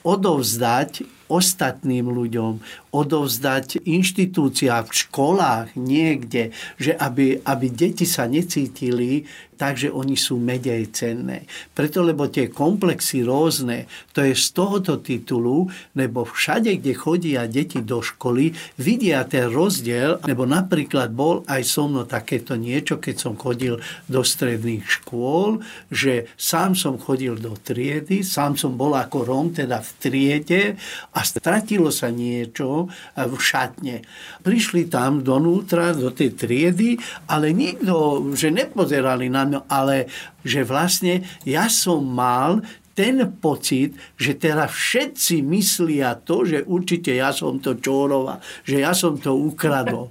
odovzdať 0.01 1.05
ostatným 1.29 2.09
ľuďom, 2.09 2.57
odovzdať 2.89 3.85
inštitúciám, 3.85 4.89
v 4.89 4.97
školách, 5.05 5.77
niekde, 5.77 6.49
že 6.81 6.97
aby, 6.97 7.37
aby 7.45 7.67
deti 7.69 8.09
sa 8.09 8.25
necítili 8.25 9.29
takže 9.59 9.91
oni 9.91 10.15
sú 10.15 10.39
menej 10.39 10.95
cenné. 10.95 11.43
Preto, 11.75 11.99
lebo 11.99 12.31
tie 12.31 12.47
komplexy 12.47 13.27
rôzne, 13.27 13.91
to 14.15 14.23
je 14.23 14.31
z 14.31 14.47
tohoto 14.55 15.03
titulu, 15.03 15.67
lebo 15.99 16.23
všade, 16.23 16.79
kde 16.79 16.95
chodia 16.95 17.43
deti 17.43 17.83
do 17.83 17.99
školy, 17.99 18.55
vidia 18.79 19.27
ten 19.27 19.51
rozdiel, 19.51 20.23
lebo 20.23 20.47
napríklad 20.47 21.11
bol 21.11 21.43
aj 21.43 21.61
so 21.67 21.91
mnou 21.91 22.07
takéto 22.07 22.55
niečo, 22.55 23.03
keď 23.03 23.15
som 23.19 23.35
chodil 23.35 23.75
do 24.07 24.23
stredných 24.23 24.87
škôl, 24.87 25.59
že 25.91 26.31
sám 26.39 26.79
som 26.79 26.95
chodil 26.95 27.35
do 27.35 27.59
triedy, 27.59 28.23
sám 28.23 28.55
som 28.55 28.79
bol 28.79 28.95
ako 28.95 29.27
Róm, 29.27 29.51
teda 29.51 29.83
v 29.83 29.91
triede 29.99 30.63
a 31.11 31.19
stratilo 31.27 31.91
sa 31.91 32.07
niečo 32.07 32.87
v 33.19 33.35
šatne. 33.35 34.07
Prišli 34.39 34.87
tam 34.87 35.19
donútra, 35.19 35.91
do 35.91 36.13
tej 36.13 36.37
triedy, 36.37 36.95
ale 37.27 37.51
nikto, 37.51 38.23
že 38.37 38.53
nepozerali 38.53 39.27
na 39.27 39.48
áno, 39.49 39.65
ale 39.65 40.05
že 40.45 40.61
vlastne 40.61 41.25
ja 41.41 41.65
som 41.65 42.05
mal 42.05 42.61
ten 42.95 43.21
pocit, 43.39 43.95
že 44.17 44.35
teraz 44.35 44.73
všetci 44.73 45.45
myslia 45.45 46.17
to, 46.19 46.47
že 46.47 46.65
určite 46.65 47.13
ja 47.15 47.29
som 47.35 47.61
to 47.61 47.77
čórova, 47.77 48.41
že 48.65 48.81
ja 48.81 48.91
som 48.97 49.15
to 49.15 49.35
ukradol. 49.35 50.09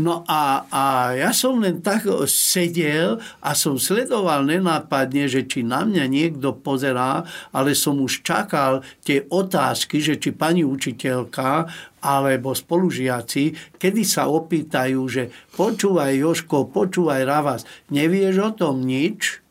No 0.00 0.26
a, 0.26 0.66
a 0.68 0.84
ja 1.14 1.30
som 1.30 1.62
len 1.62 1.78
tak 1.84 2.08
sedel 2.26 3.22
a 3.38 3.54
som 3.54 3.78
sledoval 3.78 4.48
nenápadne, 4.48 5.30
že 5.30 5.46
či 5.46 5.62
na 5.62 5.86
mňa 5.86 6.04
niekto 6.10 6.56
pozerá, 6.56 7.22
ale 7.54 7.76
som 7.76 8.00
už 8.00 8.24
čakal 8.24 8.82
tie 9.04 9.28
otázky, 9.28 10.00
že 10.02 10.18
či 10.18 10.34
pani 10.34 10.66
učiteľka 10.66 11.68
alebo 12.04 12.52
spolužiaci, 12.52 13.76
kedy 13.80 14.02
sa 14.04 14.28
opýtajú, 14.28 15.00
že 15.08 15.32
počúvaj 15.56 16.12
Joško, 16.20 16.68
počúvaj 16.68 17.22
Ravas, 17.24 17.62
nevieš 17.88 18.36
o 18.44 18.50
tom 18.52 18.84
nič? 18.84 19.43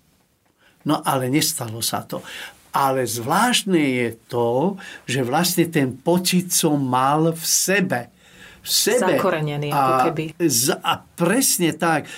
No 0.84 0.99
ale 1.03 1.31
nestalo 1.31 1.79
sa 1.79 2.03
to. 2.03 2.19
Ale 2.73 3.05
zvláštne 3.05 3.77
je 3.77 4.09
to, 4.25 4.81
že 5.05 5.21
vlastne 5.21 5.69
ten 5.69 5.93
pocit 5.93 6.49
som 6.49 6.81
mal 6.81 7.29
v 7.29 7.43
sebe. 7.45 8.09
V 8.63 8.67
sebe. 8.67 9.13
Zakorenený, 9.13 9.69
ako 9.69 9.93
keby. 10.09 10.23
A, 10.34 10.45
a 10.81 10.93
presne 11.13 11.75
tak 11.77 12.09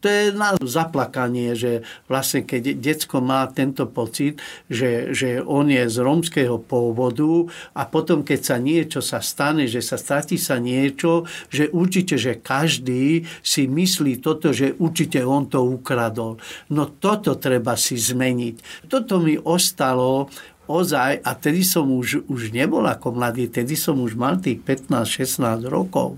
to 0.00 0.08
je 0.08 0.32
na 0.32 0.56
zaplakanie, 0.56 1.52
že 1.52 1.84
vlastne 2.08 2.42
keď 2.42 2.80
decko 2.80 3.20
má 3.20 3.44
tento 3.52 3.84
pocit, 3.84 4.40
že, 4.72 5.12
že 5.12 5.44
on 5.44 5.68
je 5.68 5.84
z 5.86 5.96
rómskeho 6.00 6.56
pôvodu 6.64 7.52
a 7.76 7.84
potom 7.84 8.24
keď 8.24 8.40
sa 8.40 8.56
niečo 8.56 9.04
sa 9.04 9.20
stane, 9.20 9.68
že 9.68 9.84
sa 9.84 10.00
stratí 10.00 10.40
sa 10.40 10.56
niečo, 10.56 11.28
že 11.52 11.68
určite, 11.68 12.16
že 12.16 12.40
každý 12.40 13.28
si 13.44 13.68
myslí 13.68 14.24
toto, 14.24 14.56
že 14.56 14.72
určite 14.80 15.20
on 15.20 15.46
to 15.52 15.60
ukradol. 15.60 16.40
No 16.72 16.88
toto 16.88 17.36
treba 17.36 17.76
si 17.76 18.00
zmeniť. 18.00 18.88
Toto 18.88 19.20
mi 19.20 19.36
ostalo 19.36 20.32
ozaj, 20.70 21.20
a 21.26 21.30
tedy 21.34 21.66
som 21.66 21.90
už, 21.90 22.30
už 22.30 22.54
nebol 22.54 22.86
ako 22.86 23.18
mladý, 23.18 23.50
tedy 23.50 23.74
som 23.74 23.98
už 23.98 24.14
mal 24.14 24.38
tých 24.38 24.62
15-16 24.62 25.66
rokov 25.66 26.16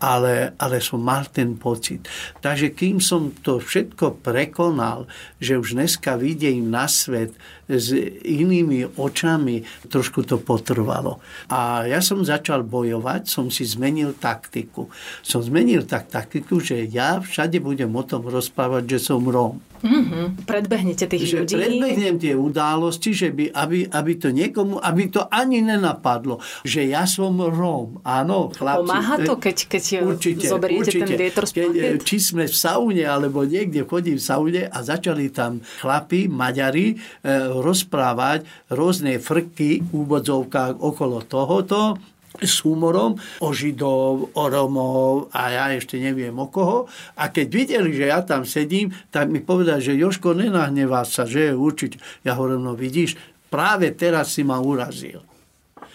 ale, 0.00 0.52
ale 0.60 0.80
som 0.84 1.00
mal 1.00 1.28
ten 1.32 1.56
pocit. 1.56 2.04
Takže 2.44 2.76
kým 2.76 3.00
som 3.00 3.32
to 3.40 3.60
všetko 3.60 4.20
prekonal, 4.20 5.08
že 5.40 5.56
už 5.56 5.76
dneska 5.76 6.20
vidím 6.20 6.68
na 6.68 6.84
svet 6.88 7.32
s 7.66 7.90
inými 8.22 8.96
očami, 8.96 9.66
trošku 9.90 10.22
to 10.22 10.38
potrvalo. 10.38 11.18
A 11.50 11.86
ja 11.90 11.98
som 11.98 12.22
začal 12.22 12.62
bojovať, 12.62 13.26
som 13.26 13.50
si 13.50 13.66
zmenil 13.66 14.14
taktiku. 14.16 14.86
Som 15.26 15.42
zmenil 15.42 15.82
tak 15.84 16.08
taktiku, 16.08 16.62
že 16.62 16.86
ja 16.86 17.18
všade 17.18 17.58
budem 17.58 17.90
o 17.90 18.02
tom 18.06 18.22
rozprávať, 18.26 18.96
že 18.96 18.98
som 19.10 19.22
Róm. 19.26 19.58
Mm-hmm. 19.84 20.48
Predbehnete 20.48 21.04
tých 21.04 21.28
že 21.28 21.36
ľudí. 21.42 21.54
Predbehnem 21.56 22.16
tie 22.16 22.32
události, 22.32 23.10
že 23.12 23.28
by, 23.30 23.52
aby, 23.52 23.78
aby 23.86 24.12
to 24.16 24.28
niekomu, 24.32 24.80
aby 24.80 25.12
to 25.12 25.28
ani 25.28 25.60
nenapadlo, 25.60 26.40
že 26.64 26.88
ja 26.88 27.04
som 27.04 27.36
Róm. 27.36 28.00
Áno, 28.02 28.50
chlapci. 28.52 28.88
Pomáha 28.88 29.16
to, 29.20 29.36
keď, 29.36 29.56
keď 29.68 29.82
určite, 30.06 30.46
zoberiete 30.48 30.90
určite. 30.96 31.04
ten 31.04 31.16
vietor 31.20 31.44
z 31.44 31.52
keď, 31.52 31.66
Či 32.02 32.16
sme 32.32 32.44
v 32.48 32.56
saune, 32.56 33.04
alebo 33.04 33.44
niekde 33.44 33.84
chodím 33.84 34.16
v 34.16 34.24
saune 34.24 34.62
a 34.64 34.78
začali 34.80 35.28
tam 35.28 35.60
chlapi, 35.82 36.28
Maďari, 36.30 36.96
e, 36.96 37.26
rozprávať 37.60 38.44
rôzne 38.72 39.20
frky 39.20 39.84
v 39.84 39.90
úvodzovkách 39.92 40.80
okolo 40.80 41.22
tohoto 41.24 42.00
s 42.40 42.60
humorom 42.64 43.16
o 43.40 43.48
Židov, 43.52 44.36
o 44.36 44.44
Romov 44.48 45.32
a 45.32 45.48
ja 45.52 45.64
ešte 45.72 45.96
neviem 45.96 46.36
o 46.36 46.48
koho. 46.52 46.84
A 47.16 47.32
keď 47.32 47.46
videli, 47.48 47.96
že 47.96 48.12
ja 48.12 48.20
tam 48.20 48.44
sedím, 48.44 48.92
tak 49.08 49.32
mi 49.32 49.40
povedali, 49.40 49.80
že 49.80 49.96
Joško, 49.96 50.36
nenahnevá 50.36 51.08
sa, 51.08 51.24
že 51.24 51.52
je 51.52 51.54
určite. 51.56 51.96
Ja 52.26 52.36
hovorím, 52.36 52.68
no 52.68 52.72
vidíš, 52.76 53.16
práve 53.48 53.92
teraz 53.96 54.36
si 54.36 54.44
ma 54.44 54.60
urazil. 54.60 55.24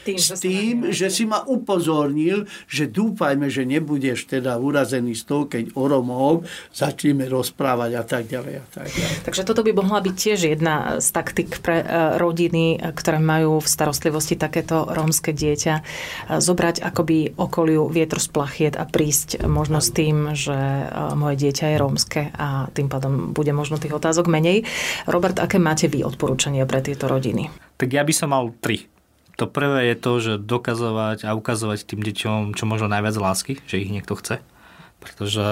Tým, 0.02 0.18
s 0.18 0.34
tým, 0.42 0.90
že 0.90 1.14
si 1.14 1.30
ma 1.30 1.46
upozornil, 1.46 2.50
že 2.66 2.90
dúfajme, 2.90 3.48
že 3.54 3.70
nebudeš 3.70 4.26
teda 4.26 4.58
urazený 4.58 5.14
z 5.14 5.24
toho, 5.30 5.44
keď 5.46 5.78
o 5.78 5.86
Romov 5.86 6.50
začneme 6.74 7.30
rozprávať 7.30 7.92
a 7.98 8.04
tak 8.04 8.26
ďalej 8.26 8.54
a 8.60 8.66
tak 8.70 8.88
ďalej. 8.90 9.18
Takže 9.26 9.42
toto 9.46 9.62
by 9.62 9.72
mohla 9.78 10.00
byť 10.02 10.16
tiež 10.16 10.40
jedna 10.58 10.98
z 10.98 11.08
taktik 11.14 11.62
pre 11.62 11.82
e, 11.82 11.86
rodiny, 12.18 12.82
ktoré 12.82 13.22
majú 13.22 13.62
v 13.62 13.68
starostlivosti 13.68 14.36
takéto 14.36 14.90
rómske 14.90 15.32
dieťa. 15.32 15.74
E, 15.78 15.84
zobrať 16.42 16.82
akoby 16.82 17.38
okoliu 17.38 17.88
vietr 17.88 18.18
z 18.18 18.28
plachiet 18.34 18.76
a 18.76 18.90
prísť 18.90 19.46
možno 19.46 19.80
s 19.80 19.94
tým, 19.94 20.34
že 20.34 20.56
e, 20.56 20.86
moje 21.16 21.40
dieťa 21.40 21.66
je 21.72 21.78
rómske 21.78 22.22
a 22.36 22.68
tým 22.74 22.92
pádom 22.92 23.32
bude 23.32 23.54
možno 23.56 23.80
tých 23.80 23.96
otázok 23.96 24.28
menej. 24.28 24.68
Robert, 25.08 25.40
aké 25.40 25.62
máte 25.62 25.88
vy 25.88 26.04
odporúčania 26.04 26.68
pre 26.68 26.84
tieto 26.84 27.08
rodiny? 27.08 27.48
Tak 27.80 27.90
ja 27.90 28.06
by 28.06 28.14
som 28.14 28.30
mal 28.36 28.54
tri. 28.62 28.91
To 29.42 29.50
prvé 29.50 29.90
je 29.90 29.96
to, 29.98 30.12
že 30.22 30.34
dokazovať 30.38 31.26
a 31.26 31.34
ukazovať 31.34 31.90
tým 31.90 32.06
deťom 32.06 32.54
čo 32.54 32.70
možno 32.70 32.86
najviac 32.86 33.18
lásky, 33.18 33.58
že 33.66 33.82
ich 33.82 33.90
niekto 33.90 34.14
chce. 34.14 34.38
Pretože 35.02 35.46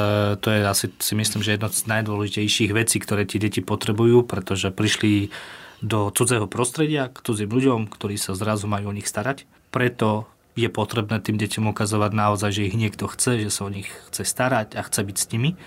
to 0.45 0.53
je 0.53 0.61
asi 0.61 0.93
si 1.01 1.17
myslím, 1.17 1.41
že 1.41 1.57
jedno 1.57 1.73
z 1.73 1.89
najdôležitejších 1.89 2.69
vecí, 2.69 3.01
ktoré 3.01 3.25
tie 3.25 3.41
deti 3.41 3.65
potrebujú, 3.65 4.29
pretože 4.29 4.69
prišli 4.69 5.33
do 5.81 6.13
cudzého 6.13 6.45
prostredia, 6.45 7.09
k 7.09 7.17
cudzím 7.17 7.49
ľuďom, 7.49 7.89
ktorí 7.89 8.13
sa 8.21 8.37
zrazu 8.37 8.69
majú 8.69 8.93
o 8.93 8.95
nich 8.95 9.09
starať. 9.09 9.49
Preto 9.73 10.29
je 10.53 10.69
potrebné 10.69 11.17
tým 11.17 11.41
deťom 11.41 11.73
ukazovať 11.73 12.11
naozaj, 12.13 12.61
že 12.61 12.69
ich 12.69 12.77
niekto 12.77 13.09
chce, 13.09 13.41
že 13.41 13.49
sa 13.49 13.65
o 13.65 13.73
nich 13.73 13.89
chce 14.13 14.21
starať 14.21 14.77
a 14.77 14.85
chce 14.85 15.01
byť 15.01 15.17
s 15.17 15.25
nimi. 15.33 15.57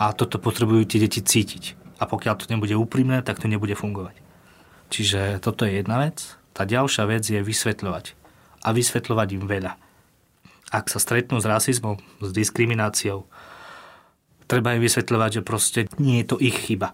A 0.00 0.16
toto 0.16 0.40
potrebujú 0.40 0.88
tie 0.88 1.04
deti 1.04 1.20
cítiť. 1.20 1.76
A 2.00 2.08
pokiaľ 2.08 2.40
to 2.40 2.48
nebude 2.48 2.72
úprimné, 2.72 3.20
tak 3.20 3.36
to 3.36 3.52
nebude 3.52 3.76
fungovať. 3.76 4.16
Čiže 4.88 5.44
toto 5.44 5.68
je 5.68 5.84
jedna 5.84 6.08
vec. 6.08 6.39
Tá 6.60 6.68
ďalšia 6.68 7.08
vec 7.08 7.24
je 7.24 7.40
vysvetľovať. 7.40 8.12
A 8.60 8.76
vysvetľovať 8.76 9.28
im 9.32 9.48
veľa. 9.48 9.80
Ak 10.68 10.92
sa 10.92 11.00
stretnú 11.00 11.40
s 11.40 11.48
rasizmom, 11.48 11.96
s 12.20 12.36
diskrimináciou, 12.36 13.24
treba 14.44 14.76
im 14.76 14.84
vysvetľovať, 14.84 15.40
že 15.40 15.46
proste 15.48 15.80
nie 15.96 16.20
je 16.20 16.28
to 16.28 16.36
ich 16.36 16.52
chyba. 16.52 16.92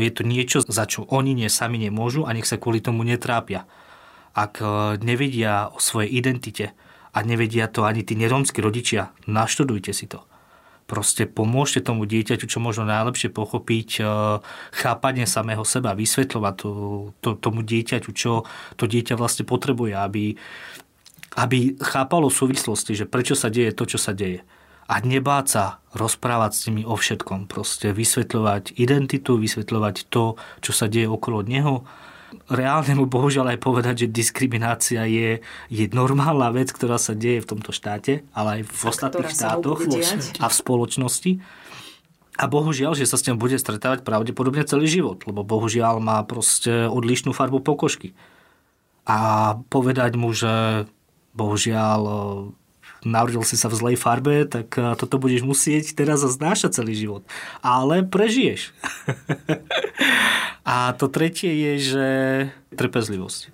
Je 0.00 0.08
to 0.08 0.24
niečo, 0.24 0.64
za 0.64 0.88
čo 0.88 1.04
oni 1.12 1.36
nie 1.36 1.52
sami 1.52 1.76
nemôžu 1.84 2.24
a 2.24 2.32
nech 2.32 2.48
sa 2.48 2.56
kvôli 2.56 2.80
tomu 2.80 3.04
netrápia. 3.04 3.68
Ak 4.32 4.64
e, 4.64 4.96
nevedia 5.04 5.68
o 5.68 5.76
svojej 5.76 6.08
identite 6.08 6.72
a 7.12 7.20
nevedia 7.20 7.68
to 7.68 7.84
ani 7.84 8.08
tí 8.08 8.16
nerómsky 8.16 8.64
rodičia, 8.64 9.12
naštudujte 9.28 9.92
si 9.92 10.08
to 10.08 10.24
proste 10.84 11.24
pomôžte 11.24 11.80
tomu 11.80 12.04
dieťaťu 12.04 12.44
čo 12.44 12.60
možno 12.60 12.84
najlepšie 12.84 13.32
pochopiť 13.32 13.88
e, 13.98 14.02
chápanie 14.76 15.24
samého 15.24 15.64
seba, 15.64 15.96
vysvetľovať 15.96 16.54
to, 16.60 16.70
to, 17.24 17.30
tomu 17.40 17.64
dieťaťu, 17.64 18.10
čo 18.12 18.44
to 18.76 18.84
dieťa 18.84 19.16
vlastne 19.16 19.48
potrebuje, 19.48 19.96
aby, 19.96 20.36
aby 21.40 21.58
chápalo 21.80 22.28
súvislosti, 22.28 22.92
že 22.94 23.08
prečo 23.08 23.32
sa 23.32 23.48
deje 23.48 23.72
to, 23.72 23.84
čo 23.88 23.96
sa 23.96 24.12
deje. 24.12 24.44
A 24.84 25.00
nebáť 25.00 25.46
sa 25.48 25.64
rozprávať 25.96 26.52
s 26.52 26.60
nimi 26.68 26.84
o 26.84 26.92
všetkom. 26.92 27.48
Proste 27.48 27.96
vysvetľovať 27.96 28.76
identitu, 28.76 29.40
vysvetľovať 29.40 30.12
to, 30.12 30.36
čo 30.60 30.72
sa 30.76 30.92
deje 30.92 31.08
okolo 31.08 31.40
neho. 31.40 31.88
Reálne 32.50 32.94
mu 32.98 33.04
bohužiaľ 33.08 33.54
aj 33.54 33.58
povedať, 33.62 33.94
že 34.06 34.12
diskriminácia 34.12 35.06
je, 35.06 35.42
je 35.70 35.84
normálna 35.92 36.50
vec, 36.50 36.72
ktorá 36.72 36.98
sa 36.98 37.12
deje 37.16 37.44
v 37.44 37.48
tomto 37.54 37.70
štáte, 37.70 38.26
ale 38.34 38.60
aj 38.60 38.62
v 38.68 38.80
a 38.80 38.88
ostatných 38.90 39.30
štátoch 39.32 39.80
a 40.40 40.46
v 40.50 40.54
spoločnosti. 40.54 41.32
A 42.34 42.44
bohužiaľ, 42.50 42.98
že 42.98 43.06
sa 43.06 43.14
s 43.14 43.30
ňou 43.30 43.38
bude 43.38 43.54
stretávať 43.54 44.02
pravdepodobne 44.02 44.66
celý 44.66 44.90
život, 44.90 45.22
lebo 45.22 45.46
bohužiaľ 45.46 46.02
má 46.02 46.18
proste 46.26 46.90
odlišnú 46.90 47.30
farbu 47.30 47.62
pokožky. 47.62 48.10
A 49.06 49.54
povedať 49.70 50.18
mu, 50.18 50.34
že 50.34 50.84
bohužiaľ 51.36 52.00
narodil 53.04 53.44
si 53.44 53.54
sa 53.54 53.68
v 53.68 53.78
zlej 53.78 53.96
farbe, 54.00 54.48
tak 54.48 54.74
eh, 54.76 54.96
toto 54.98 55.20
budeš 55.20 55.44
musieť 55.44 55.94
teraz 55.94 56.24
znášať 56.24 56.82
celý 56.82 56.96
život. 56.96 57.22
Ale 57.60 58.02
prežiješ. 58.02 58.72
A 60.64 60.96
to 60.96 61.12
tretie 61.12 61.52
je, 61.52 61.72
že 61.78 62.08
trpezlivosť. 62.72 63.52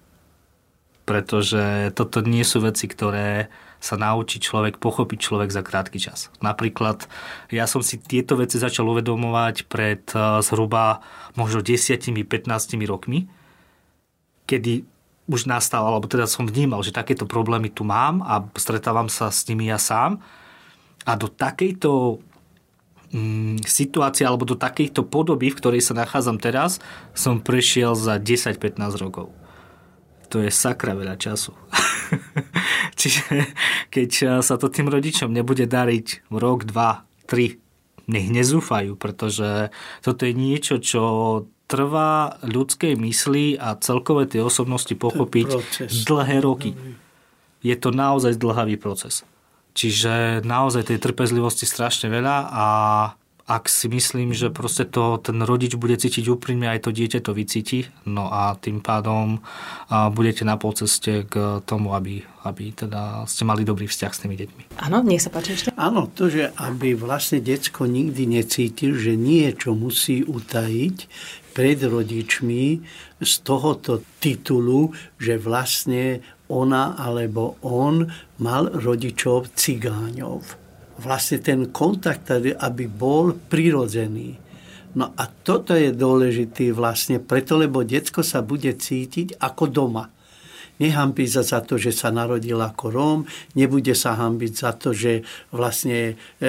Pretože 1.05 1.91
toto 1.99 2.23
nie 2.23 2.47
sú 2.47 2.63
veci, 2.63 2.87
ktoré 2.87 3.51
sa 3.81 3.97
naučí 3.97 4.39
človek, 4.39 4.77
pochopiť 4.79 5.19
človek 5.19 5.51
za 5.51 5.65
krátky 5.65 5.99
čas. 5.99 6.29
Napríklad, 6.45 7.09
ja 7.49 7.65
som 7.65 7.81
si 7.81 7.97
tieto 7.97 8.37
veci 8.37 8.61
začal 8.61 8.87
uvedomovať 8.87 9.67
pred 9.67 10.07
eh, 10.15 10.41
zhruba 10.41 11.03
možno 11.35 11.61
10-15 11.61 12.15
rokmi, 12.87 13.27
kedy 14.47 15.00
už 15.31 15.47
nastal, 15.47 15.87
alebo 15.87 16.11
teda 16.11 16.27
som 16.27 16.45
vnímal, 16.45 16.83
že 16.83 16.91
takéto 16.91 17.25
problémy 17.25 17.71
tu 17.71 17.87
mám 17.87 18.21
a 18.27 18.43
stretávam 18.59 19.07
sa 19.07 19.31
s 19.31 19.47
nimi 19.47 19.71
ja 19.71 19.79
sám. 19.79 20.19
A 21.07 21.15
do 21.15 21.31
takejto 21.31 22.19
mm, 23.15 23.63
situácie 23.63 24.27
alebo 24.27 24.43
do 24.43 24.59
takejto 24.59 25.07
podoby, 25.07 25.55
v 25.55 25.59
ktorej 25.63 25.83
sa 25.87 25.95
nachádzam 25.95 26.43
teraz, 26.43 26.83
som 27.15 27.39
prešiel 27.39 27.95
za 27.95 28.19
10-15 28.19 28.77
rokov. 28.99 29.31
To 30.31 30.43
je 30.43 30.51
sakra 30.51 30.95
veľa 30.95 31.19
času. 31.19 31.55
Čiže 33.01 33.51
keď 33.91 34.43
sa 34.43 34.55
to 34.59 34.71
tým 34.71 34.91
rodičom 34.91 35.31
nebude 35.31 35.67
dariť 35.67 36.31
rok, 36.31 36.67
dva, 36.67 37.07
tri, 37.27 37.59
nech 38.11 38.31
nezúfajú, 38.31 38.99
pretože 38.99 39.71
toto 40.03 40.27
je 40.27 40.35
niečo, 40.35 40.83
čo 40.83 41.03
trvá 41.71 42.43
ľudskej 42.43 42.99
mysli 42.99 43.55
a 43.55 43.79
celkové 43.79 44.27
tie 44.27 44.43
osobnosti 44.43 44.91
pochopiť 44.91 45.49
dlhé 46.11 46.43
roky. 46.43 46.75
Je 47.63 47.77
to 47.79 47.95
naozaj 47.95 48.35
dlhavý 48.35 48.75
proces. 48.75 49.23
Čiže 49.71 50.43
naozaj 50.43 50.91
tej 50.91 50.99
trpezlivosti 50.99 51.63
strašne 51.63 52.11
veľa 52.11 52.37
a 52.51 52.67
ak 53.51 53.67
si 53.67 53.91
myslím, 53.91 54.31
že 54.31 54.55
proste 54.55 54.87
to 54.87 55.19
ten 55.19 55.43
rodič 55.43 55.75
bude 55.75 55.99
cítiť 55.99 56.23
úprimne, 56.31 56.71
aj 56.71 56.87
to 56.87 56.95
dieťa 56.95 57.19
to 57.19 57.35
vycíti, 57.35 57.91
no 58.07 58.31
a 58.31 58.55
tým 58.55 58.79
pádom 58.79 59.43
a 59.91 60.07
budete 60.07 60.47
na 60.47 60.55
polceste 60.55 61.27
k 61.27 61.59
tomu, 61.67 61.91
aby, 61.99 62.23
aby 62.47 62.71
teda 62.71 63.27
ste 63.27 63.43
mali 63.43 63.67
dobrý 63.67 63.91
vzťah 63.91 64.13
s 64.15 64.23
tými 64.23 64.39
deťmi. 64.39 64.63
Áno, 64.79 65.03
nech 65.03 65.27
sa 65.27 65.35
páči 65.35 65.59
ešte. 65.59 65.75
Áno, 65.75 66.07
to, 66.07 66.31
že 66.31 66.55
aby 66.63 66.95
vlastne 66.95 67.43
decko 67.43 67.91
nikdy 67.91 68.31
necítil, 68.31 68.95
že 68.95 69.19
niečo 69.19 69.75
musí 69.75 70.23
utajiť, 70.23 70.97
pred 71.51 71.83
rodičmi 71.83 72.65
z 73.19 73.33
tohoto 73.43 74.01
titulu, 74.23 74.95
že 75.19 75.37
vlastne 75.37 76.23
ona 76.51 76.99
alebo 76.99 77.59
on 77.67 78.07
mal 78.43 78.71
rodičov 78.71 79.55
cigáňov. 79.55 80.43
Vlastne 81.01 81.39
ten 81.41 81.61
kontakt, 81.71 82.31
aby 82.31 82.85
bol 82.87 83.35
prirodzený. 83.37 84.37
No 84.95 85.15
a 85.15 85.25
toto 85.31 85.79
je 85.79 85.95
dôležitý 85.95 86.75
vlastne 86.75 87.23
preto, 87.23 87.55
lebo 87.55 87.87
detsko 87.87 88.27
sa 88.27 88.43
bude 88.43 88.75
cítiť 88.75 89.39
ako 89.39 89.65
doma 89.71 90.11
nehambí 90.81 91.29
sa 91.29 91.45
za 91.45 91.61
to, 91.61 91.77
že 91.77 91.93
sa 91.93 92.09
narodil 92.09 92.57
ako 92.57 92.85
Róm, 92.89 93.21
nebude 93.55 93.93
sa 93.93 94.17
hambiť 94.17 94.53
za 94.57 94.73
to, 94.75 94.97
že 94.97 95.23
vlastne 95.53 96.13
e, 96.13 96.15
e, 96.41 96.49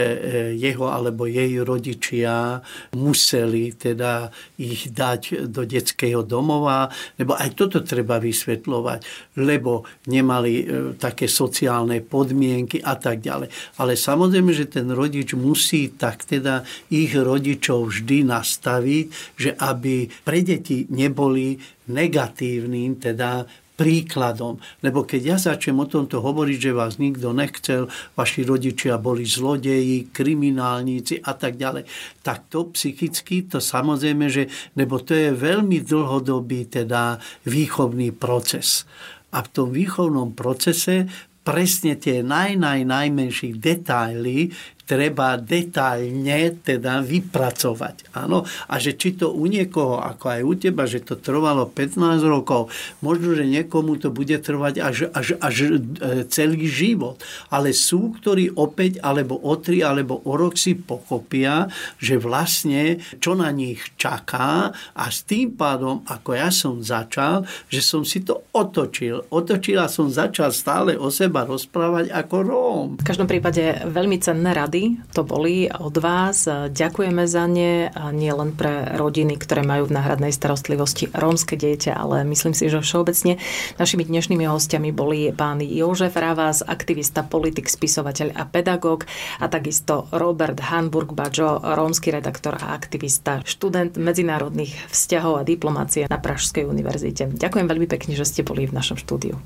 jeho 0.55 0.87
alebo 0.87 1.27
jej 1.27 1.59
rodičia 1.61 2.63
museli 2.95 3.75
teda 3.75 4.31
ich 4.57 4.89
dať 4.89 5.51
do 5.51 5.67
detského 5.67 6.23
domova, 6.23 6.87
lebo 7.19 7.35
aj 7.35 7.59
toto 7.59 7.83
treba 7.83 8.17
vysvetľovať, 8.17 8.99
lebo 9.43 9.83
nemali 10.07 10.53
e, 10.63 10.65
také 10.95 11.27
sociálne 11.27 11.99
podmienky 11.99 12.79
a 12.79 12.95
tak 12.95 13.19
ďalej. 13.19 13.51
Ale 13.83 13.99
samozrejme, 13.99 14.55
že 14.55 14.71
ten 14.71 14.87
rodič 14.89 15.35
musí 15.35 15.91
tak 15.93 16.23
teda 16.23 16.63
ich 16.87 17.11
rodičov 17.11 17.91
vždy 17.91 18.23
nastaviť, 18.31 19.05
že 19.35 19.51
aby 19.59 20.07
pre 20.23 20.39
deti 20.41 20.87
neboli 20.87 21.59
negatívnym, 21.91 23.01
teda 23.01 23.43
príkladom. 23.81 24.61
Lebo 24.85 25.01
keď 25.01 25.21
ja 25.25 25.37
začnem 25.41 25.81
o 25.81 25.89
tomto 25.89 26.21
hovoriť, 26.21 26.57
že 26.69 26.77
vás 26.77 27.01
nikto 27.01 27.33
nechcel, 27.33 27.89
vaši 28.13 28.45
rodičia 28.45 29.01
boli 29.01 29.25
zlodeji, 29.25 30.13
kriminálníci 30.13 31.25
a 31.25 31.33
tak 31.33 31.57
ďalej, 31.57 31.89
tak 32.21 32.45
to 32.53 32.69
psychicky, 32.69 33.49
to 33.49 33.57
samozrejme, 33.57 34.29
že, 34.29 34.45
lebo 34.77 35.01
to 35.01 35.17
je 35.17 35.33
veľmi 35.33 35.81
dlhodobý 35.81 36.69
teda 36.69 37.17
výchovný 37.49 38.13
proces. 38.13 38.85
A 39.33 39.41
v 39.41 39.49
tom 39.49 39.73
výchovnom 39.73 40.37
procese 40.37 41.09
presne 41.41 41.97
tie 41.97 42.21
naj, 42.21 42.53
naj, 42.61 42.85
najmenšie 42.85 43.57
detaily 43.57 44.53
treba 44.91 45.39
detailne 45.39 46.59
teda 46.59 46.99
vypracovať. 46.99 48.11
Áno? 48.11 48.43
A 48.67 48.75
že 48.75 48.99
či 48.99 49.15
to 49.15 49.31
u 49.31 49.47
niekoho, 49.47 50.03
ako 50.03 50.25
aj 50.27 50.41
u 50.43 50.53
teba, 50.59 50.83
že 50.83 50.99
to 50.99 51.15
trvalo 51.15 51.63
15 51.63 52.19
rokov, 52.27 52.67
možno, 52.99 53.31
že 53.31 53.47
niekomu 53.47 53.95
to 54.03 54.11
bude 54.11 54.35
trvať 54.35 54.83
až, 54.83 54.97
až, 55.15 55.39
až 55.39 55.55
e, 55.63 56.27
celý 56.27 56.67
život. 56.67 57.23
Ale 57.47 57.71
sú, 57.71 58.19
ktorí 58.19 58.51
opäť 58.59 58.99
alebo 58.99 59.39
o 59.39 59.55
tri 59.55 59.79
alebo 59.79 60.19
o 60.27 60.35
rok 60.35 60.59
si 60.59 60.75
pochopia, 60.75 61.71
že 61.95 62.19
vlastne 62.19 62.99
čo 63.23 63.31
na 63.39 63.47
nich 63.55 63.79
čaká 63.95 64.75
a 64.75 65.03
s 65.07 65.23
tým 65.23 65.55
pádom, 65.55 66.03
ako 66.03 66.35
ja 66.35 66.51
som 66.51 66.83
začal, 66.83 67.47
že 67.71 67.79
som 67.79 68.03
si 68.03 68.27
to 68.27 68.43
otočil. 68.51 69.23
Otočil 69.31 69.79
a 69.79 69.87
som 69.87 70.11
začal 70.11 70.51
stále 70.51 70.99
o 70.99 71.07
seba 71.07 71.47
rozprávať 71.47 72.11
ako 72.11 72.35
Róm. 72.43 72.87
V 72.99 73.07
každom 73.07 73.29
prípade 73.29 73.87
veľmi 73.87 74.19
cenné 74.19 74.51
rady 74.51 74.80
to 75.11 75.21
boli 75.21 75.69
od 75.69 75.95
vás. 75.97 76.49
Ďakujeme 76.49 77.23
za 77.29 77.45
ne, 77.45 77.89
nie 78.13 78.31
len 78.31 78.55
pre 78.55 78.95
rodiny, 78.97 79.37
ktoré 79.37 79.61
majú 79.61 79.89
v 79.89 79.95
náhradnej 79.97 80.33
starostlivosti 80.33 81.09
rómske 81.13 81.57
dieťa, 81.57 81.97
ale 81.97 82.23
myslím 82.27 82.53
si, 82.55 82.69
že 82.71 82.81
všeobecne 82.81 83.37
našimi 83.77 84.03
dnešnými 84.07 84.45
hostiami 84.47 84.89
boli 84.89 85.29
pán 85.31 85.61
Jožef 85.61 86.17
Ravás, 86.17 86.65
aktivista, 86.65 87.21
politik, 87.21 87.69
spisovateľ 87.69 88.33
a 88.33 88.43
pedagóg 88.49 89.05
a 89.37 89.45
takisto 89.47 90.09
Robert 90.15 90.59
Hanburg 90.59 91.13
Bajo, 91.13 91.61
rómsky 91.61 92.11
redaktor 92.11 92.57
a 92.57 92.73
aktivista, 92.73 93.45
študent 93.45 93.97
medzinárodných 93.97 94.89
vzťahov 94.91 95.41
a 95.41 95.47
diplomácie 95.47 96.09
na 96.09 96.19
Pražskej 96.19 96.67
univerzite. 96.67 97.29
Ďakujem 97.31 97.67
veľmi 97.69 97.87
pekne, 97.87 98.13
že 98.17 98.27
ste 98.27 98.41
boli 98.41 98.67
v 98.67 98.75
našom 98.75 98.99
štúdiu. 98.99 99.39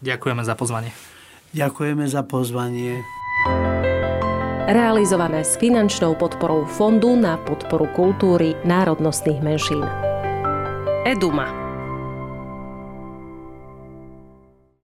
Ďakujeme 0.00 0.42
za 0.46 0.54
pozvanie. 0.54 0.92
Ďakujeme 1.56 2.04
za 2.04 2.20
pozvanie 2.26 3.00
realizované 4.66 5.46
s 5.46 5.54
finančnou 5.58 6.14
podporou 6.18 6.66
Fondu 6.66 7.14
na 7.14 7.38
podporu 7.38 7.86
kultúry 7.94 8.58
národnostných 8.66 9.40
menšín. 9.42 9.82
Eduma 11.06 11.65